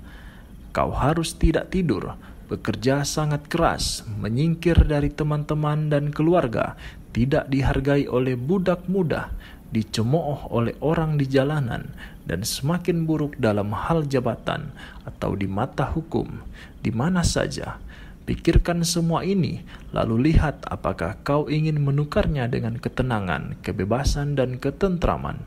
[0.75, 2.19] Kau harus tidak tidur,
[2.51, 6.75] bekerja sangat keras, menyingkir dari teman-teman dan keluarga,
[7.17, 9.33] tidak dihargai oleh budak muda,
[9.73, 11.89] dicemooh oleh orang di jalanan,
[12.27, 14.75] dan semakin buruk dalam hal jabatan
[15.07, 16.43] atau di mata hukum,
[16.83, 17.79] di mana saja
[18.27, 19.63] Pikirkan semua ini,
[19.95, 25.47] lalu lihat apakah kau ingin menukarnya dengan ketenangan, kebebasan, dan ketentraman.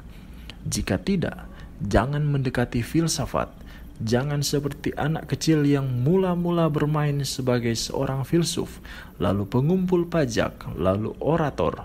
[0.64, 1.44] Jika tidak,
[1.84, 3.52] jangan mendekati filsafat.
[4.00, 8.80] Jangan seperti anak kecil yang mula-mula bermain sebagai seorang filsuf,
[9.20, 11.84] lalu pengumpul pajak, lalu orator,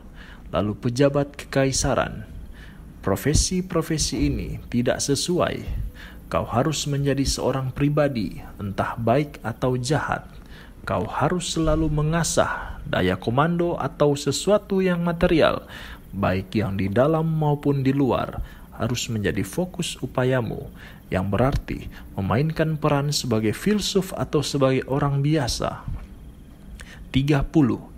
[0.54, 2.22] lalu pejabat kekaisaran.
[3.02, 5.82] Profesi-profesi ini tidak sesuai.
[6.30, 10.33] Kau harus menjadi seorang pribadi, entah baik atau jahat
[10.84, 15.64] kau harus selalu mengasah daya komando atau sesuatu yang material,
[16.12, 18.44] baik yang di dalam maupun di luar,
[18.76, 20.68] harus menjadi fokus upayamu,
[21.08, 25.82] yang berarti memainkan peran sebagai filsuf atau sebagai orang biasa.
[27.10, 27.94] 30.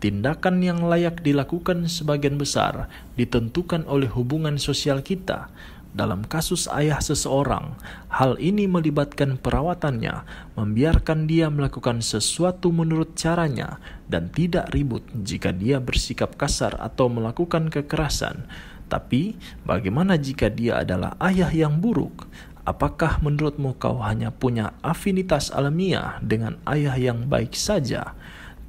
[0.00, 2.88] Tindakan yang layak dilakukan sebagian besar
[3.20, 5.52] ditentukan oleh hubungan sosial kita,
[5.90, 7.74] dalam kasus ayah seseorang,
[8.06, 10.22] hal ini melibatkan perawatannya,
[10.54, 17.66] membiarkan dia melakukan sesuatu menurut caranya, dan tidak ribut jika dia bersikap kasar atau melakukan
[17.74, 18.46] kekerasan.
[18.90, 22.26] Tapi, bagaimana jika dia adalah ayah yang buruk?
[22.66, 28.14] Apakah menurutmu kau hanya punya afinitas alamiah dengan ayah yang baik saja?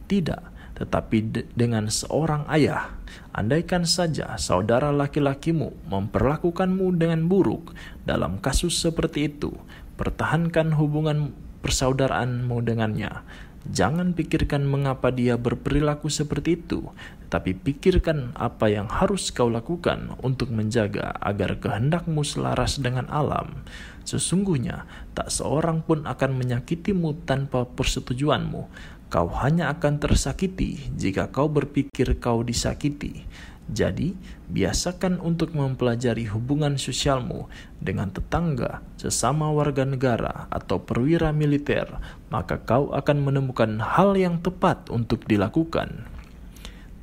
[0.10, 0.41] Tidak,
[0.77, 3.00] tetapi de dengan seorang ayah.
[3.31, 7.71] Andaikan saja saudara laki-lakimu memperlakukanmu dengan buruk
[8.03, 9.55] dalam kasus seperti itu,
[9.95, 11.31] pertahankan hubungan
[11.63, 13.23] persaudaraanmu dengannya.
[13.71, 16.91] Jangan pikirkan mengapa dia berperilaku seperti itu,
[17.31, 23.63] tapi pikirkan apa yang harus kau lakukan untuk menjaga agar kehendakmu selaras dengan alam.
[24.03, 28.67] Sesungguhnya, tak seorang pun akan menyakitimu tanpa persetujuanmu.
[29.11, 33.27] Kau hanya akan tersakiti jika kau berpikir kau disakiti.
[33.71, 34.15] Jadi,
[34.51, 41.88] biasakan untuk mempelajari hubungan sosialmu dengan tetangga, sesama warga negara, atau perwira militer,
[42.31, 46.07] maka kau akan menemukan hal yang tepat untuk dilakukan.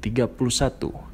[0.00, 1.07] 31.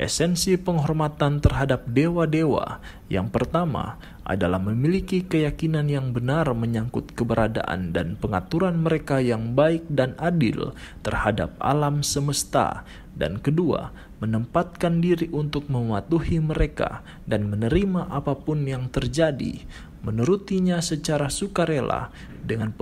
[0.00, 2.80] Esensi penghormatan terhadap dewa-dewa.
[3.12, 10.16] Yang pertama adalah memiliki keyakinan yang benar menyangkut keberadaan dan pengaturan mereka yang baik dan
[10.16, 10.72] adil
[11.04, 13.92] terhadap alam semesta, dan kedua,
[14.24, 19.68] menempatkan diri untuk mematuhi mereka dan menerima apa pun yang terjadi,
[20.00, 22.08] menurutinya secara sukarela
[22.40, 22.72] dengan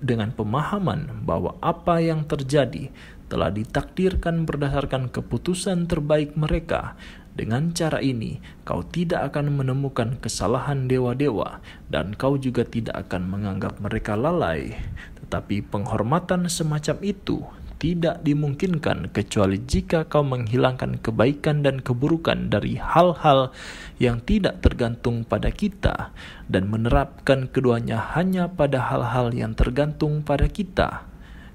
[0.00, 2.88] dengan pemahaman bahwa apa yang terjadi
[3.30, 6.98] telah ditakdirkan berdasarkan keputusan terbaik mereka.
[7.30, 13.78] Dengan cara ini, kau tidak akan menemukan kesalahan dewa-dewa, dan kau juga tidak akan menganggap
[13.78, 14.74] mereka lalai.
[15.22, 17.46] Tetapi penghormatan semacam itu
[17.80, 23.56] tidak dimungkinkan kecuali jika kau menghilangkan kebaikan dan keburukan dari hal-hal
[23.96, 26.12] yang tidak tergantung pada kita
[26.50, 31.09] dan menerapkan keduanya hanya pada hal-hal yang tergantung pada kita.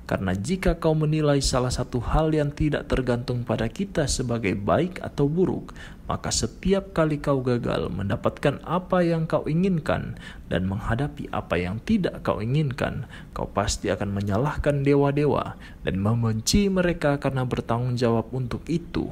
[0.06, 5.26] Karena jika kau menilai salah satu hal yang tidak tergantung pada kita sebagai baik atau
[5.26, 5.73] buruk,
[6.06, 10.14] maka setiap kali kau gagal mendapatkan apa yang kau inginkan
[10.45, 17.18] dan menghadapi apa yang tidak kau inginkan, kau pasti akan menyalahkan dewa-dewa dan membenci mereka
[17.18, 19.10] karena bertanggung jawab untuk itu.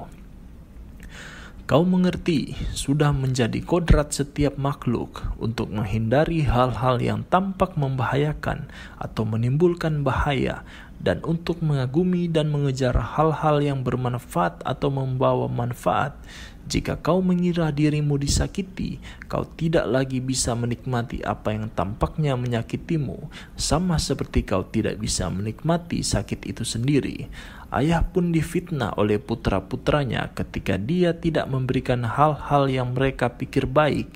[1.64, 8.68] Kau mengerti, sudah menjadi kodrat setiap makhluk untuk menghindari hal-hal yang tampak membahayakan
[9.00, 10.68] atau menimbulkan bahaya,
[11.04, 16.16] dan untuk mengagumi dan mengejar hal-hal yang bermanfaat atau membawa manfaat.
[16.64, 18.96] Jika kau mengira dirimu disakiti,
[19.28, 23.20] kau tidak lagi bisa menikmati apa yang tampaknya menyakitimu,
[23.60, 27.28] sama seperti kau tidak bisa menikmati sakit itu sendiri.
[27.68, 34.08] Ayah pun difitnah oleh putra-putranya ketika dia tidak memberikan hal-hal yang mereka pikir baik,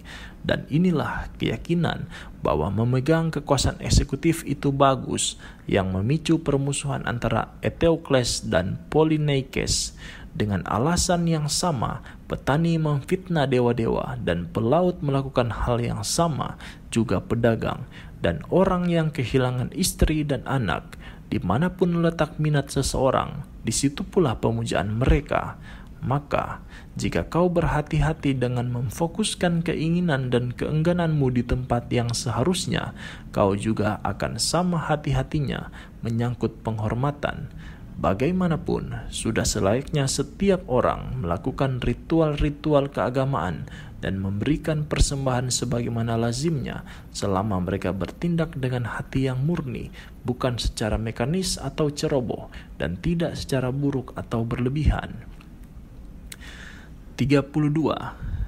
[0.48, 2.08] dan inilah keyakinan
[2.40, 5.36] bahwa memegang kekuasaan eksekutif itu bagus,
[5.68, 9.92] yang memicu permusuhan antara Eteokles dan Polyneikes.
[10.38, 12.00] Dengan alasan yang sama,
[12.32, 16.56] petani memfitnah dewa-dewa dan pelaut melakukan hal yang sama,
[16.94, 17.84] juga pedagang,
[18.24, 20.96] dan orang yang kehilangan istri dan anak.
[21.28, 25.60] Di mana pun letak minat seseorang, di situ pula pemujaan mereka.
[26.00, 26.64] Maka,
[26.98, 32.98] jika kau berhati-hati dengan memfokuskan keinginan dan keenggananmu di tempat yang seharusnya,
[33.30, 35.70] kau juga akan sama hati-hatinya
[36.02, 37.54] menyangkut penghormatan
[37.98, 43.66] Bagaimanapun, sudah selayaknya setiap orang melakukan ritual-ritual keagamaan
[44.06, 49.90] dan memberikan persembahan sebagaimana lazimnya selama mereka bertindak dengan hati yang murni,
[50.22, 55.37] bukan secara mekanis atau ceroboh, dan tidak secara buruk atau berlebihan.
[57.18, 57.50] 32.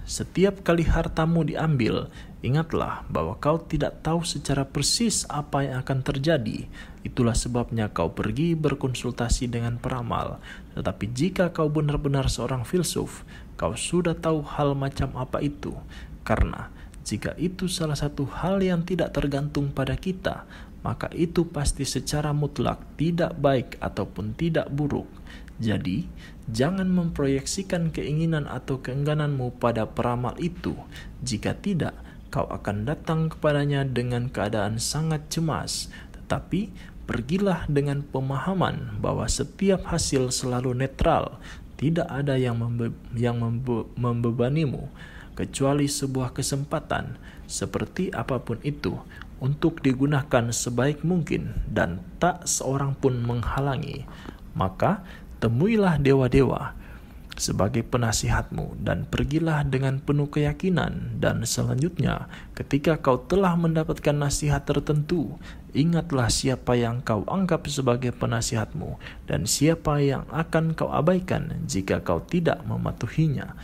[0.06, 2.10] Setiap kali hartamu diambil,
[2.40, 6.72] Ingatlah bahwa kau tidak tahu secara persis apa yang akan terjadi.
[7.04, 10.40] Itulah sebabnya kau pergi berkonsultasi dengan peramal.
[10.72, 13.28] Tetapi jika kau benar-benar seorang filsuf,
[13.60, 15.76] kau sudah tahu hal macam apa itu.
[16.24, 16.72] Karena
[17.04, 20.48] jika itu salah satu hal yang tidak tergantung pada kita,
[20.80, 25.12] maka itu pasti secara mutlak tidak baik ataupun tidak buruk.
[25.60, 26.08] Jadi,
[26.54, 30.76] jangan memproyeksikan keinginan atau keenggananmu pada peramal itu.
[31.22, 31.98] Jika tidak,
[32.30, 36.70] kau akan datang kepadanya dengan keadaan sangat cemas, tetapi
[37.10, 41.42] pergilah dengan pemahaman bahwa setiap hasil selalu netral,
[41.80, 44.92] tidak ada yang, membe yang membe membebanimu,
[45.34, 47.18] kecuali sebuah kesempatan,
[47.50, 49.00] seperti apa pun itu,
[49.40, 54.04] untuk digunakan sebaik mungkin dan tak seorang pun menghalangi.
[54.54, 55.02] Maka
[55.40, 56.76] temuilah dewa-dewa
[57.40, 65.40] sebagai penasihatmu dan pergilah dengan penuh keyakinan dan selanjutnya ketika kau telah mendapatkan nasihat tertentu
[65.72, 72.20] ingatlah siapa yang kau anggap sebagai penasihatmu dan siapa yang akan kau abaikan jika kau
[72.20, 73.56] tidak mematuhinya.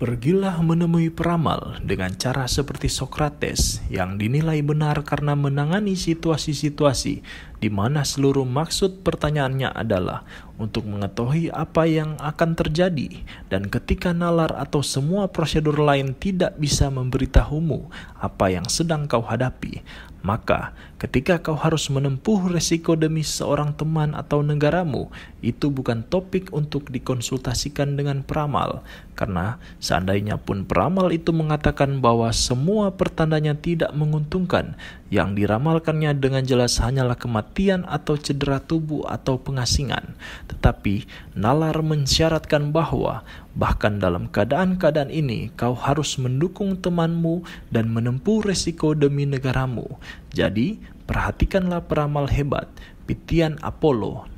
[0.00, 7.20] Pergilah menemui peramal dengan cara seperti Sokrates yang dinilai benar karena menangani situasi-situasi
[7.60, 10.24] di mana seluruh maksud pertanyaannya adalah
[10.60, 16.92] untuk mengetahui apa yang akan terjadi, dan ketika nalar atau semua prosedur lain tidak bisa
[16.92, 17.88] memberitahumu
[18.20, 19.80] apa yang sedang kau hadapi,
[20.20, 25.08] maka ketika kau harus menempuh resiko demi seorang teman atau negaramu,
[25.40, 28.84] itu bukan topik untuk dikonsultasikan dengan peramal,
[29.16, 34.76] karena seandainya pun peramal itu mengatakan bahwa semua pertandanya tidak menguntungkan,
[35.10, 40.14] yang diramalkannya dengan jelas hanyalah kematian atau cedera tubuh atau pengasingan.
[40.46, 41.04] Tetapi
[41.34, 43.26] nalar mensyaratkan bahwa
[43.58, 47.42] bahkan dalam keadaan-keadaan ini kau harus mendukung temanmu
[47.74, 49.98] dan menempuh resiko demi negaramu.
[50.30, 50.78] Jadi,
[51.10, 52.70] perhatikanlah peramal hebat,
[53.10, 54.30] Pitian Apollo.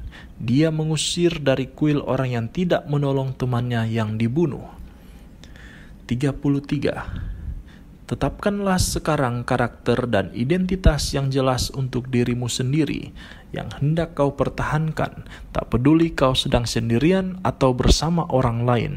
[0.43, 4.65] Dia mengusir dari kuil orang yang tidak menolong temannya yang dibunuh.
[6.09, 7.32] 33
[8.13, 13.09] Tetapkanlah sekarang karakter dan identitas yang jelas untuk dirimu sendiri
[13.57, 18.93] yang hendak kau pertahankan, tak peduli kau sedang sendirian atau bersama orang lain.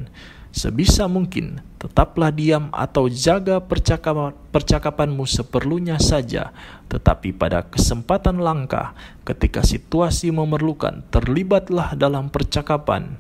[0.52, 6.52] Sebisa mungkin, tetaplah diam atau jaga percakapan, percakapanmu seperlunya saja,
[6.92, 13.16] tetapi pada kesempatan langka, ketika situasi memerlukan, terlibatlah dalam percakapan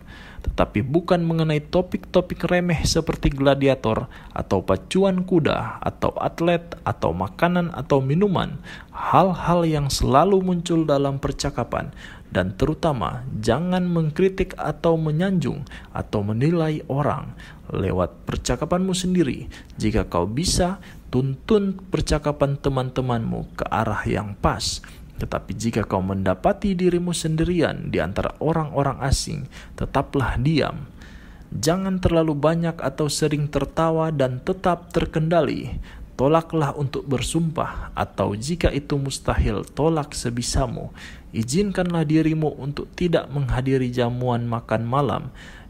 [0.46, 7.98] tetapi bukan mengenai topik-topik remeh seperti gladiator atau pacuan kuda atau atlet atau makanan atau
[7.98, 8.62] minuman,
[8.94, 11.90] hal-hal yang selalu muncul dalam percakapan
[12.30, 15.66] dan terutama jangan mengkritik atau menyanjung
[15.96, 17.34] atau menilai orang
[17.74, 19.50] lewat percakapanmu sendiri.
[19.82, 20.78] Jika kau bisa,
[21.10, 24.84] tuntun percakapan teman-temanmu ke arah yang pas
[25.16, 29.48] tetapi jika kau mendapati dirimu sendirian di antara orang-orang asing,
[29.80, 30.92] tetaplah diam.
[31.56, 35.80] Jangan terlalu banyak atau sering tertawa dan tetap terkendali.
[36.16, 40.92] Tolaklah untuk bersumpah, atau jika itu mustahil, tolak sebisamu.
[41.36, 45.24] Izinkanlah dirimu untuk tidak menghadiri jamuan makan malam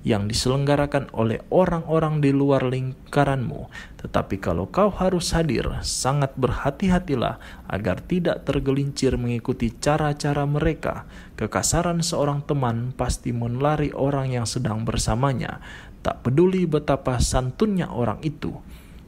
[0.06, 3.74] yang diselenggarakan oleh orang-orang di luar lingkaranmu.
[4.06, 11.10] Tetapi kalau kau harus hadir, sangat berhati-hatilah agar tidak tergelincir mengikuti cara-cara mereka.
[11.34, 15.58] Kekasaran seorang teman pasti menlari orang yang sedang bersamanya,
[16.06, 18.54] tak peduli betapa santunnya orang itu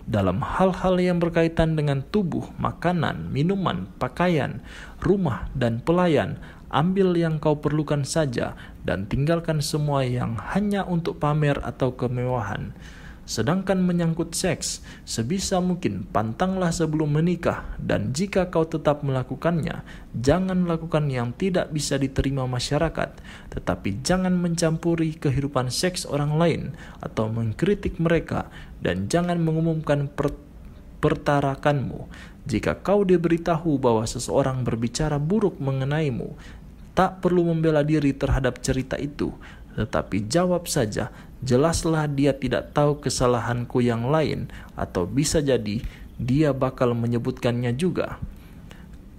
[0.07, 4.63] dalam hal-hal yang berkaitan dengan tubuh, makanan, minuman, pakaian,
[5.03, 11.55] rumah, dan pelayan, Ambil yang kau perlukan saja dan tinggalkan semua yang hanya untuk pamer
[11.63, 12.75] atau kemewahan.
[13.27, 19.83] Sedangkan menyangkut seks, sebisa mungkin pantanglah sebelum menikah, dan jika kau tetap melakukannya,
[20.15, 23.19] jangan lakukan yang tidak bisa diterima masyarakat,
[23.51, 26.61] tetapi jangan mencampuri kehidupan seks orang lain
[27.03, 28.47] atau mengkritik mereka,
[28.79, 30.31] dan jangan mengumumkan per
[30.97, 32.09] pertarakanmu.
[32.47, 36.39] Jika kau diberitahu bahwa seseorang berbicara buruk mengenaimu,
[36.97, 39.29] tak perlu membela diri terhadap cerita itu,
[39.77, 41.13] tetapi jawab saja,
[41.45, 45.85] jelaslah dia tidak tahu kesalahanku yang lain, atau bisa jadi
[46.17, 48.17] dia bakal menyebutkannya juga.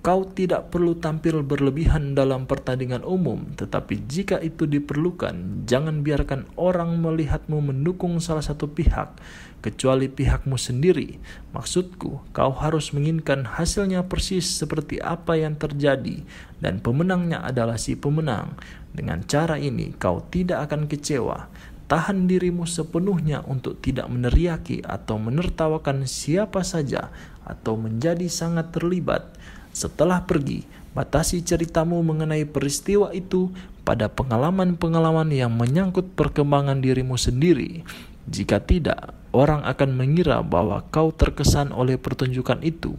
[0.02, 6.98] Kau tidak perlu tampil berlebihan dalam pertandingan umum, tetapi jika itu diperlukan, jangan biarkan orang
[6.98, 9.14] melihatmu mendukung salah satu pihak,
[9.58, 11.18] kecuali pihakmu sendiri.
[11.54, 16.22] Maksudku, kau harus menginginkan hasilnya persis seperti apa yang terjadi,
[16.62, 18.54] dan pemenangnya adalah si pemenang.
[18.94, 21.50] Dengan cara ini, kau tidak akan kecewa.
[21.88, 27.08] Tahan dirimu sepenuhnya untuk tidak meneriaki atau menertawakan siapa saja,
[27.48, 29.38] atau menjadi sangat terlibat
[29.78, 33.54] setelah pergi, batasi ceritamu mengenai peristiwa itu
[33.86, 37.86] pada pengalaman-pengalaman yang menyangkut perkembangan dirimu sendiri.
[38.28, 42.92] Jika tidak, orang akan mengira bahwa kau terkesan oleh pertunjukan itu.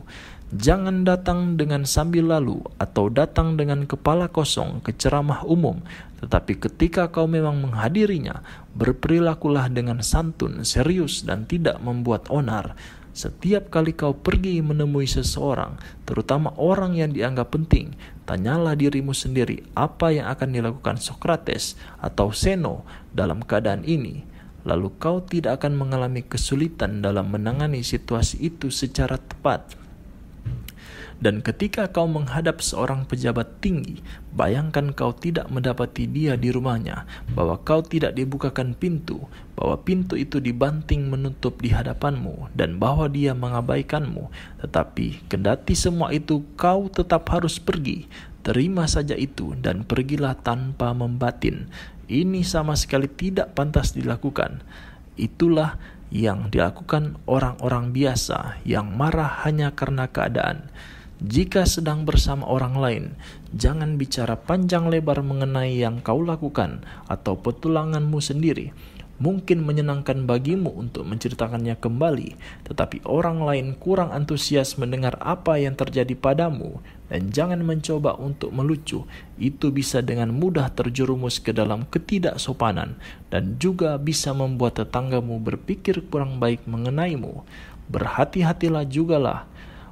[0.49, 5.77] Jangan datang dengan sambil lalu atau datang dengan kepala kosong ke ceramah umum,
[6.25, 8.41] tetapi ketika kau memang menghadirinya,
[8.73, 12.73] berperilakulah dengan santun, serius, dan tidak membuat onar.
[13.13, 15.77] Setiap kali kau pergi menemui seseorang,
[16.09, 17.93] terutama orang yang dianggap penting,
[18.25, 24.28] tanyalah dirimu sendiri apa yang akan dilakukan Socrates atau Seno dalam keadaan ini.
[24.69, 29.73] Lalu kau tidak akan mengalami kesulitan dalam menangani situasi itu secara tepat.
[31.19, 33.99] Dan ketika kau menghadap seorang pejabat tinggi,
[34.31, 37.03] bayangkan kau tidak mendapati dia di rumahnya,
[37.35, 39.27] bahwa kau tidak dibukakan pintu,
[39.59, 44.31] bahwa pintu itu dibanting menutup di hadapanmu, dan bahwa dia mengabaikanmu.
[44.63, 48.07] Tetapi kendati semua itu, kau tetap harus pergi.
[48.39, 51.67] Terima saja itu dan pergilah tanpa membatin.
[52.09, 54.65] Ini sama sekali tidak pantas dilakukan.
[55.13, 55.77] Itulah
[56.09, 60.73] yang dilakukan orang-orang biasa yang marah hanya karena keadaan.
[61.21, 63.05] Jika sedang bersama orang lain,
[63.53, 68.73] jangan bicara panjang lebar mengenai yang kau lakukan atau petualanganmu sendiri
[69.19, 72.39] mungkin menyenangkan bagimu untuk menceritakannya kembali,
[72.71, 76.79] tetapi orang lain kurang antusias mendengar apa yang terjadi padamu,
[77.09, 79.03] dan jangan mencoba untuk melucu.
[79.35, 82.95] Itu bisa dengan mudah terjerumus ke dalam ketidaksopanan,
[83.33, 87.43] dan juga bisa membuat tetanggamu berpikir kurang baik mengenaimu.
[87.89, 89.49] Berhati-hatilah jugalah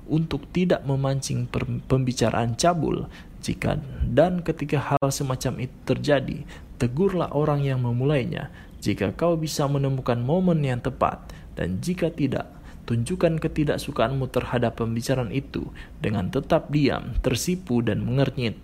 [0.08, 1.50] untuk tidak memancing
[1.90, 3.10] pembicaraan cabul
[3.44, 3.78] jika
[4.08, 6.38] dan ketika hal semacam itu terjadi,
[6.82, 8.50] tegurlah orang yang memulainya
[8.82, 11.22] jika kau bisa menemukan momen yang tepat,
[11.58, 12.46] dan jika tidak,
[12.88, 15.68] tunjukkan ketidaksukaanmu terhadap pembicaraan itu
[16.00, 18.56] dengan tetap diam, tersipu, dan mengernyit.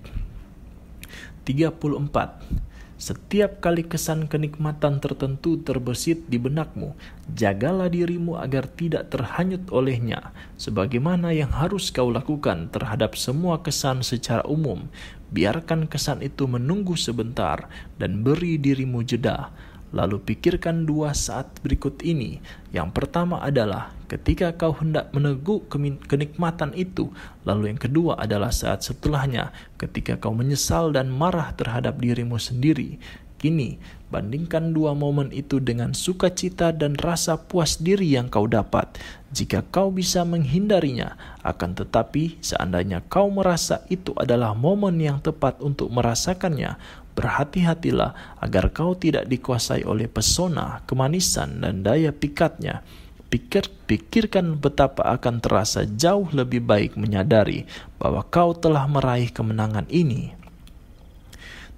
[1.44, 2.64] 34.
[3.04, 6.96] Setiap kali kesan kenikmatan tertentu terbesit di benakmu,
[7.36, 14.48] jagalah dirimu agar tidak terhanyut olehnya, sebagaimana yang harus kau lakukan terhadap semua kesan secara
[14.48, 14.88] umum.
[15.36, 17.68] Biarkan kesan itu menunggu sebentar
[18.00, 19.52] dan beri dirimu jeda
[19.94, 22.42] Lalu pikirkan dua saat berikut ini.
[22.74, 25.70] Yang pertama adalah ketika kau hendak meneguk
[26.10, 27.14] kenikmatan itu.
[27.46, 32.98] Lalu yang kedua adalah saat setelahnya ketika kau menyesal dan marah terhadap dirimu sendiri.
[33.44, 33.76] Kini,
[34.08, 38.88] bandingkan dua momen itu dengan sukacita dan rasa puas diri yang kau dapat.
[39.36, 45.92] Jika kau bisa menghindarinya, akan tetapi seandainya kau merasa itu adalah momen yang tepat untuk
[45.92, 46.80] merasakannya,
[47.14, 52.82] berhati-hatilah agar kau tidak dikuasai oleh pesona, kemanisan, dan daya pikatnya.
[53.30, 57.66] Pikir, pikirkan betapa akan terasa jauh lebih baik menyadari
[57.98, 60.38] bahwa kau telah meraih kemenangan ini.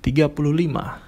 [0.03, 1.05] 35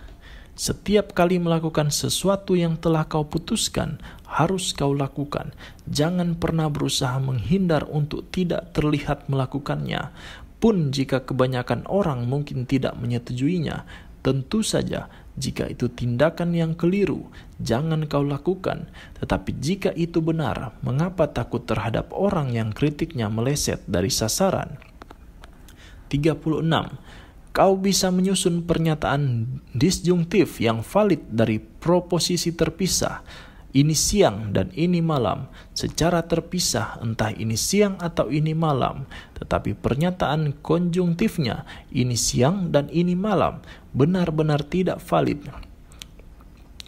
[0.57, 5.53] setiap kali melakukan sesuatu yang telah kau putuskan, harus kau lakukan.
[5.85, 10.09] Jangan pernah berusaha menghindar untuk tidak terlihat melakukannya.
[10.57, 13.85] Pun jika kebanyakan orang mungkin tidak menyetujuinya,
[14.27, 15.07] tentu saja
[15.39, 17.31] jika itu tindakan yang keliru,
[17.63, 18.91] jangan kau lakukan.
[19.23, 24.75] Tetapi jika itu benar, mengapa takut terhadap orang yang kritiknya meleset dari sasaran?
[26.11, 26.43] 36
[27.55, 33.23] kau bisa menyusun pernyataan disjungtif yang valid dari proposisi terpisah,
[33.77, 39.05] ini siang dan ini malam, secara terpisah entah ini siang atau ini malam,
[39.37, 41.61] tetapi pernyataan konjungtifnya
[41.93, 43.61] ini siang dan ini malam
[43.93, 45.45] benar-benar tidak valid.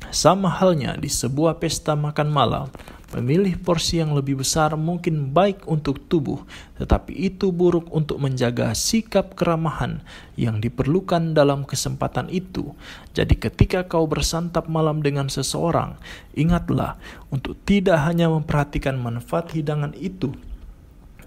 [0.09, 2.73] Sama halnya di sebuah pesta makan malam,
[3.09, 6.45] Memilih porsi yang lebih besar mungkin baik untuk tubuh,
[6.77, 10.05] tetapi itu buruk untuk menjaga sikap keramahan
[10.37, 12.77] yang diperlukan dalam kesempatan itu.
[13.17, 15.97] Jadi, ketika kau bersantap malam dengan seseorang,
[16.37, 17.01] ingatlah
[17.33, 20.29] untuk tidak hanya memperhatikan manfaat hidangan itu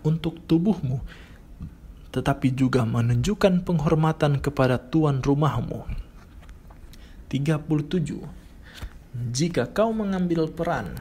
[0.07, 1.03] untuk tubuhmu,
[2.15, 5.83] tetapi juga menunjukkan penghormatan kepada tuan rumahmu.
[7.27, 8.23] 37.
[9.35, 10.95] Jika kau mengambil peran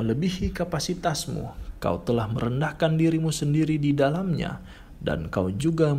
[0.00, 4.64] melebihi kapasitasmu, kau telah merendahkan dirimu sendiri di dalamnya,
[5.04, 5.92] dan kau juga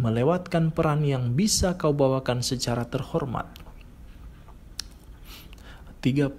[0.00, 3.44] melewatkan peran yang bisa kau bawakan secara terhormat.
[6.00, 6.36] 38.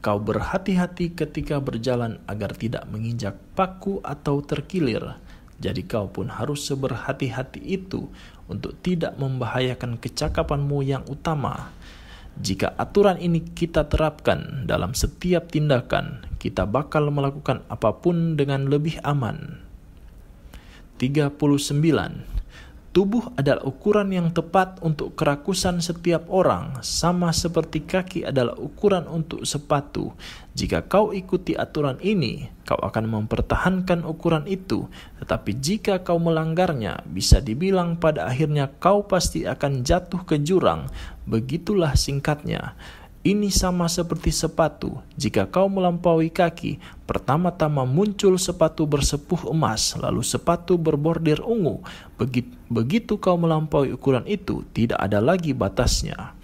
[0.00, 5.16] Kau berhati-hati ketika berjalan agar tidak menginjak paku atau terkilir.
[5.56, 8.08] Jadi kau pun harus seberhati-hati itu
[8.48, 11.72] untuk tidak membahayakan kecakapanmu yang utama.
[12.36, 19.00] Jika aturan ini kita terapkan dalam setiap tindakan, kita bakal melakukan apa pun dengan lebih
[19.00, 19.64] aman.
[21.00, 21.36] 39.
[22.96, 29.44] Tubuh adalah ukuran yang tepat untuk kerakusan setiap orang, sama seperti kaki adalah ukuran untuk
[29.44, 30.16] sepatu.
[30.56, 34.88] Jika kau ikuti aturan ini, kau akan mempertahankan ukuran itu,
[35.20, 40.88] tetapi jika kau melanggarnya, bisa dibilang pada akhirnya kau pasti akan jatuh ke jurang.
[41.28, 42.80] Begitulah singkatnya.
[43.26, 45.02] Ini sama seperti sepatu.
[45.18, 46.78] Jika kau melampaui kaki,
[47.10, 51.82] pertama-tama muncul sepatu bersepuh emas, lalu sepatu berbordir ungu.
[52.22, 56.38] Begitu, begitu kau melampaui ukuran itu, tidak ada lagi batasnya.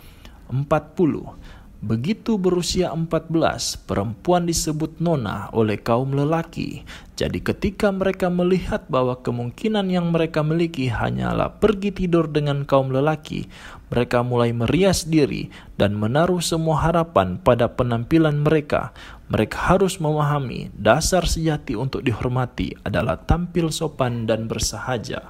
[0.50, 1.38] 40.
[1.82, 6.86] Begitu berusia 14, perempuan disebut nona oleh kaum lelaki.
[7.18, 13.50] Jadi ketika mereka melihat bahwa kemungkinan yang mereka miliki hanyalah pergi tidur dengan kaum lelaki,
[13.93, 18.97] mereka mulai merias diri dan menaruh semua harapan pada penampilan mereka.
[19.28, 25.28] Mereka harus memahami dasar sejati untuk dihormati adalah tampil sopan dan bersahaja.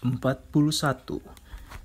[0.00, 1.20] 41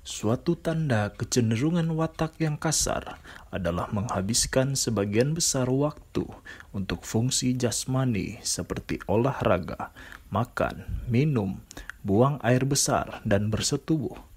[0.04, 6.28] Suatu tanda kecenderungan watak yang kasar adalah menghabiskan sebagian besar waktu
[6.76, 9.92] untuk fungsi jasmani seperti olahraga,
[10.28, 11.56] makan, minum,
[12.04, 14.33] buang air besar, dan bersetubuh.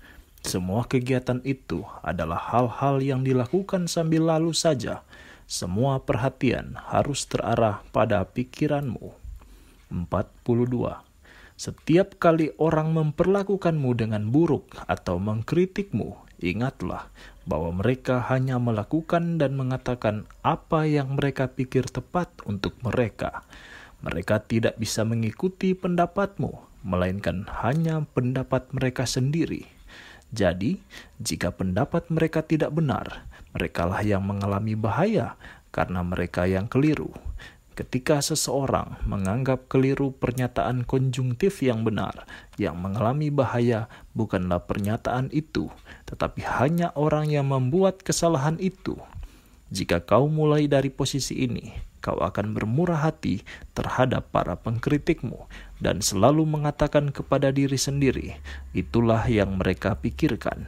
[0.48, 5.04] Semua kegiatan itu adalah hal-hal yang dilakukan sambil lalu saja.
[5.44, 9.12] Semua perhatian harus terarah pada pikiranmu.
[9.92, 11.04] 42
[11.58, 17.10] setiap kali orang memperlakukanmu dengan buruk atau mengkritikmu, ingatlah
[17.50, 23.42] bahwa mereka hanya melakukan dan mengatakan apa yang mereka pikir tepat untuk mereka.
[24.06, 29.77] Mereka tidak bisa mengikuti pendapatmu, melainkan hanya pendapat mereka sendiri.
[30.36, 30.84] Jadi,
[31.24, 33.24] jika pendapat mereka tidak benar,
[33.56, 35.40] merekalah yang mengalami bahaya
[35.72, 37.14] karena mereka yang keliru.
[37.78, 42.26] Ketika seseorang menganggap keliru pernyataan konjungtif yang benar,
[42.58, 43.86] yang mengalami bahaya
[44.18, 45.70] bukanlah pernyataan itu,
[46.10, 48.98] tetapi hanya orang yang membuat kesalahan itu.
[49.70, 51.70] Jika kau mulai dari posisi ini,
[52.02, 53.46] kau akan bermurah hati
[53.78, 55.46] terhadap para pengkritikmu
[55.78, 58.38] dan selalu mengatakan kepada diri sendiri,
[58.74, 60.66] itulah yang mereka pikirkan.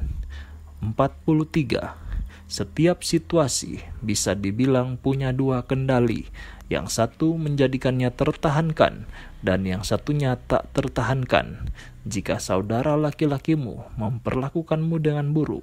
[0.79, 2.09] 43
[2.49, 6.25] setiap situasi bisa dibilang punya dua kendali,
[6.65, 9.05] yang satu menjadikannya tertahankan
[9.45, 11.69] dan yang satunya tak tertahankan.
[12.09, 15.61] Jika saudara laki-lakimu memperlakukanmu dengan buruk,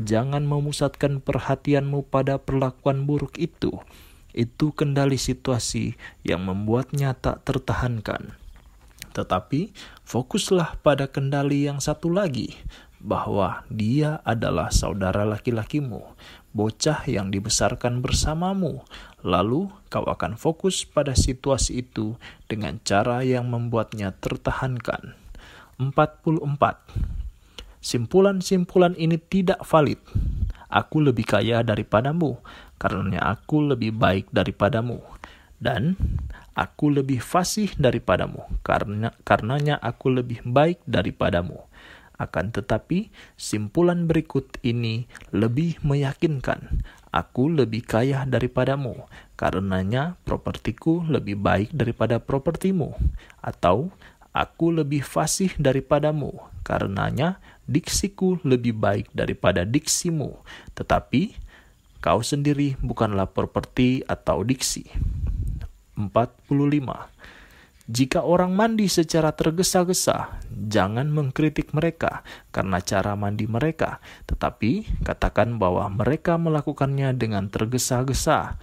[0.00, 3.84] jangan memusatkan perhatianmu pada perlakuan buruk itu.
[4.32, 8.40] Itu kendali situasi yang membuatnya tak tertahankan.
[9.12, 9.72] Tetapi
[10.04, 12.56] fokuslah pada kendali yang satu lagi,
[13.02, 16.14] bahwa dia adalah saudara laki-lakimu,
[16.54, 18.86] bocah yang dibesarkan bersamamu.
[19.26, 22.14] Lalu kau akan fokus pada situasi itu
[22.46, 25.18] dengan cara yang membuatnya tertahankan.
[25.82, 26.46] 44.
[27.82, 29.98] Simpulan-simpulan ini tidak valid.
[30.70, 32.38] Aku lebih kaya daripadamu,
[32.78, 35.02] karena aku lebih baik daripadamu.
[35.58, 35.98] Dan
[36.52, 41.72] aku lebih fasih daripadamu, karena karenanya aku lebih baik daripadamu
[42.22, 46.86] akan tetapi, simpulan berikut ini lebih meyakinkan.
[47.12, 52.94] Aku lebih kaya daripadamu, karenanya propertiku lebih baik daripada propertimu.
[53.42, 53.92] Atau,
[54.32, 56.32] aku lebih fasih daripadamu,
[56.64, 60.40] karenanya diksiku lebih baik daripada diksimu.
[60.72, 61.36] Tetapi,
[62.00, 64.88] kau sendiri bukanlah properti atau diksi.
[65.96, 67.12] 45
[67.90, 72.22] jika orang mandi secara tergesa-gesa, jangan mengkritik mereka
[72.54, 73.98] karena cara mandi mereka,
[74.30, 78.56] tetapi katakan bahwa mereka melakukannya dengan tergesa-gesa.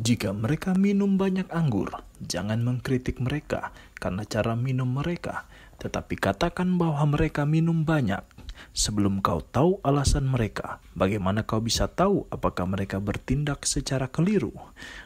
[0.00, 1.92] Jika mereka minum banyak anggur,
[2.24, 3.70] jangan mengkritik mereka
[4.00, 5.44] karena cara minum mereka,
[5.78, 8.24] tetapi katakan bahwa mereka minum banyak.
[8.72, 14.56] Sebelum kau tahu alasan mereka, bagaimana kau bisa tahu apakah mereka bertindak secara keliru?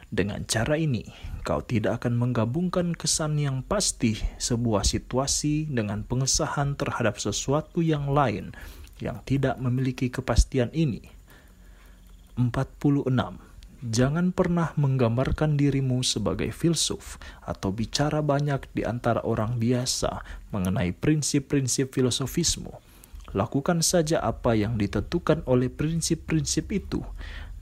[0.07, 1.03] Dengan cara ini,
[1.43, 8.55] kau tidak akan menggabungkan kesan yang pasti sebuah situasi dengan pengesahan terhadap sesuatu yang lain
[9.03, 11.11] yang tidak memiliki kepastian ini.
[12.39, 13.11] 46.
[13.83, 20.23] Jangan pernah menggambarkan dirimu sebagai filsuf atau bicara banyak di antara orang biasa
[20.55, 22.87] mengenai prinsip-prinsip filosofismu
[23.35, 27.03] Lakukan saja apa yang ditentukan oleh prinsip-prinsip itu.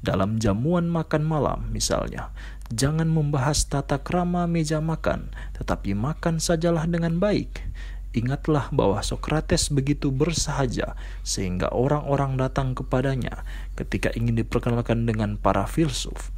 [0.05, 2.29] Dalam jamuan makan malam, misalnya,
[2.69, 7.65] jangan membahas tata krama meja makan, tetapi makan sajalah dengan baik.
[8.13, 10.93] Ingatlah bahwa Sokrates begitu bersahaja
[11.25, 13.41] sehingga orang-orang datang kepadanya
[13.73, 16.29] ketika ingin diperkenalkan dengan para filsuf,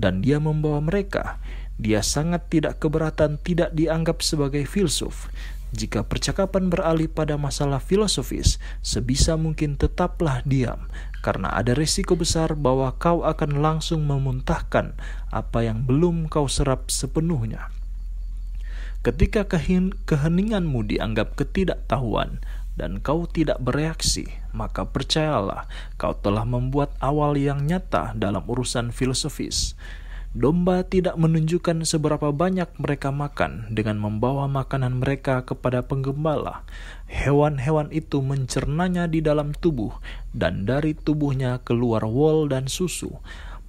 [0.00, 1.36] dan dia membawa mereka.
[1.76, 5.28] Dia sangat tidak keberatan tidak dianggap sebagai filsuf,
[5.70, 10.90] jika percakapan beralih pada masalah filosofis, sebisa mungkin tetaplah diam,
[11.20, 14.96] karena ada risiko besar bahwa kau akan langsung memuntahkan
[15.28, 17.68] apa yang belum kau serap sepenuhnya.
[19.00, 19.48] Ketika
[20.04, 22.44] keheninganmu dianggap ketidaktahuan
[22.76, 25.64] dan kau tidak bereaksi, maka percayalah
[25.96, 29.76] kau telah membuat awal yang nyata dalam urusan filosofis.
[30.30, 36.62] Domba tidak menunjukkan seberapa banyak mereka makan dengan membawa makanan mereka kepada penggembala.
[37.10, 39.90] Hewan-hewan itu mencernanya di dalam tubuh,
[40.30, 43.10] dan dari tubuhnya keluar wol dan susu.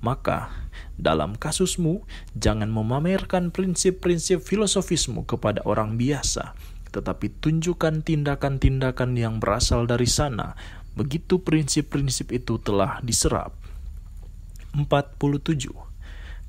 [0.06, 0.54] Maka,
[0.94, 2.06] dalam kasusmu,
[2.38, 6.54] jangan memamerkan prinsip-prinsip filosofismu kepada orang biasa,
[6.94, 10.54] tetapi tunjukkan tindakan-tindakan yang berasal dari sana.
[10.94, 13.58] Begitu prinsip-prinsip itu telah diserap.
[14.78, 15.92] 47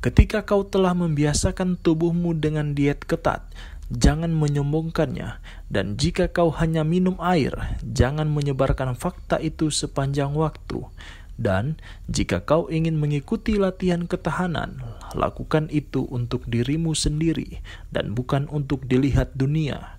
[0.02, 3.46] Ketika kau telah membiasakan tubuhmu dengan diet ketat,
[3.92, 5.38] jangan menyombongkannya,
[5.68, 7.52] dan jika kau hanya minum air,
[7.84, 10.88] jangan menyebarkan fakta itu sepanjang waktu.
[11.36, 11.80] Dan
[12.12, 14.84] jika kau ingin mengikuti latihan ketahanan,
[15.16, 19.96] lakukan itu untuk dirimu sendiri dan bukan untuk dilihat dunia.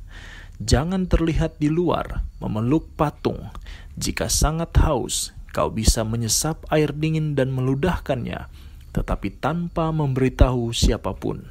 [0.61, 3.49] Jangan terlihat di luar memeluk patung.
[3.97, 8.47] Jika sangat haus, kau bisa menyesap air dingin dan meludahkannya,
[8.93, 11.43] tetapi tanpa memberitahu siapa pun.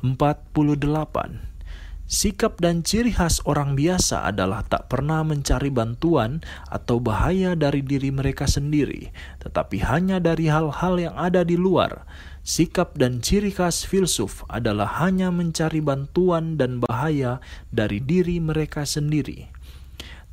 [0.00, 0.80] 48
[2.10, 8.10] Sikap dan ciri khas orang biasa adalah tak pernah mencari bantuan atau bahaya dari diri
[8.10, 9.14] mereka sendiri,
[9.44, 12.08] tetapi hanya dari hal-hal yang ada di luar.
[12.42, 17.38] Sikap dan ciri khas filsuf adalah hanya mencari bantuan dan bahaya
[17.70, 19.46] dari diri mereka sendiri.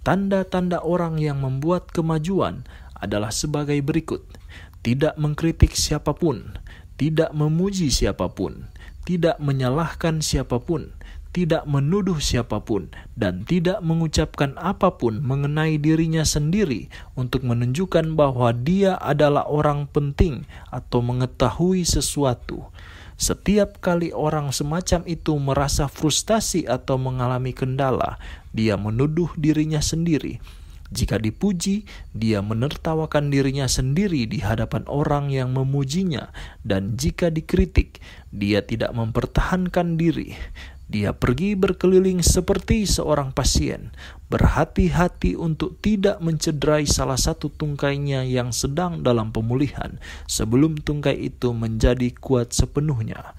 [0.01, 2.65] Tanda-tanda orang yang membuat kemajuan
[2.97, 4.25] adalah sebagai berikut:
[4.81, 6.57] tidak mengkritik siapa pun,
[6.97, 8.65] tidak memuji siapa pun,
[9.07, 10.91] tidak menyalahkan siapa pun
[11.37, 18.49] tidak menuduh siapa pun dan tidak mengucapkan apa pun mengenai dirinya sendiri untuk menunjukkan bahwa
[18.57, 22.73] dia adalah orang penting atau mengetahui sesuatu.
[23.21, 28.17] Setiap kali orang semacam itu merasa frustasi atau mengalami kendala,
[28.49, 30.41] dia menuduh dirinya sendiri.
[30.87, 31.83] Jika dipuji,
[32.15, 36.31] dia menertawakan dirinya sendiri di hadapan orang yang memujinya,
[36.63, 37.99] dan jika dikritik,
[38.31, 40.35] dia tidak mempertahankan diri.
[40.87, 43.91] Dia pergi berkeliling seperti seorang pasien,
[44.31, 49.99] berhati-hati untuk tidak mencederai salah satu tungkainya yang sedang dalam pemulihan
[50.31, 53.35] sebelum tungkai itu menjadi kuat sepenuhnya.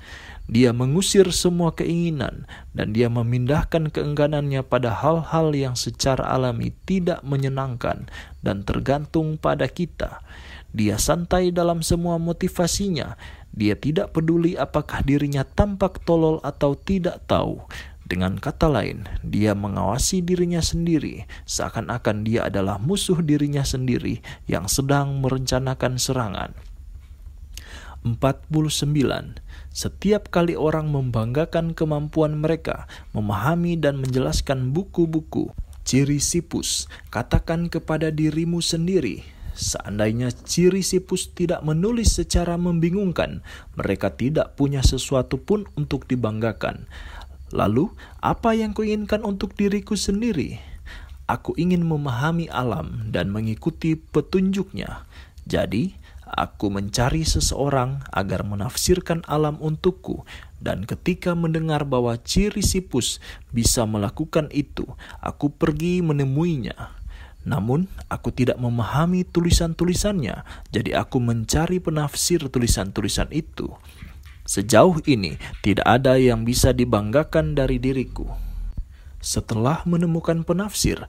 [0.48, 2.44] Dia mengusir semua keinginan
[2.76, 8.12] dan dia memindahkan keengganannya pada hal-hal yang secara alami tidak menyenangkan
[8.44, 10.20] dan tergantung pada kita.
[10.72, 13.16] Dia santai dalam semua motivasinya
[13.58, 17.58] dia tidak peduli apakah dirinya tampak tolol atau tidak tahu.
[18.08, 25.20] Dengan kata lain, dia mengawasi dirinya sendiri, seakan-akan dia adalah musuh dirinya sendiri yang sedang
[25.20, 26.56] merencanakan serangan.
[28.06, 28.48] 49.
[29.68, 35.52] Setiap kali orang membanggakan kemampuan mereka memahami dan menjelaskan buku-buku,
[35.84, 39.26] ciri sipus, katakan kepada dirimu sendiri,
[39.58, 43.42] Seandainya ciri sipus tidak menulis secara membingungkan,
[43.74, 46.86] mereka tidak punya sesuatu pun untuk dibanggakan.
[47.50, 47.90] Lalu,
[48.22, 50.62] apa yang kuinginkan untuk diriku sendiri?
[51.26, 55.02] Aku ingin memahami alam dan mengikuti petunjuknya.
[55.42, 60.22] Jadi, aku mencari seseorang agar menafsirkan alam untukku,
[60.62, 63.18] dan ketika mendengar bahwa ciri sipus
[63.50, 64.86] bisa melakukan itu,
[65.18, 66.97] aku pergi menemuinya.
[67.46, 70.42] Namun, aku tidak memahami tulisan-tulisannya,
[70.74, 73.70] jadi aku mencari penafsir tulisan-tulisan itu.
[74.48, 78.26] Sejauh ini, tidak ada yang bisa dibanggakan dari diriku.
[79.20, 81.04] Setelah menemukan penafsir,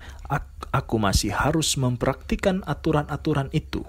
[0.73, 3.85] aku masih harus mempraktikkan aturan-aturan itu.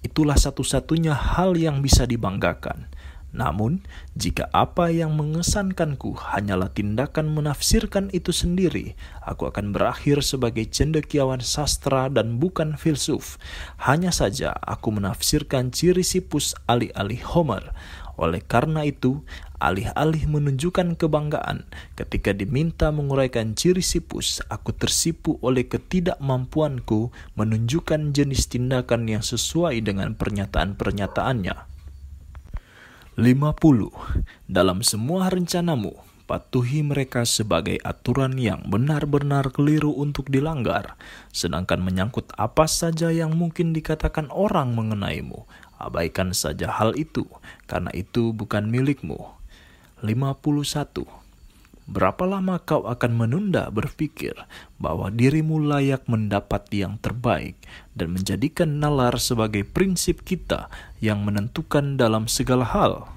[0.00, 2.90] Itulah satu-satunya hal yang bisa dibanggakan.
[3.38, 3.86] Namun,
[4.18, 12.10] jika apa yang mengesankanku hanyalah tindakan menafsirkan itu sendiri, aku akan berakhir sebagai cendekiawan sastra
[12.10, 13.38] dan bukan filsuf.
[13.78, 17.70] Hanya saja aku menafsirkan ciri sipus alih-alih Homer.
[18.18, 19.22] Oleh karena itu,
[19.62, 21.62] alih-alih menunjukkan kebanggaan
[21.94, 30.18] ketika diminta menguraikan ciri sipus, aku tersipu oleh ketidakmampuanku menunjukkan jenis tindakan yang sesuai dengan
[30.18, 31.77] pernyataan-pernyataannya.
[33.18, 33.90] 50.
[34.46, 35.90] Dalam semua rencanamu,
[36.30, 40.94] patuhi mereka sebagai aturan yang benar-benar keliru untuk dilanggar,
[41.34, 45.50] sedangkan menyangkut apa saja yang mungkin dikatakan orang mengenaimu,
[45.82, 47.26] abaikan saja hal itu,
[47.66, 49.18] karena itu bukan milikmu.
[49.98, 51.02] 51.
[51.90, 54.38] Berapa lama kau akan menunda berpikir
[54.78, 57.58] bahwa dirimu layak mendapat yang terbaik
[57.98, 60.70] dan menjadikan nalar sebagai prinsip kita
[61.02, 63.10] yang menentukan dalam segala hal?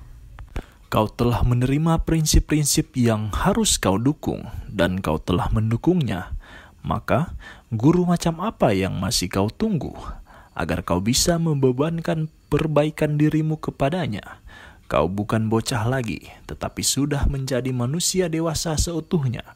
[0.92, 6.36] Kau telah menerima prinsip-prinsip yang harus kau dukung, dan kau telah mendukungnya.
[6.82, 7.38] Maka,
[7.70, 9.96] guru macam apa yang masih kau tunggu
[10.52, 14.42] agar kau bisa membebankan perbaikan dirimu kepadanya?
[14.92, 19.48] Kau bukan bocah lagi, tetapi sudah menjadi manusia dewasa seutuhnya.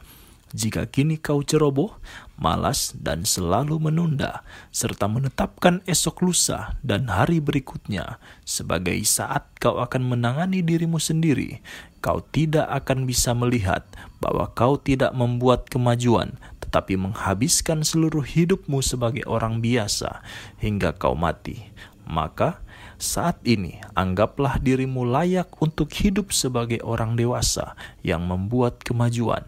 [0.56, 1.99] Jika kini kau ceroboh,
[2.40, 10.15] malas, dan selalu menunda, serta menetapkan esok lusa dan hari berikutnya sebagai saat kau akan
[10.15, 11.60] menangani dirimu sendiri,
[11.99, 13.84] kau tidak akan bisa melihat
[14.23, 20.23] bahwa kau tidak membuat kemajuan, tetapi menghabiskan seluruh hidupmu sebagai orang biasa
[20.64, 21.68] hingga kau mati.
[22.07, 22.64] Maka,
[22.95, 27.76] Saat ini, anggaplah dirimu layak untuk hidup sebagai orang dewasa
[28.07, 29.44] yang membuat kemajuan,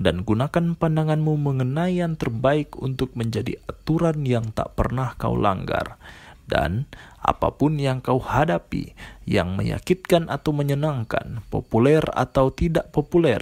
[0.00, 6.00] dan gunakan pandanganmu mengenai yang terbaik untuk menjadi aturan yang tak pernah kau langgar.
[6.48, 6.84] Dan
[7.22, 8.92] apa pun yang kau hadapi
[9.24, 13.40] yang menyakitkan atau menyenangkan, populer atau tidak populer,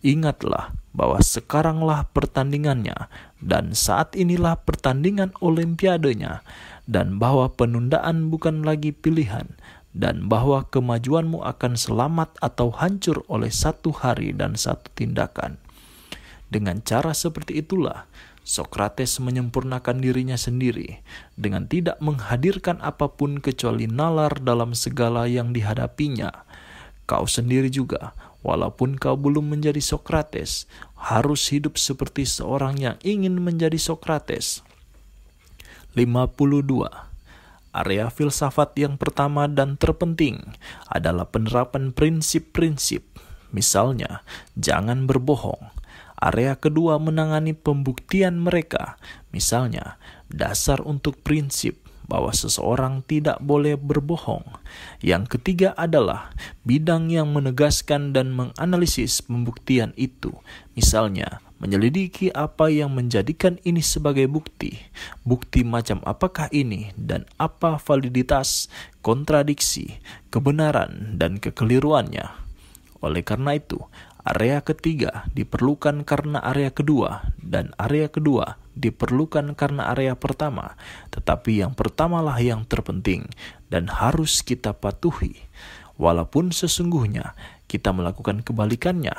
[0.00, 3.12] ingatlah bahwa sekaranglah pertandingannya
[3.44, 6.40] dan saat inilah pertandingan olimpiadenya
[6.88, 9.52] dan bahwa penundaan bukan lagi pilihan
[9.92, 15.60] dan bahwa kemajuanmu akan selamat atau hancur oleh satu hari dan satu tindakan.
[16.46, 18.06] Dengan cara seperti itulah
[18.46, 21.02] Sokrates menyempurnakan dirinya sendiri
[21.34, 26.46] dengan tidak menghadirkan apa pun kecuali nalar dalam segala yang dihadapinya.
[27.10, 28.14] Kau sendiri juga,
[28.46, 34.62] walaupun kau belum menjadi Sokrates, harus hidup seperti seorang yang ingin menjadi Sokrates.
[35.98, 36.86] 52.
[37.74, 40.54] Area filsafat yang pertama dan terpenting
[40.86, 43.04] adalah penerapan prinsip-prinsip.
[43.52, 44.22] Misalnya,
[44.54, 45.75] jangan berbohong,
[46.16, 48.96] Area kedua menangani pembuktian mereka,
[49.30, 50.00] misalnya
[50.32, 51.76] dasar untuk prinsip
[52.06, 54.46] bahwa seseorang tidak boleh berbohong.
[55.02, 56.30] Yang ketiga adalah
[56.62, 60.32] bidang yang menegaskan dan menganalisis pembuktian itu,
[60.78, 64.76] misalnya menyelidiki apa yang menjadikan ini sebagai bukti,
[65.26, 68.70] bukti macam apakah ini, dan apa validitas,
[69.00, 69.98] kontradiksi,
[70.30, 72.28] kebenaran, dan kekeliruannya.
[73.04, 73.80] Oleh karena itu,
[74.26, 80.74] Area ketiga diperlukan karena area kedua, dan area kedua diperlukan karena area pertama.
[81.14, 83.30] Tetapi yang pertamalah yang terpenting
[83.70, 85.46] dan harus kita patuhi.
[85.94, 87.38] Walaupun sesungguhnya
[87.70, 89.14] kita melakukan kebalikannya,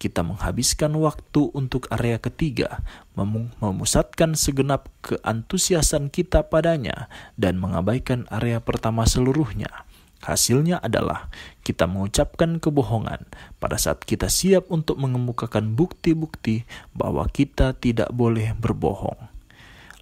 [0.00, 2.80] kita menghabiskan waktu untuk area ketiga,
[3.14, 9.87] mem memusatkan segenap keantusiasan kita padanya, dan mengabaikan area pertama seluruhnya.
[10.18, 11.30] Hasilnya adalah
[11.62, 13.28] kita mengucapkan kebohongan
[13.62, 19.30] pada saat kita siap untuk mengemukakan bukti-bukti bahwa kita tidak boleh berbohong.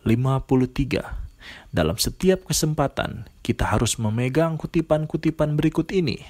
[0.06, 1.26] 53.
[1.70, 6.22] Dalam setiap kesempatan, kita harus memegang kutipan-kutipan berikut ini.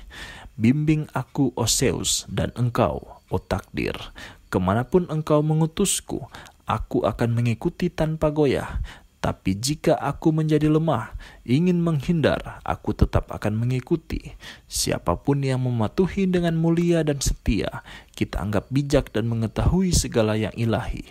[0.57, 3.95] Bimbing aku, Oseus, dan engkau, O takdir.
[4.49, 6.27] Ke mana pun engkau mengutusku,
[6.67, 8.83] aku akan mengikuti tanpa goyah
[9.27, 11.11] tapi jika aku menjadi lemah,
[11.43, 14.39] ingin menghindar, aku tetap akan mengikuti.
[14.70, 17.82] Siapa pun yang mematuhi dengan mulia dan setia,
[18.15, 21.11] kita anggap bijak dan mengetahui segala yang ilahi.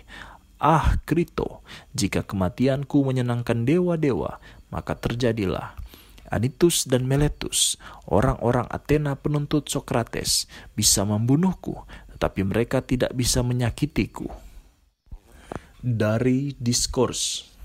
[0.56, 1.60] Ah, Krito,
[1.92, 4.40] jika kematianku menyenangkan dewa-dewa,
[4.72, 5.76] maka terjadilah.
[6.32, 7.76] Anitus dan Meletus,
[8.08, 11.84] orang-orang Athena penuntut Sokrates, bisa membunuhku,
[12.16, 14.32] tetapi mereka tidak bisa menyakitiku.
[15.84, 17.55] Dari Diskurs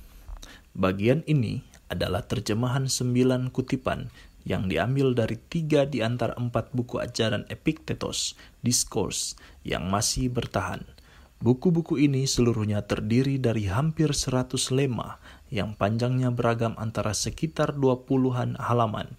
[0.71, 4.07] Bagian ini adalah terjemahan sembilan kutipan
[4.47, 9.35] yang diambil dari tiga di antara empat buku ajaran Epictetus, Discourse,
[9.67, 10.81] yang masih bertahan.
[11.41, 15.19] Buku-buku ini seluruhnya terdiri dari hampir seratus lema
[15.51, 19.11] yang panjangnya beragam antara sekitar dua puluhan halaman.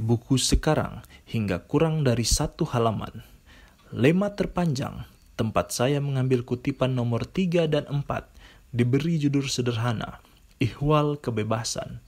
[0.00, 3.22] Buku sekarang hingga kurang dari satu halaman.
[3.92, 5.04] Lema terpanjang,
[5.36, 8.26] tempat saya mengambil kutipan nomor tiga dan empat,
[8.72, 10.18] diberi judul sederhana–
[10.60, 12.04] ihwal kebebasan.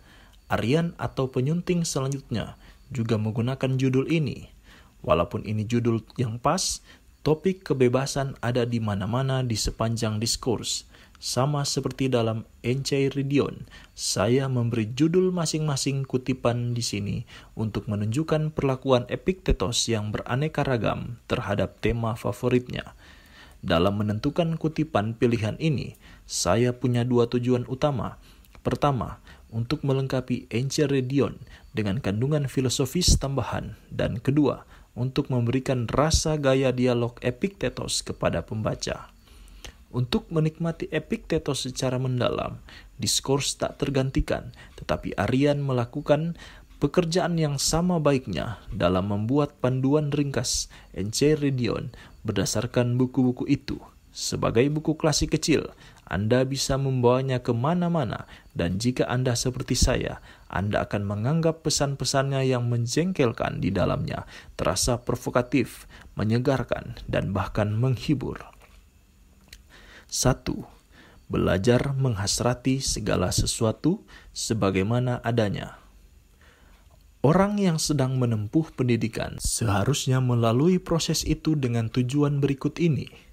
[0.53, 2.61] Arian atau penyunting selanjutnya
[2.93, 4.53] juga menggunakan judul ini.
[5.01, 6.85] Walaupun ini judul yang pas,
[7.25, 10.85] topik kebebasan ada di mana-mana di sepanjang diskurs.
[11.23, 13.65] Sama seperti dalam Enchiridion,
[13.97, 17.17] saya memberi judul masing-masing kutipan di sini
[17.57, 22.99] untuk menunjukkan perlakuan Epictetus yang beraneka ragam terhadap tema favoritnya.
[23.63, 25.95] Dalam menentukan kutipan pilihan ini,
[26.27, 28.19] saya punya dua tujuan utama–
[28.63, 29.19] Pertama,
[29.51, 31.37] untuk melengkapi Enchiridion
[31.75, 34.65] dengan kandungan filosofis tambahan, dan kedua,
[34.95, 39.13] untuk memberikan rasa gaya dialog Epictetus kepada pembaca.
[39.93, 42.63] Untuk menikmati Epictetus secara mendalam,
[42.97, 46.39] diskurs tak tergantikan, tetapi Arian melakukan
[46.81, 51.93] pekerjaan yang sama baiknya dalam membuat panduan ringkas Enchiridion
[52.25, 53.77] berdasarkan buku-buku itu.
[54.13, 55.73] Sebagai buku klasik kecil,
[56.13, 60.21] anda bisa membawanya ke mana-mana, dan jika Anda seperti saya,
[60.53, 64.29] Anda akan menganggap pesan-pesannya yang menjengkelkan di dalamnya
[64.61, 65.89] terasa provokatif,
[66.21, 68.45] menyegarkan, dan bahkan menghibur.
[70.13, 70.45] 1.
[71.33, 74.05] Belajar menghasrati segala sesuatu
[74.37, 75.81] sebagaimana adanya.
[77.25, 83.32] Orang yang sedang menempuh pendidikan seharusnya melalui proses itu dengan tujuan berikut ini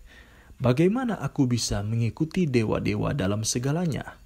[0.59, 4.19] Bagaimana aku bisa mengikuti dewa-dewa dalam segalanya?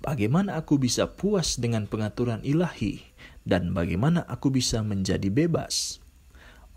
[0.00, 3.04] Bagaimana aku bisa puas dengan pengaturan ilahi?
[3.44, 6.00] Dan bagaimana aku bisa menjadi bebas?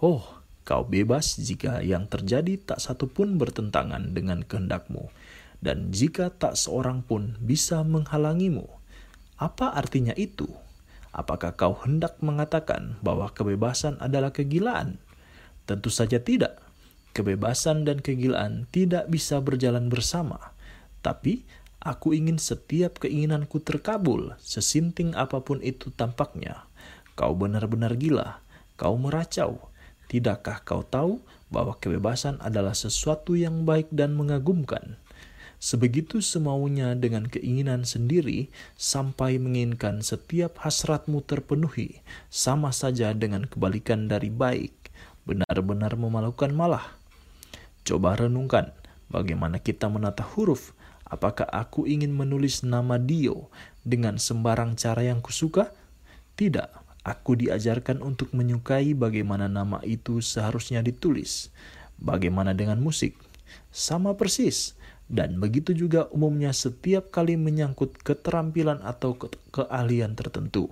[0.03, 5.07] Oh, kau bebas jika yang terjadi tak satu pun bertentangan dengan kehendakmu,
[5.63, 8.67] dan jika tak seorang pun bisa menghalangimu.
[9.39, 10.51] Apa artinya itu?
[11.15, 14.99] Apakah kau hendak mengatakan bahwa kebebasan adalah kegilaan?
[15.63, 16.66] Tentu saja tidak.
[17.17, 20.53] Kebebasan dan kegilaan tidak bisa berjalan bersama,
[21.01, 21.41] tapi
[21.87, 26.67] Aku ingin setiap keinginanku terkabul, sesinting apa pun itu tampaknya.
[27.15, 28.43] Kau benar-benar gila,
[28.75, 29.71] kau meracau.
[30.11, 34.99] Tidakkah kau tahu bahwa kebebasan adalah sesuatu yang baik dan mengagumkan?
[35.63, 44.27] Sebegitu semaunya dengan keinginan sendiri, sampai menginginkan setiap hasratmu terpenuhi, sama saja dengan kebalikan dari
[44.27, 44.91] baik,
[45.23, 46.96] benar-benar memalukan malah.
[47.87, 48.75] Coba renungkan
[49.07, 50.75] bagaimana kita menata huruf
[51.07, 53.47] Apakah aku ingin menulis nama Dio
[53.87, 55.71] dengan sembarang cara yang kusuka?
[56.35, 61.47] Tidak, aku diajarkan untuk menyukai bagaimana nama itu seharusnya ditulis.
[61.95, 63.15] Bagaimana dengan musik?
[63.71, 64.75] Sama persis.
[65.07, 70.67] Dan begitu juga umumnya setiap kali menyangkut keterampilan atau ke keahlian tertentu.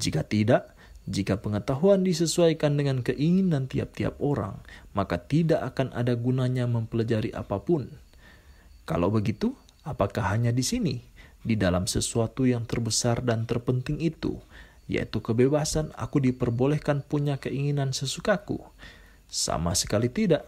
[0.00, 0.72] Jika tidak,
[1.04, 4.64] jika pengetahuan disesuaikan dengan keinginan tiap-tiap orang,
[4.96, 7.92] maka tidak akan ada gunanya mempelajari apa pun
[8.86, 9.50] kalau begitu,
[9.82, 11.02] apakah hanya di sini,
[11.42, 14.38] di dalam sesuatu yang terbesar dan terpenting itu,
[14.86, 18.62] yaitu kebebasan aku diperbolehkan punya keinginan sesukaku?
[19.26, 20.46] Sama sekali tidak.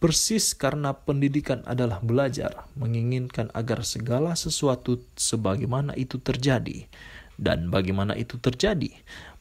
[0.00, 6.88] Persis karena pendidikan adalah belajar, menginginkan agar segala sesuatu sebagaimana itu terjadi.
[7.36, 8.88] Dan bagaimana itu terjadi?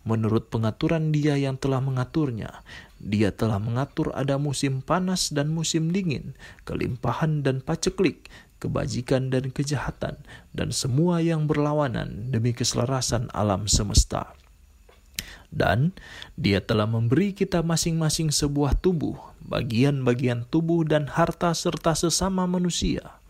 [0.04, 2.52] Menurut pengaturan dia yang telah mengaturnya,
[3.06, 6.34] dia telah mengatur ada musim panas dan musim dingin,
[6.66, 10.18] kelimpahan dan paceklik, kebajikan dan kejahatan,
[10.58, 14.34] dan semua yang berlawanan demi keselarasan alam semesta.
[15.54, 15.94] Dan
[16.34, 19.16] dia telah memberi kita masing-masing sebuah tubuh,
[19.46, 23.22] bagian-bagian tubuh dan harta serta sesama manusia.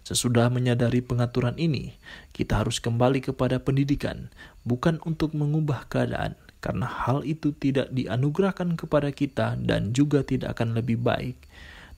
[0.00, 1.92] Sesudah menyadari pengaturan ini,
[2.32, 4.32] kita harus kembali kepada pendidikan,
[4.64, 10.76] bukan untuk mengubah keadaan, karena hal itu tidak dianugerahkan kepada kita dan juga tidak akan
[10.76, 11.36] lebih baik,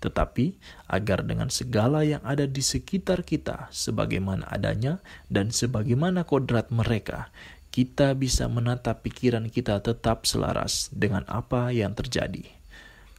[0.03, 0.59] tetapi
[0.91, 4.99] agar dengan segala yang ada di sekitar kita, sebagaimana adanya
[5.31, 7.31] dan sebagaimana kodrat mereka,
[7.71, 12.45] kita bisa menata pikiran kita tetap selaras dengan apa yang terjadi.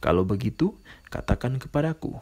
[0.04, 0.76] Kalau begitu,
[1.08, 2.20] katakan kepadaku,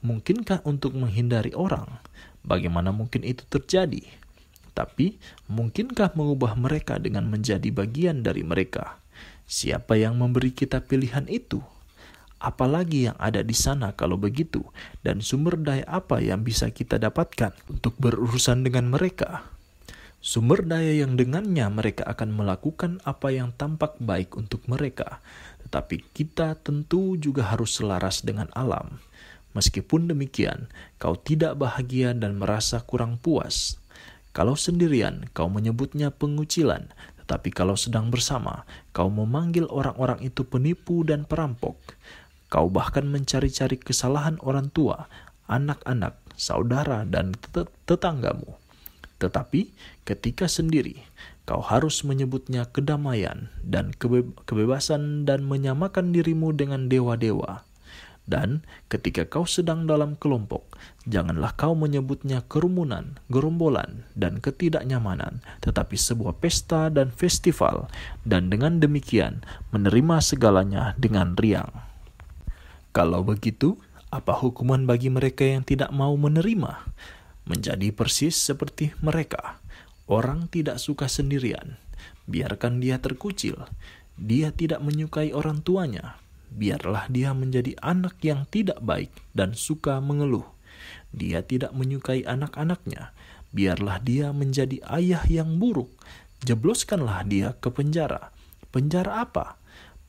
[0.00, 2.00] mungkinkah untuk menghindari orang?
[2.40, 4.23] Bagaimana mungkin itu terjadi?
[4.74, 8.98] Tapi mungkinkah mengubah mereka dengan menjadi bagian dari mereka?
[9.46, 11.62] Siapa yang memberi kita pilihan itu?
[12.42, 14.60] Apalagi yang ada di sana kalau begitu,
[15.00, 19.48] dan sumber daya apa yang bisa kita dapatkan untuk berurusan dengan mereka?
[20.24, 25.24] Sumber daya yang dengannya mereka akan melakukan apa yang tampak baik untuk mereka,
[25.64, 29.00] tetapi kita tentu juga harus selaras dengan alam.
[29.52, 30.66] Meskipun demikian,
[30.98, 33.78] kau tidak bahagia dan merasa kurang puas.
[34.34, 36.90] Kalau sendirian, kau menyebutnya pengucilan,
[37.22, 41.78] tetapi kalau sedang bersama, kau memanggil orang-orang itu penipu dan perampok.
[42.50, 45.06] Kau bahkan mencari-cari kesalahan orang tua,
[45.46, 47.38] anak-anak, saudara, dan
[47.86, 48.58] tetanggamu.
[49.22, 49.70] Tetapi
[50.02, 51.06] ketika sendiri,
[51.46, 53.94] kau harus menyebutnya kedamaian dan
[54.44, 57.62] kebebasan dan menyamakan dirimu dengan dewa-dewa.
[58.24, 60.64] Dan ketika kau sedang dalam kelompok,
[61.04, 67.88] janganlah kau menyebutnya kerumunan, gerombolan, dan ketidaknyamanan, tetapi sebuah pesta dan festival,
[68.24, 71.70] dan dengan demikian menerima segalanya dengan riang.
[72.94, 73.76] Kalau begitu,
[74.08, 76.86] apa hukuman bagi mereka yang tidak mau menerima?
[77.44, 79.58] Menjadi persis seperti mereka.
[80.06, 81.76] Orang tidak suka sendirian.
[82.30, 83.58] Biarkan dia terkucil.
[84.14, 86.22] Dia tidak menyukai orang tuanya,
[86.54, 90.53] biarlah dia menjadi anak yang tidak baik dan suka mengeluh.
[91.14, 93.14] Dia tidak menyukai anak-anaknya,
[93.54, 95.94] biarlah dia menjadi ayah yang buruk.
[96.42, 98.34] Jebloskanlah dia ke penjara.
[98.74, 99.56] Penjara apa?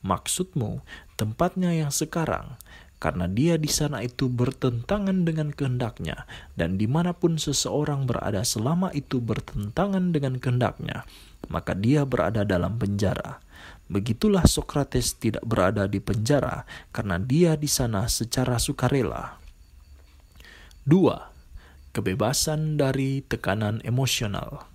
[0.02, 0.82] Maksudmu,
[1.14, 2.58] tempatnya yang sekarang,
[2.98, 6.26] karena dia di sana itu bertentangan dengan kehendaknya,
[6.58, 11.06] dan di mana pun seseorang berada selama itu bertentangan dengan kehendaknya,
[11.46, 13.38] maka dia berada dalam penjara.
[13.86, 19.45] Begitulah Sokrates tidak berada di penjara karena dia di sana secara sukarela.
[20.86, 21.98] 2.
[21.98, 24.70] Kebebasan dari tekanan emosional.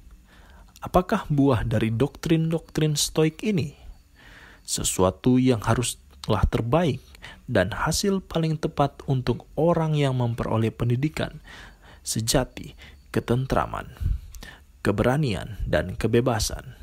[0.83, 3.79] Apakah buah dari doktrin-doktrin stoik ini?
[4.67, 6.99] Sesuatu yang haruslah terbaik
[7.47, 11.39] dan hasil paling tepat untuk orang yang memperoleh pendidikan
[12.03, 12.75] sejati,
[13.15, 13.87] ketentraman,
[14.83, 16.75] keberanian, dan kebebasan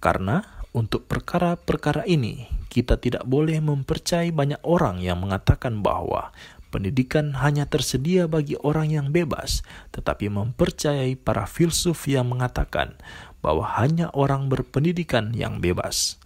[0.00, 6.32] Karena untuk perkara-perkara ini, kita tidak boleh mempercayai banyak orang yang mengatakan bahwa
[6.70, 12.94] pendidikan hanya tersedia bagi orang yang bebas, tetapi mempercayai para filsuf yang mengatakan
[13.42, 16.16] bahwa hanya orang berpendidikan yang bebas.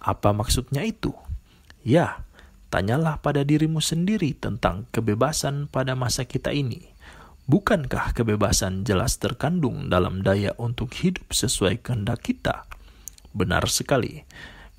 [0.00, 1.12] Apa maksudnya itu?
[1.84, 2.24] Ya,
[2.72, 6.90] tanyalah pada dirimu sendiri tentang kebebasan pada masa kita ini.
[7.50, 12.64] Bukankah kebebasan jelas terkandung dalam daya untuk hidup sesuai kehendak kita?
[13.34, 14.22] Benar sekali.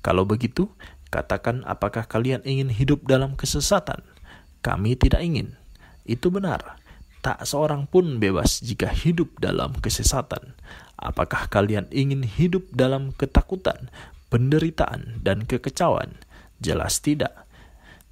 [0.00, 0.72] Kalau begitu,
[1.12, 4.00] katakan apakah kalian ingin hidup dalam kesesatan?
[4.62, 5.58] Kami tidak ingin.
[6.06, 6.78] Itu benar.
[7.22, 10.54] Tak seorang pun bebas jika hidup dalam kesesatan.
[10.98, 13.90] Apakah kalian ingin hidup dalam ketakutan,
[14.30, 16.18] penderitaan, dan kekecauan?
[16.62, 17.42] Jelas tidak.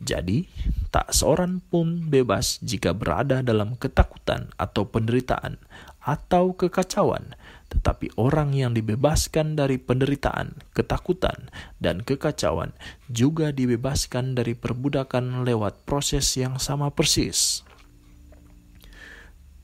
[0.03, 0.51] Jadi,
[0.91, 5.61] tak seorang pun bebas jika berada dalam ketakutan atau penderitaan
[6.03, 7.37] atau kekacauan,
[7.71, 11.49] tetapi orang yang dibebaskan dari penderitaan, ketakutan,
[11.79, 12.75] dan kekacauan
[13.07, 17.63] juga dibebaskan dari perbudakan lewat proses yang sama persis.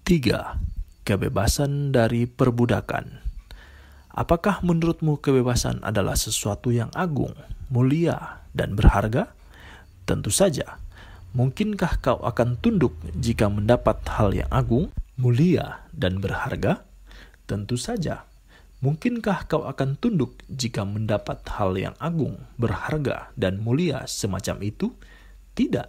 [0.06, 1.02] 3.
[1.02, 3.26] Kebebasan dari perbudakan.
[4.16, 7.34] Apakah menurutmu kebebasan adalah sesuatu yang agung,
[7.68, 9.34] mulia, dan berharga?
[10.06, 10.78] Tentu saja.
[11.36, 14.88] Mungkinkah kau akan tunduk jika mendapat hal yang agung,
[15.20, 16.86] mulia, dan berharga?
[17.46, 18.26] Tentu saja.
[18.82, 24.92] Mungkinkah kau akan tunduk jika mendapat hal yang agung, berharga, dan mulia semacam itu?
[25.56, 25.88] Tidak.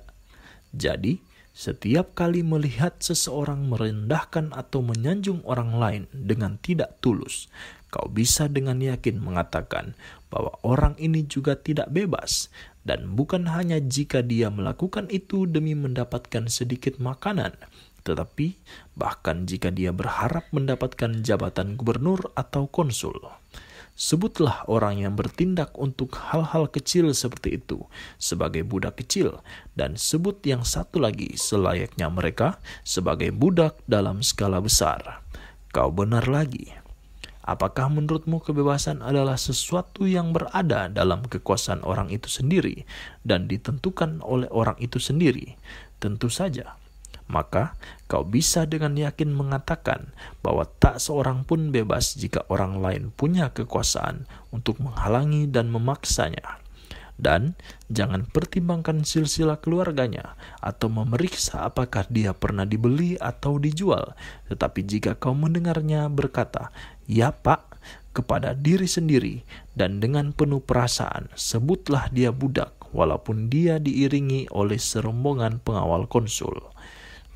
[0.71, 1.19] Jadi,
[1.57, 7.49] setiap kali melihat seseorang merendahkan atau menyanjung orang lain dengan tidak tulus,
[7.89, 9.97] kau bisa dengan yakin mengatakan
[10.29, 12.53] bahwa orang ini juga tidak bebas,
[12.85, 17.57] dan bukan hanya jika dia melakukan itu demi mendapatkan sedikit makanan,
[18.07, 18.55] tetapi
[18.97, 23.15] bahkan jika dia berharap mendapatkan jabatan gubernur atau konsul.
[23.97, 27.85] Sebutlah orang yang bertindak untuk hal-hal kecil seperti itu
[28.21, 29.41] sebagai budak kecil,
[29.73, 35.25] dan sebut yang satu lagi selayaknya mereka sebagai budak dalam skala besar.
[35.73, 36.69] Kau benar lagi.
[37.41, 42.83] Apakah menurutmu kebebasan adalah sesuatu yang berada dalam kekuasaan orang itu sendiri
[43.25, 45.57] dan ditentukan oleh orang itu sendiri?
[45.97, 46.77] Tentu saja
[47.27, 47.75] maka
[48.07, 54.27] kau bisa dengan yakin mengatakan bahwa tak seorang pun bebas jika orang lain punya kekuasaan
[54.51, 56.63] untuk menghalangi dan memaksanya.
[57.17, 57.57] Dan
[57.89, 64.13] jangan pertimbangkan silsilah keluarganya atau memeriksa apakah dia pernah dibeli atau dijual.
[64.53, 66.69] Tetapi jika kau mendengarnya berkata,
[67.09, 67.81] "Ya, Pak,"
[68.13, 69.41] kepada diri sendiri
[69.73, 76.57] dan dengan penuh perasaan, sebutlah dia budak walaupun dia diiringi oleh serombongan pengawal konsul.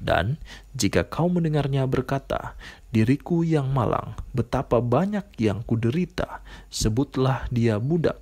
[0.02, 0.41] Dan
[0.73, 2.57] jika kau mendengarnya berkata,
[2.91, 8.19] Diriku yang malang, betapa banyak yang kuderita, sebutlah dia budak.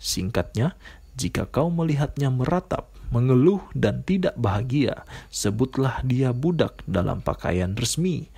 [0.00, 0.72] Singkatnya,
[1.20, 8.32] jika kau melihatnya meratap, mengeluh dan tidak bahagia, sebutlah dia budak dalam pakaian resmi.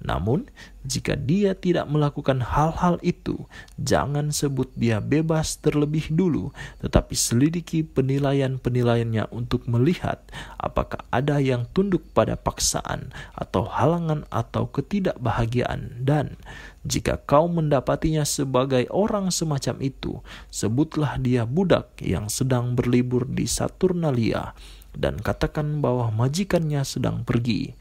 [0.00, 0.48] Namun,
[0.80, 3.44] jika dia tidak melakukan hal-hal itu,
[3.76, 10.24] jangan sebut dia bebas terlebih dulu, tetapi selidiki penilaian-penilaiannya untuk melihat
[10.56, 16.00] apakah ada yang tunduk pada paksaan atau halangan atau ketidakbahagiaan.
[16.00, 16.40] Dan
[16.80, 24.56] jika kau mendapatinya sebagai orang semacam itu, sebutlah dia budak yang sedang berlibur di Saturnalia
[24.96, 27.78] dan katakan bahwa majikannya sedang pergi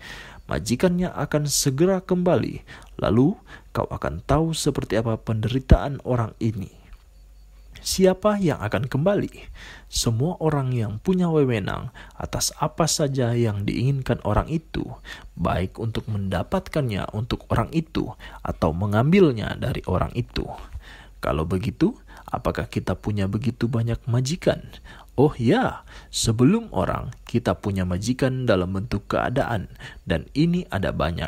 [0.50, 2.66] majikannya akan segera kembali,
[2.98, 3.38] lalu
[3.70, 6.74] kau akan tahu seperti apa penderitaan orang ini.
[7.80, 9.48] Siapa yang akan kembali?
[9.88, 14.84] Semua orang yang punya wewenang atas apa saja yang diinginkan orang itu,
[15.40, 18.12] baik untuk mendapatkannya untuk orang itu
[18.44, 20.44] atau mengambilnya dari orang itu.
[21.24, 21.96] Kalau begitu,
[22.28, 24.60] apakah kita punya begitu banyak majikan?
[25.20, 29.68] Oh ya, sebelum orang kita punya majikan dalam bentuk keadaan,
[30.08, 31.28] dan ini ada banyak.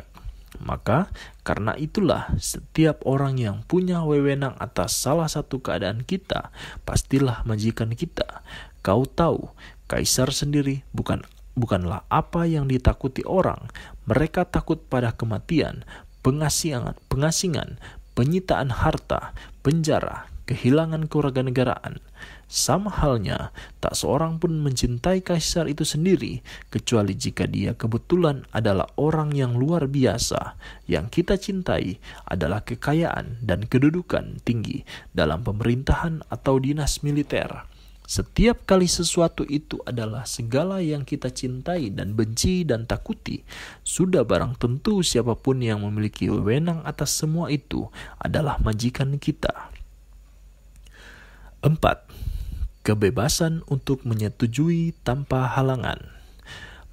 [0.63, 1.11] Maka
[1.43, 6.55] karena itulah setiap orang yang punya wewenang atas salah satu keadaan kita,
[6.87, 8.47] pastilah majikan kita.
[8.79, 9.51] Kau tahu,
[9.91, 11.27] kaisar sendiri bukan
[11.59, 13.67] bukanlah apa yang ditakuti orang.
[14.07, 15.83] Mereka takut pada kematian,
[16.23, 17.75] pengasingan, pengasingan,
[18.15, 19.35] penyitaan harta,
[19.67, 21.99] penjara, kehilangan kewarganegaraan.
[22.51, 29.31] Sama halnya, tak seorang pun mencintai kaisar itu sendiri, kecuali jika dia kebetulan adalah orang
[29.31, 30.59] yang luar biasa.
[30.83, 34.83] Yang kita cintai adalah kekayaan dan kedudukan tinggi
[35.15, 37.47] dalam pemerintahan atau dinas militer.
[38.03, 43.47] Setiap kali sesuatu itu adalah segala yang kita cintai dan benci dan takuti,
[43.87, 47.87] sudah barang tentu siapa pun yang memiliki wewenang atas semua itu
[48.19, 49.71] adalah majikan kita.
[51.63, 52.10] 4.
[52.81, 56.01] Kebebasan untuk menyetujui tanpa halangan.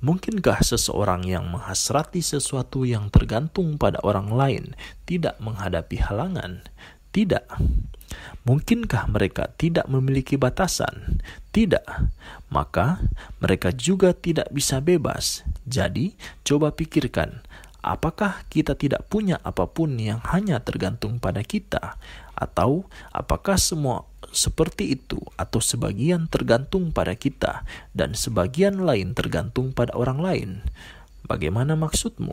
[0.04, 4.64] Mungkinkah seseorang yang menghasrati sesuatu yang tergantung pada orang lain
[5.08, 6.60] tidak menghadapi halangan?
[7.08, 7.48] Tidak.
[8.44, 11.24] Mungkinkah mereka tidak memiliki batasan?
[11.56, 11.88] Tidak.
[12.52, 13.00] Maka
[13.40, 15.40] mereka juga tidak bisa bebas.
[15.64, 16.12] Jadi,
[16.44, 17.40] coba pikirkan,
[17.80, 21.96] apakah kita tidak punya apa pun yang hanya tergantung pada kita?
[22.36, 27.64] Atau apakah semua seperti itu atau sebagian tergantung pada kita
[27.96, 30.50] dan sebagian lain tergantung pada orang lain.
[31.28, 32.32] Bagaimana maksudmu?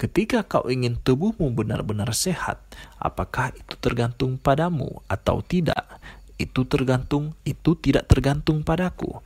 [0.00, 2.56] Ketika kau ingin tubuhmu benar-benar sehat,
[2.96, 6.00] apakah itu tergantung padamu atau tidak?
[6.40, 9.20] Itu tergantung, itu tidak tergantung padaku.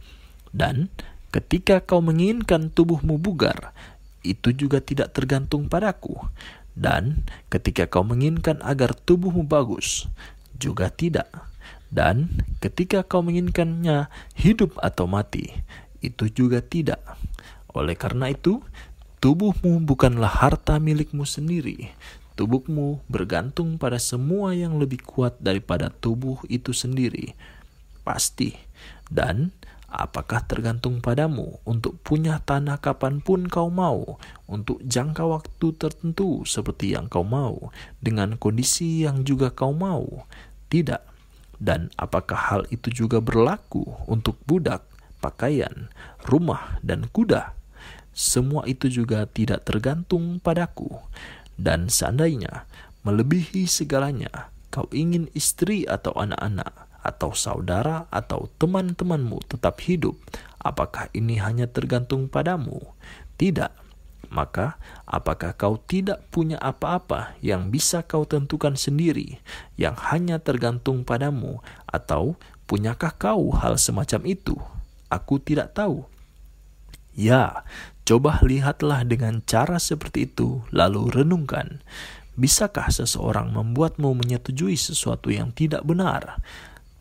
[0.51, 0.91] Dan
[1.31, 3.70] ketika kau menginginkan tubuhmu bugar,
[4.27, 6.19] itu juga tidak tergantung padaku.
[6.74, 7.23] Dan
[7.55, 10.11] ketika kau menginginkan agar tubuhmu bagus,
[10.59, 11.31] juga tidak.
[11.94, 15.54] Dan ketika kau menginginkannya hidup atau mati,
[16.02, 16.98] itu juga tidak.
[17.70, 18.58] Oleh karena itu,
[19.22, 21.94] tubuhmu bukanlah harta milikmu sendiri.
[22.34, 27.38] Tubuhmu bergantung pada semua yang lebih kuat daripada tubuh itu sendiri.
[28.02, 28.58] Pasti.
[29.06, 29.54] Dan
[29.86, 34.18] apakah tergantung padamu untuk punya tanah kapan pun kau mau,
[34.50, 37.70] untuk jangka waktu tertentu seperti yang kau mau,
[38.02, 40.26] dengan kondisi yang juga kau mau?
[40.66, 41.14] Tidak
[41.60, 44.85] dan apakah hal itu juga berlaku untuk budak,
[45.18, 45.90] pakaian,
[46.26, 47.55] rumah, dan kuda?
[48.14, 51.02] Semua itu juga tidak tergantung padaku.
[51.55, 52.66] Dan seandainya
[53.02, 60.16] melebihi segalanya, kau ingin istri atau anak-anak, atau saudara atau teman-temanmu tetap hidup,
[60.56, 62.81] apakah ini hanya tergantung padamu?
[63.36, 63.84] Tidak
[64.35, 69.39] maka apakah kau tidak punya apa-apa yang bisa kau tentukan sendiri,
[69.78, 72.35] yang hanya tergantung padamu, atau
[72.66, 74.59] punyakah kau hal semacam itu?
[75.06, 76.02] Aku tidak tahu.
[77.15, 77.62] Ya,
[78.02, 81.78] coba lihatlah dengan cara seperti itu, lalu renungkan.
[82.35, 86.43] Bisakah seseorang membuatmu menyetujui sesuatu yang tidak benar?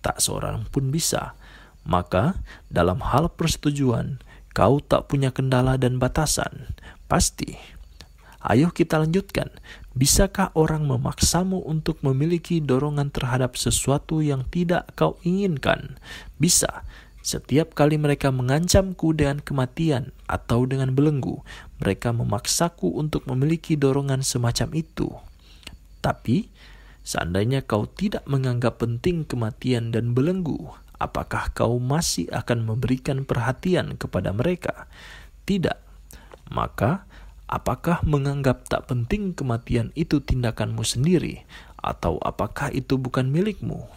[0.06, 1.34] Tak seorang pun bisa.
[1.82, 2.38] Maka,
[2.70, 4.22] dalam hal persetujuan,
[4.54, 6.78] kau tak punya kendala dan batasan.
[7.14, 7.54] Pasti.
[8.42, 9.54] Ayo kita lanjutkan.
[9.94, 16.02] Bisakah orang memaksamu untuk memiliki dorongan terhadap sesuatu yang tidak kau inginkan?
[16.42, 16.82] Bisa.
[17.22, 21.46] Setiap kali mereka mengancamku dengan kematian atau dengan belenggu,
[21.78, 25.14] mereka memaksaku untuk memiliki dorongan semacam itu.
[26.02, 26.50] Tapi,
[27.06, 34.34] seandainya kau tidak menganggap penting kematian dan belenggu, apakah kau masih akan memberikan perhatian kepada
[34.34, 34.90] mereka?
[35.46, 35.83] Tidak
[36.54, 37.10] maka
[37.50, 41.44] apakah menganggap tak penting kematian itu tindakanmu sendiri,
[41.82, 43.90] atau apakah itu bukan milikmu?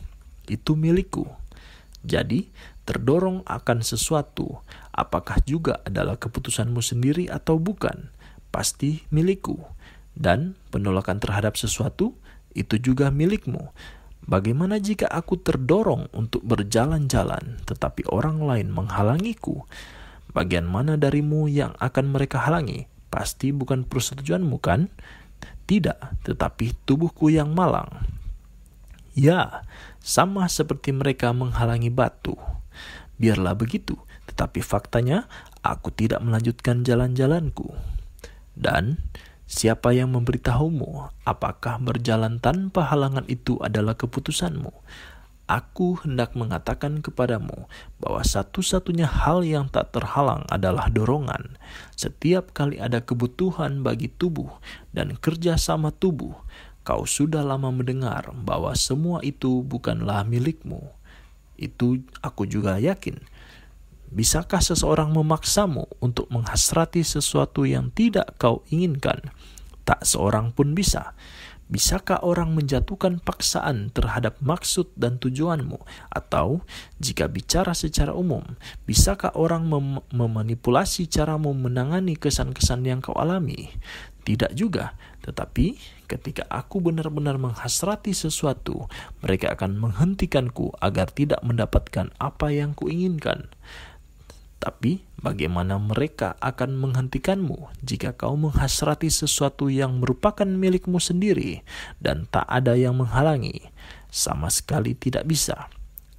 [0.48, 1.28] Itu milikku.
[2.02, 2.48] Jadi,
[2.88, 8.08] terdorong akan sesuatu, apakah juga adalah keputusanmu sendiri atau bukan?
[8.48, 9.60] Pasti milikku.
[10.16, 12.16] Dan penolakan terhadap sesuatu
[12.56, 13.68] itu juga milikmu.
[14.26, 19.68] Bagaimana jika aku terdorong untuk berjalan-jalan, tetapi orang lain menghalangiku?
[20.36, 22.92] Bagian mana darimu yang akan mereka halangi?
[23.08, 24.92] Pasti bukan persetujuanmu kan?
[25.64, 27.88] Tidak, tetapi tubuhku yang malang.
[29.16, 29.64] Ya,
[30.04, 32.36] sama seperti mereka menghalangi batu.
[33.16, 33.96] Biarlah begitu,
[34.28, 35.24] tetapi faktanya
[35.64, 37.72] aku tidak melanjutkan jalan-jalanku.
[38.52, 39.00] Dan
[39.48, 44.84] siapa yang memberitahumu apakah berjalan tanpa halangan itu adalah keputusanmu?
[45.46, 47.70] Aku hendak mengatakan kepadamu
[48.02, 51.54] bahwa satu-satunya hal yang tak terhalang adalah dorongan.
[51.94, 54.50] Setiap kali ada kebutuhan bagi tubuh
[54.90, 56.34] dan kerja sama tubuh,
[56.82, 60.82] kau sudah lama mendengar bahwa semua itu bukanlah milikmu.
[61.54, 63.22] Itu aku juga yakin.
[64.10, 69.30] Bisakah seseorang memaksamu untuk menghasrati sesuatu yang tidak kau inginkan?
[69.86, 71.14] Tak seorang pun bisa.
[71.66, 75.82] Bisakah orang menjatuhkan paksaan terhadap maksud dan tujuanmu?
[76.14, 76.62] Atau
[77.02, 78.42] jika bicara secara umum,
[78.86, 83.74] bisakah orang mem memanipulasi caramu menangani kesan-kesan yang kau alami?
[84.26, 85.78] Tidak juga, tetapi
[86.10, 88.90] ketika aku benar-benar menghasrati sesuatu,
[89.22, 93.50] mereka akan menghentikanku agar tidak mendapatkan apa yang kuinginkan.
[94.58, 101.64] Tapi bagaimana mereka akan menghentikanmu jika kau menghasrati sesuatu yang merupakan milikmu sendiri
[102.00, 103.72] dan tak ada yang menghalangi?
[104.12, 105.68] Sama sekali tidak bisa.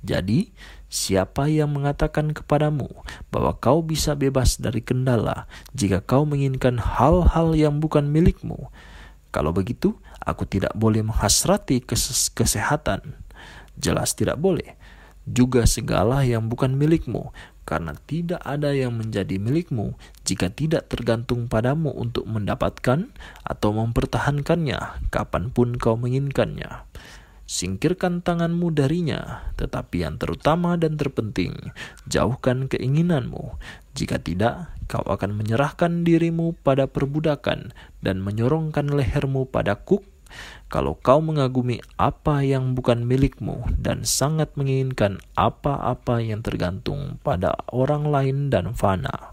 [0.05, 0.53] Jadi,
[0.87, 2.87] siapa yang mengatakan kepadamu
[3.33, 8.69] bahwa kau bisa bebas dari kendala jika kau menginginkan hal-hal yang bukan milikmu?
[9.33, 13.17] Kalau begitu, aku tidak boleh menghasrati kes kesehatan.
[13.77, 14.77] Jelas tidak boleh.
[15.27, 17.35] juga segala yang bukan milikmu,
[17.67, 23.11] karena tidak ada yang menjadi milikmu jika tidak tergantung padamu untuk mendapatkan
[23.43, 26.87] atau mempertahankannya kapan pun kau menginginkannya.
[27.47, 31.71] Singkirkan tanganmu darinya, tetapi yang terutama dan terpenting,
[32.03, 33.55] jauhkan keinginanmu.
[33.95, 37.71] Jika tidak, kau akan menyerahkan dirimu pada perbudakan
[38.03, 40.03] dan menyorongkan lehermu pada kuk.
[40.67, 48.11] Kalau kau mengagumi apa yang bukan milikmu dan sangat menginginkan apa-apa yang tergantung pada orang
[48.11, 49.31] lain dan fana.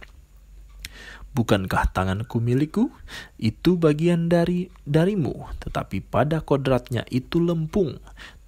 [1.34, 2.94] Bukankah tanganku milikku?
[3.34, 7.98] Itu bagian dari darimu, tetapi pada kodratnya itu lempung,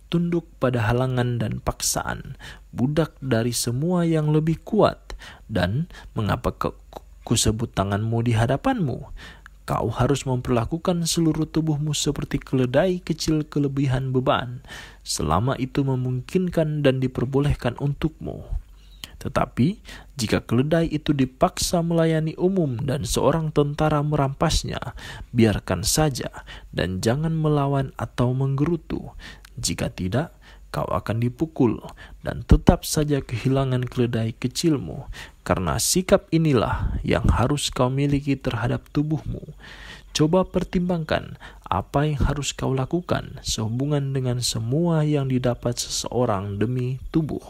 [0.06, 2.38] tunduk pada halangan dan paksaan,
[2.70, 5.18] budak dari semua yang lebih kuat.
[5.50, 6.54] Dan mengapa
[7.26, 9.10] ku sebut tanganmu di hadapanmu?
[9.66, 14.62] Kau harus memperlakukan seluruh tubuhmu seperti keledai kecil kelebihan beban,
[15.02, 18.46] selama itu memungkinkan dan diperbolehkan untukmu.
[19.18, 19.82] Tetapi
[20.14, 24.78] jika keledai itu dipaksa melayani umum dan seorang tentara merampasnya,
[25.34, 26.30] biarkan saja
[26.70, 29.18] dan jangan melawan atau menggerutu.
[29.56, 30.35] Jika tidak,
[30.76, 31.80] kau akan dipukul
[32.20, 35.08] dan tetap saja kehilangan keledai kecilmu,
[35.40, 39.40] karena sikap inilah yang harus kau miliki terhadap tubuhmu.
[40.12, 47.44] Coba pertimbangkan apa yang harus kau lakukan sehubungan dengan semua yang didapat seseorang demi tubuh.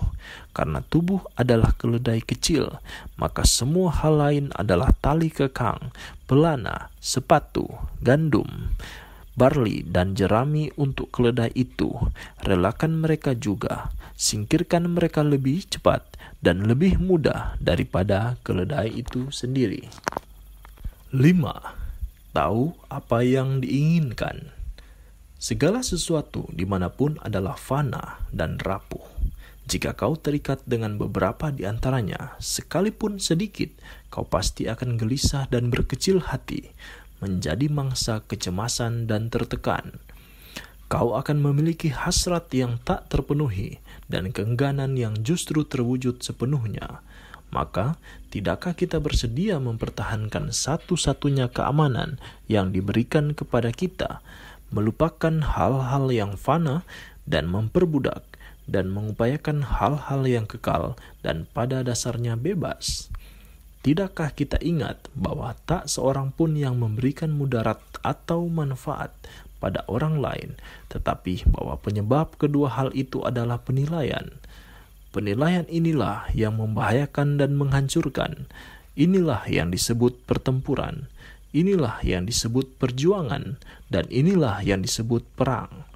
[0.50, 2.82] Karena tubuh adalah keledai kecil,
[3.18, 5.94] maka semua hal lain adalah tali kekang,
[6.26, 7.70] pelana, sepatu,
[8.02, 8.74] gandum,
[9.36, 11.92] barley, dan jerami untuk keledai itu.
[12.42, 16.02] Relakan mereka juga, singkirkan mereka lebih cepat
[16.40, 19.86] dan lebih mudah daripada keledai itu sendiri.
[21.12, 21.86] 5
[22.36, 24.52] tahu apa yang diinginkan.
[25.40, 29.04] Segala sesuatu di mana pun adalah fana dan rapuh.
[29.66, 33.72] Jika kau terikat dengan beberapa di antaranya, sekalipun sedikit,
[34.12, 36.70] kau pasti akan gelisah dan berkecil hati,
[37.22, 40.00] menjadi mangsa kecemasan dan tertekan.
[40.86, 47.02] Kau akan memiliki hasrat yang tak terpenuhi dan keengganan yang justru terwujud sepenuhnya
[47.54, 47.94] maka
[48.34, 52.18] tidakkah kita bersedia mempertahankan satu-satunya keamanan
[52.50, 54.20] yang diberikan kepada kita,
[54.74, 56.82] melupakan hal-hal yang fana
[57.24, 58.26] dan memperbudak,
[58.66, 63.08] dan mengupayakan hal-hal yang kekal dan pada dasarnya bebas?
[63.86, 69.14] Tidakkah kita ingat bahwa tak seorang pun yang memberikan mudarat atau manfaat
[69.62, 70.58] pada orang lain,
[70.90, 74.42] tetapi bahwa penyebab kedua hal itu adalah penilaian?
[75.14, 78.50] Penilaian inilah yang membahayakan dan menghancurkan.
[78.98, 81.06] Inilah yang disebut pertempuran.
[81.54, 83.56] Inilah yang disebut perjuangan.
[83.86, 85.86] Dan inilah yang disebut perang.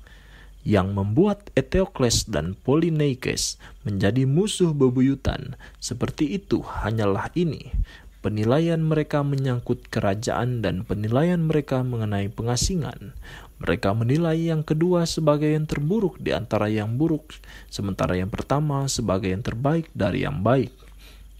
[0.61, 3.57] Yang membuat Eteokles dan Polyneikes
[3.89, 5.57] menjadi musuh bebuyutan.
[5.81, 7.73] Seperti itu hanyalah ini.
[8.21, 13.17] Penilaian mereka menyangkut kerajaan dan penilaian mereka mengenai pengasingan.
[13.61, 17.33] Mereka menilai yang kedua sebagai yang terburuk di antara yang buruk,
[17.73, 20.73] sementara yang pertama sebagai yang terbaik dari yang baik.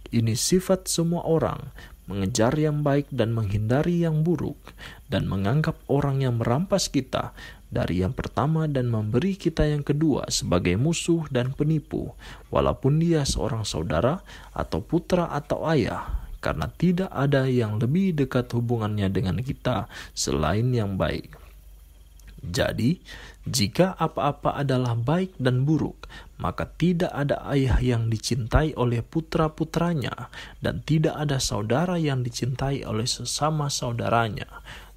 [0.09, 1.73] Ini sifat semua orang,
[2.09, 4.59] mengejar yang baik dan menghindari yang buruk,
[5.07, 7.37] dan menganggap orang yang merampas kita
[7.71, 12.11] dari yang pertama dan memberi kita yang kedua sebagai musuh dan penipu,
[12.51, 19.07] walaupun dia seorang saudara atau putra atau ayah, karena tidak ada yang lebih dekat hubungannya
[19.07, 21.39] dengan kita selain yang baik.
[22.41, 22.99] Jadi,
[23.45, 26.09] jika apa-apa adalah baik dan buruk,
[26.41, 30.33] maka tidak ada ayah yang dicintai oleh putra-putranya,
[30.65, 34.49] dan tidak ada saudara yang dicintai oleh sesama saudaranya.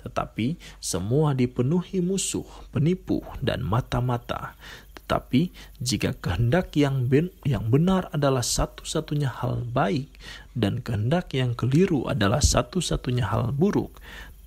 [0.03, 4.59] Tetapi semua dipenuhi musuh, penipu, dan mata-mata.
[5.03, 5.51] Tetapi
[5.83, 10.07] jika kehendak yang, ben yang benar adalah satu-satunya hal baik,
[10.55, 13.95] dan kehendak yang keliru adalah satu-satunya hal buruk,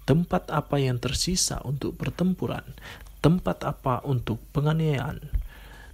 [0.09, 2.65] tempat apa yang tersisa untuk pertempuran,
[3.21, 5.19] tempat apa untuk penganiayaan,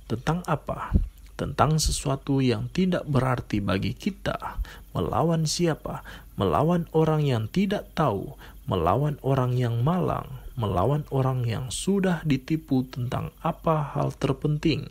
[0.07, 0.92] tentang apa,
[1.41, 6.05] tentang sesuatu yang tidak berarti bagi kita, melawan siapa,
[6.36, 13.34] melawan orang yang tidak tahu, melawan orang yang malang, melawan orang yang sudah ditipu tentang
[13.42, 14.91] apa hal terpenting.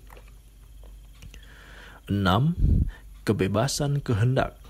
[2.12, 2.18] 6.
[3.24, 4.62] Kebebasan kehendak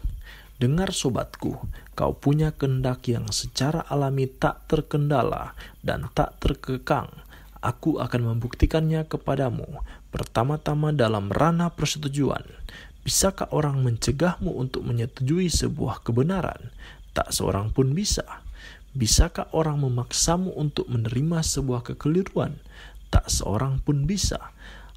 [0.61, 1.57] Dengar sobatku,
[1.97, 7.09] kau punya kehendak yang secara alami tak terkendala dan tak terkekang.
[7.65, 9.81] Aku akan membuktikannya kepadamu.
[10.13, 12.45] Pertama-tama dalam ranah persetujuan.
[13.01, 16.69] Bisakah orang mencegahmu untuk menyetujui sebuah kebenaran?
[17.17, 18.45] Tak seorang pun bisa.
[18.92, 22.60] Bisakah orang memaksamu untuk menerima sebuah kekeliruan?
[23.08, 24.52] Tak seorang pun bisa.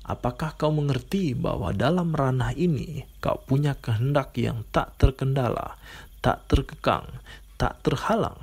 [0.05, 5.81] apakah kau mengerti bahwa dalam ranah ini kau punya kehendak yang tak terkendala,
[6.21, 7.09] tak terkekang,
[7.57, 8.37] tak terhalang?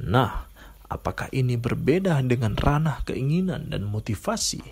[0.00, 0.48] Nah,
[0.88, 4.64] apakah ini berbeda dengan ranah keinginan dan motivasi?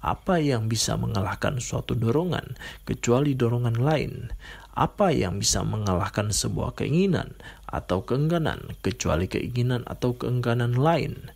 [0.00, 2.56] Apa yang bisa mengalahkan suatu dorongan
[2.88, 4.32] kecuali dorongan lain?
[4.72, 7.36] Apa yang bisa mengalahkan sebuah keinginan
[7.70, 11.30] atau keengganan kecuali keinginan atau keengganan lain?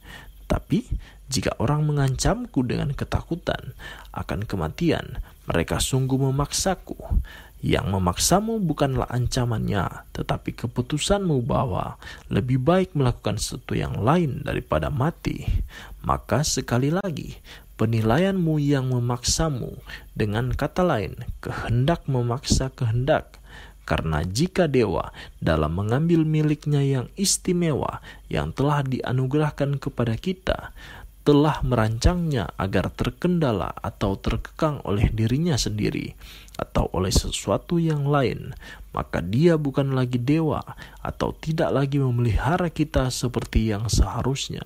[0.45, 0.87] Tapi
[1.33, 3.73] jika orang mengancamku dengan ketakutan
[4.13, 6.95] akan kematian, mereka sungguh memaksaku.
[7.65, 11.97] Yang memaksamu bukanlah ancamannya, tetapi keputusanmu bahwa
[12.29, 15.49] lebih baik melakukan sesuatu yang lain daripada mati.
[16.05, 17.41] Maka sekali lagi,
[17.81, 19.81] penilaianmu yang memaksamu,
[20.13, 23.41] dengan kata lain, kehendak memaksa kehendak.
[23.85, 28.01] Karena jika dewa dalam mengambil miliknya yang istimewa
[28.33, 30.73] yang telah dianugerahkan kepada kita,
[31.25, 36.13] telah merancangnya agar terkendala atau terkekang oleh dirinya sendiri
[36.61, 38.53] atau oleh sesuatu yang lain,
[38.93, 40.61] maka dia bukan lagi dewa
[41.01, 44.63] atau tidak lagi memelihara kita seperti yang seharusnya.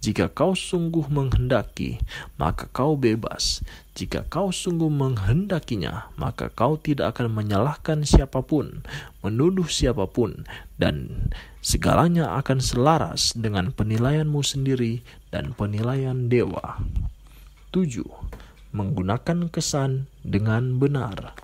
[0.00, 2.00] Jika kau sungguh menghendaki,
[2.40, 3.60] maka kau bebas.
[3.92, 8.80] Jika kau sungguh menghendakinya, maka kau tidak akan menyalahkan siapa pun,
[9.20, 10.48] menuduh siapa pun,
[10.80, 11.28] dan
[11.60, 16.80] segalanya akan selaras dengan penilaianmu sendiri dan penilaian dewa.
[17.76, 18.00] 7.
[18.72, 21.36] Menggunakan kesan dengan benar.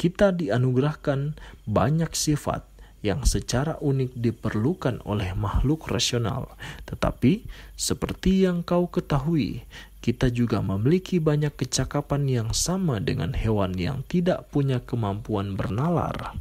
[0.00, 1.36] Kita dianugerahkan
[1.68, 2.71] banyak sifat
[3.02, 6.54] yang secara unik diperlukan oleh makhluk rasional.
[6.86, 7.42] Tetapi,
[7.74, 9.66] seperti yang kau ketahui,
[10.02, 16.34] kita juga memiliki banyak kecakapan yang sama dengan hewan yang tidak punya kemampuan bernalar.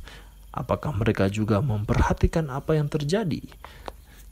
[0.50, 3.42] Apakah mereka juga memperhatikan apa yang terjadi?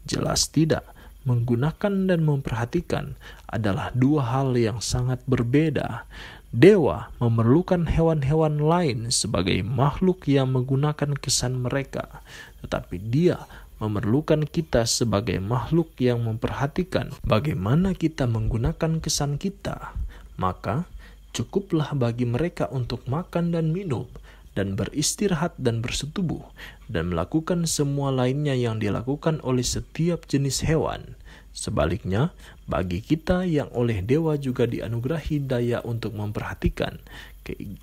[0.05, 0.85] Jelas tidak.
[1.27, 3.13] Menggunakan dan memperhatikan
[3.45, 6.09] adalah dua hal yang sangat berbeda.
[6.49, 12.25] Dewa memerlukan hewan-hewan lain sebagai makhluk yang menggunakan kesan mereka,
[12.65, 13.45] tetapi Dia
[13.77, 19.93] memerlukan kita sebagai makhluk yang memperhatikan bagaimana kita menggunakan kesan kita.
[20.41, 20.89] Maka,
[21.37, 24.09] cukuplah bagi mereka untuk makan dan minum,
[24.57, 26.41] dan beristirahat dan bersetubuh,
[26.89, 31.13] dan melakukan semua lainnya yang dilakukan oleh setiap jenis hewan.
[31.49, 32.31] Sebaliknya,
[32.69, 37.01] bagi kita yang oleh dewa juga dianugerahi daya untuk memperhatikan,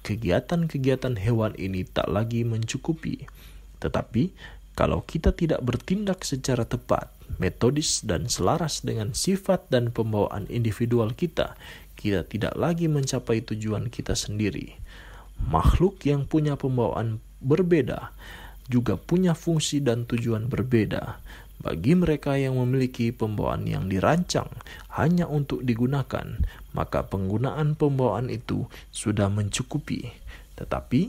[0.07, 3.27] kegiatan-kegiatan hewan ini tak lagi mencukupi.
[3.83, 4.33] Tetapi,
[4.77, 11.57] kalau kita tidak bertindak secara tepat, metodis, dan selaras dengan sifat dan pembawaan individual kita,
[11.97, 14.77] kita tidak lagi mencapai tujuan kita sendiri.
[15.49, 18.13] Makhluk yang punya pembawaan berbeda
[18.67, 21.23] juga punya fungsi dan tujuan berbeda.
[21.57, 24.53] Bagi mereka yang memiliki pembawaan yang dirancang
[24.93, 26.45] hanya untuk digunakan,
[26.77, 30.13] maka penggunaan pembawaan itu sudah mencukupi.
[30.57, 31.01] Tetapi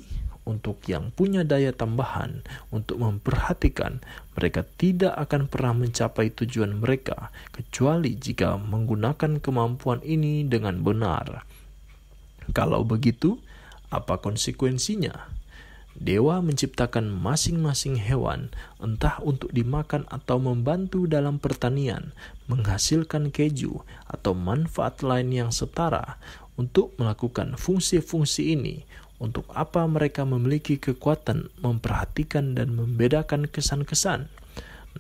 [0.48, 4.00] untuk yang punya daya tambahan untuk memperhatikan,
[4.40, 11.44] mereka tidak akan pernah mencapai tujuan mereka kecuali jika menggunakan kemampuan ini dengan benar.
[12.56, 13.36] Kalau begitu,
[13.92, 15.37] apa konsekuensinya?
[15.98, 22.14] Dewa menciptakan masing-masing hewan, entah untuk dimakan atau membantu dalam pertanian,
[22.46, 26.22] menghasilkan keju, atau manfaat lain yang setara.
[26.54, 28.86] Untuk melakukan fungsi-fungsi ini,
[29.18, 34.30] untuk apa mereka memiliki kekuatan memperhatikan dan membedakan kesan-kesan?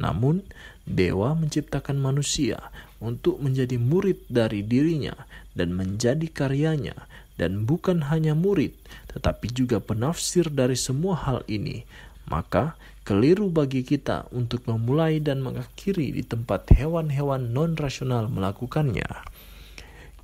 [0.01, 0.41] Namun,
[0.89, 5.13] dewa menciptakan manusia untuk menjadi murid dari dirinya
[5.53, 6.97] dan menjadi karyanya
[7.37, 8.73] dan bukan hanya murid,
[9.11, 11.87] tetapi juga penafsir dari semua hal ini,
[12.27, 12.75] maka
[13.07, 19.07] keliru bagi kita untuk memulai dan mengakhiri di tempat hewan-hewan non-rasional melakukannya.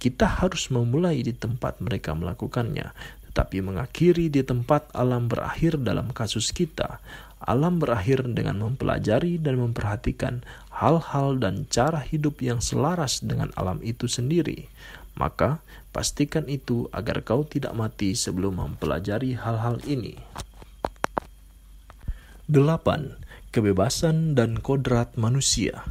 [0.04, 2.92] Kita harus memulai di tempat mereka melakukannya,
[3.32, 7.00] tetapi mengakhiri di tempat alam berakhir dalam kasus kita.
[7.44, 10.44] Alam berakhir dengan mempelajari dan memperhatikan
[10.76, 14.68] hal-hal dan cara hidup yang selaras dengan alam itu sendiri.
[15.16, 15.64] Maka,
[15.94, 20.18] pastikan itu agar kau tidak mati sebelum mempelajari hal-hal ini.
[22.50, 23.54] 8.
[23.54, 25.86] Kebebasan dan kodrat manusia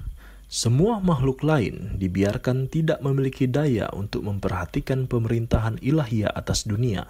[0.53, 7.09] semua makhluk lain dibiarkan tidak memiliki daya untuk memperhatikan pemerintahan ilahiyah atas dunia,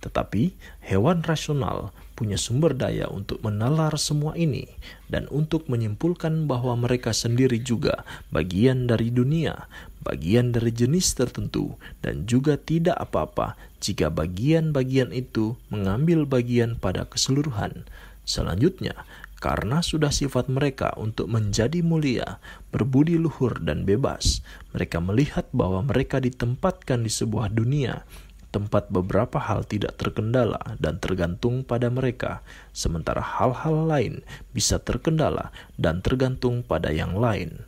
[0.00, 0.56] tetapi
[0.88, 4.64] hewan rasional punya sumber daya untuk menalar semua ini
[5.12, 8.00] dan untuk menyimpulkan bahwa mereka sendiri juga
[8.32, 9.68] bagian dari dunia,
[10.04, 17.84] bagian dari jenis tertentu, dan juga tidak apa-apa jika bagian-bagian itu mengambil bagian pada keseluruhan.
[18.24, 19.08] Selanjutnya,
[19.40, 22.38] karena sudah sifat mereka untuk menjadi mulia,
[22.68, 24.44] berbudi luhur, dan bebas,
[24.76, 28.04] mereka melihat bahwa mereka ditempatkan di sebuah dunia
[28.50, 32.42] tempat beberapa hal tidak terkendala dan tergantung pada mereka,
[32.74, 34.14] sementara hal-hal lain
[34.50, 37.62] bisa terkendala dan tergantung pada yang lain.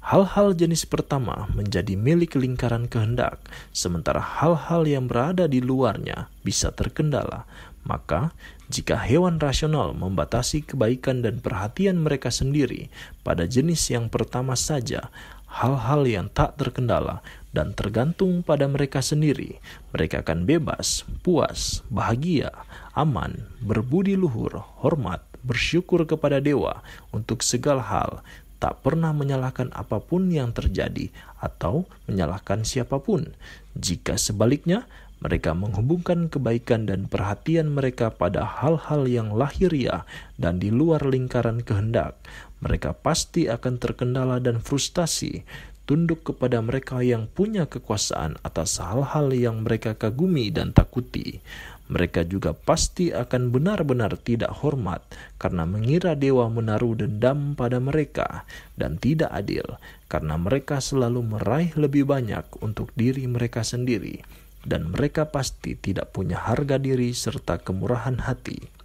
[0.00, 3.36] Hal-hal jenis pertama menjadi milik lingkaran kehendak,
[3.68, 7.44] sementara hal-hal yang berada di luarnya bisa terkendala.
[7.84, 8.32] Maka,
[8.72, 12.88] jika hewan rasional membatasi kebaikan dan perhatian mereka sendiri
[13.20, 15.12] pada jenis yang pertama saja,
[15.50, 17.20] hal-hal yang tak terkendala
[17.50, 19.58] dan tergantung pada mereka sendiri,
[19.92, 22.54] mereka akan bebas, puas, bahagia,
[22.96, 26.80] aman, berbudi luhur, hormat, bersyukur kepada dewa
[27.10, 28.22] untuk segala hal,
[28.60, 31.08] tak pernah menyalahkan apa pun yang terjadi
[31.40, 33.32] atau menyalahkan siapa pun.
[33.74, 34.84] Jika sebaliknya,
[35.20, 40.08] mereka menghubungkan kebaikan dan perhatian mereka pada hal-hal yang lahiriah
[40.40, 42.16] dan di luar lingkaran kehendak.
[42.60, 45.44] Mereka pasti akan terkendala dan frustasi,
[45.90, 51.42] tunduk kepada mereka yang punya kekuasaan atas hal-hal yang mereka kagumi dan takuti
[51.90, 55.02] mereka juga pasti akan benar-benar tidak hormat
[55.42, 58.46] karena mengira dewa menaruh dendam pada mereka
[58.78, 59.66] dan tidak adil
[60.06, 64.22] karena mereka selalu meraih lebih banyak untuk diri mereka sendiri
[64.62, 68.79] dan mereka pasti tidak punya harga diri serta kemurahan hati.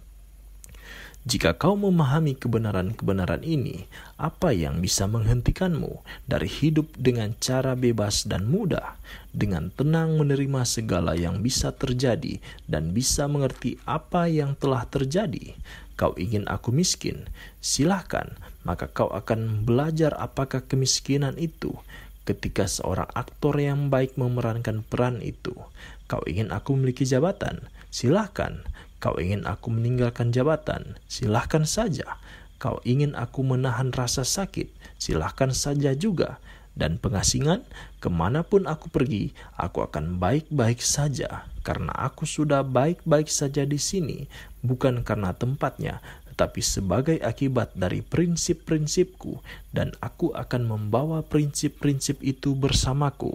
[1.26, 8.46] Jika kau memahami kebenaran-kebenaran ini, apa yang bisa menghentikanmu dari hidup dengan cara bebas dan
[8.46, 8.94] mudah,
[9.34, 12.38] dengan tenang menerima segala yang bisa terjadi
[12.70, 15.58] dan bisa mengerti apa yang telah terjadi?
[15.98, 17.26] Kau ingin aku miskin?
[17.58, 18.30] Silahkan,
[18.62, 21.74] maka kau akan belajar apakah kemiskinan itu
[22.22, 25.58] ketika seorang aktor yang baik memerankan peran itu.
[26.06, 27.66] Kau ingin aku memiliki jabatan?
[27.90, 28.62] Silahkan,
[28.96, 30.96] Kau ingin aku meninggalkan jabatan?
[31.04, 32.16] Silahkan saja.
[32.56, 34.72] Kau ingin aku menahan rasa sakit?
[34.96, 36.40] Silahkan saja juga.
[36.76, 37.64] Dan pengasingan,
[38.04, 41.48] ke mana pun aku pergi, aku akan baik-baik saja.
[41.64, 44.28] Karena aku sudah baik-baik saja di sini,
[44.60, 49.40] bukan karena tempatnya, tetapi sebagai akibat dari prinsip-prinsipku,
[49.72, 53.32] dan aku akan membawa prinsip-prinsip itu bersamaku.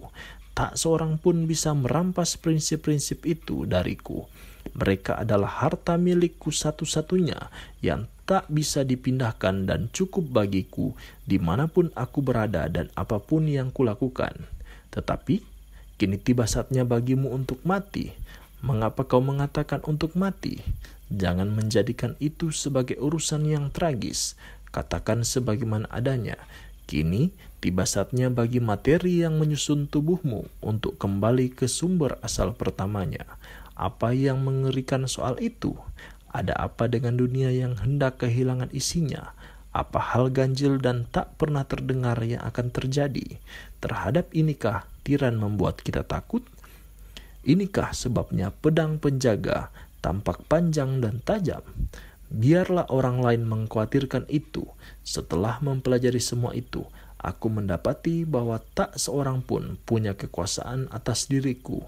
[0.53, 4.30] Tak seorang pun bisa merampas prinsip-prinsip itu dariku.
[4.72, 7.51] Mereka adalah harta milikku satu-satunya
[7.83, 10.95] yang tak bisa dipindahkan dan cukup bagiku
[11.27, 14.48] di mana pun aku berada dan apa pun yang kulakukan.
[14.95, 15.43] Tetapi,
[15.99, 18.15] kini tiba saatnya bagimu untuk mati.
[18.61, 20.61] Mengapa kau mengatakan untuk mati?
[21.11, 24.40] Jangan menjadikan itu sebagai urusan yang tragis.
[24.72, 26.40] Katakan sebagaimana adanya.
[26.88, 33.27] Kini tiba saatnya bagi materi yang menyusun tubuhmu untuk kembali ke sumber asal pertamanya
[33.75, 35.75] apa yang mengerikan soal itu?
[36.32, 39.35] Ada apa dengan dunia yang hendak kehilangan isinya?
[39.72, 43.40] Apa hal ganjil dan tak pernah terdengar yang akan terjadi?
[43.80, 46.43] Terhadap inikah tiran membuat kita takut?
[47.48, 49.72] Inikah sebabnya pedang penjaga
[50.03, 51.64] tampak panjang dan tajam?
[52.32, 54.64] Biarlah orang lain mengkhawatirkan itu.
[55.03, 56.88] Setelah mempelajari semua itu,
[57.19, 61.83] aku mendapati bahwa tak seorang pun punya kekuasaan atas diriku.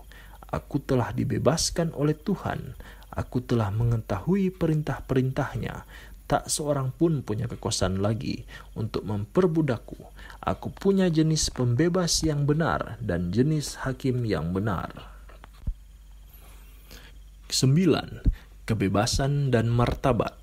[0.53, 2.77] Aku telah dibebaskan oleh Tuhan.
[3.09, 5.89] Aku telah mengetahui perintah-perintahnya.
[6.29, 8.45] Tak seorang pun punya kekuasaan lagi
[8.77, 9.97] untuk memperbudakku.
[10.45, 15.13] Aku punya jenis pembebas yang benar dan jenis hakim yang benar.
[17.49, 18.21] 9.
[18.65, 20.37] Kebebasan dan martabat.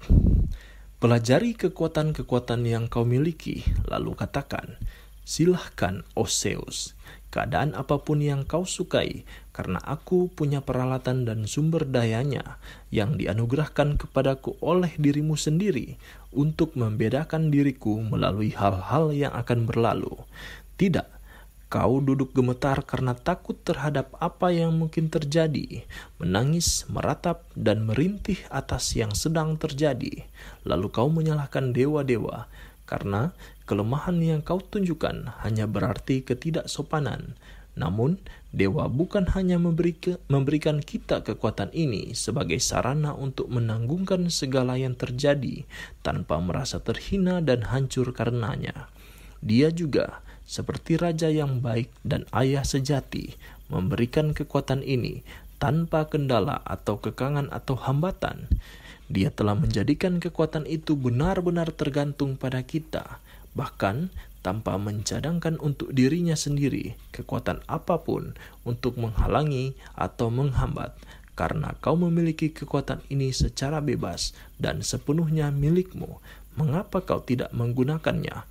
[1.00, 4.76] Pelajari kekuatan-kekuatan yang kau miliki, lalu katakan,
[5.24, 6.92] Silahkan, Oseus,
[7.32, 9.24] keadaan apa pun yang kau sukai,
[9.60, 12.56] karena aku punya peralatan dan sumber dayanya
[12.89, 16.00] yang dianugerahkan kepadaku oleh dirimu sendiri
[16.32, 20.16] untuk membedakan diriku melalui hal-hal yang akan berlalu.
[20.80, 21.05] Tidak,
[21.68, 25.84] kau duduk gemetar karena takut terhadap apa yang mungkin terjadi,
[26.16, 30.24] menangis, meratap, dan merintih atas yang sedang terjadi.
[30.64, 32.48] Lalu kau menyalahkan dewa-dewa
[32.89, 33.36] karena
[33.68, 37.36] kelemahan yang kau tunjukkan hanya berarti ketidaksopanan.
[37.78, 38.18] Namun,
[38.51, 39.95] dewa bukan hanya memberi
[40.27, 45.62] memberikan kita kekuatan ini sebagai sarana untuk menanggungkan segala yang terjadi
[46.03, 48.91] tanpa merasa terhina dan hancur karenanya.
[49.41, 53.39] Dia juga, seperti raja yang baik dan ayah sejati,
[53.70, 55.23] memberikan kekuatan ini
[55.62, 58.51] tanpa kendala atau kekangan atau hambatan.
[59.11, 63.19] Dia telah menjadikan kekuatan itu benar-benar tergantung pada kita
[63.55, 68.33] bahkan tanpa mencadangkan untuk dirinya sendiri kekuatan apa pun
[68.65, 70.97] untuk menghalangi atau menghambat,
[71.36, 76.20] karena kau memiliki kekuatan ini secara bebas dan sepenuhnya milikmu.
[76.59, 78.44] Mengapa kau tidak menggunakannya?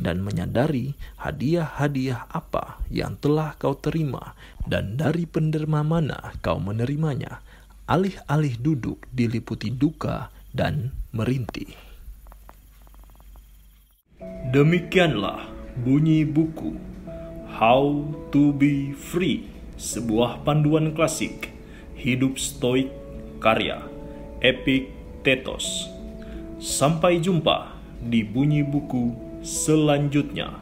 [0.00, 4.32] dan menyadari hadiah-hadiah apa yang telah kau terima
[4.64, 7.44] dan dari penderma mana kau menerimanya,
[7.84, 11.89] alih-alih duduk diliputi duka dan merintih.
[14.52, 15.48] Demikianlah
[15.80, 16.76] bunyi buku
[17.56, 19.48] How to be Free,
[19.80, 21.48] sebuah panduan klasik
[21.96, 22.92] hidup stoik
[23.40, 23.80] karya
[24.44, 25.88] Epictetus.
[26.60, 30.60] Sampai jumpa di bunyi buku selanjutnya.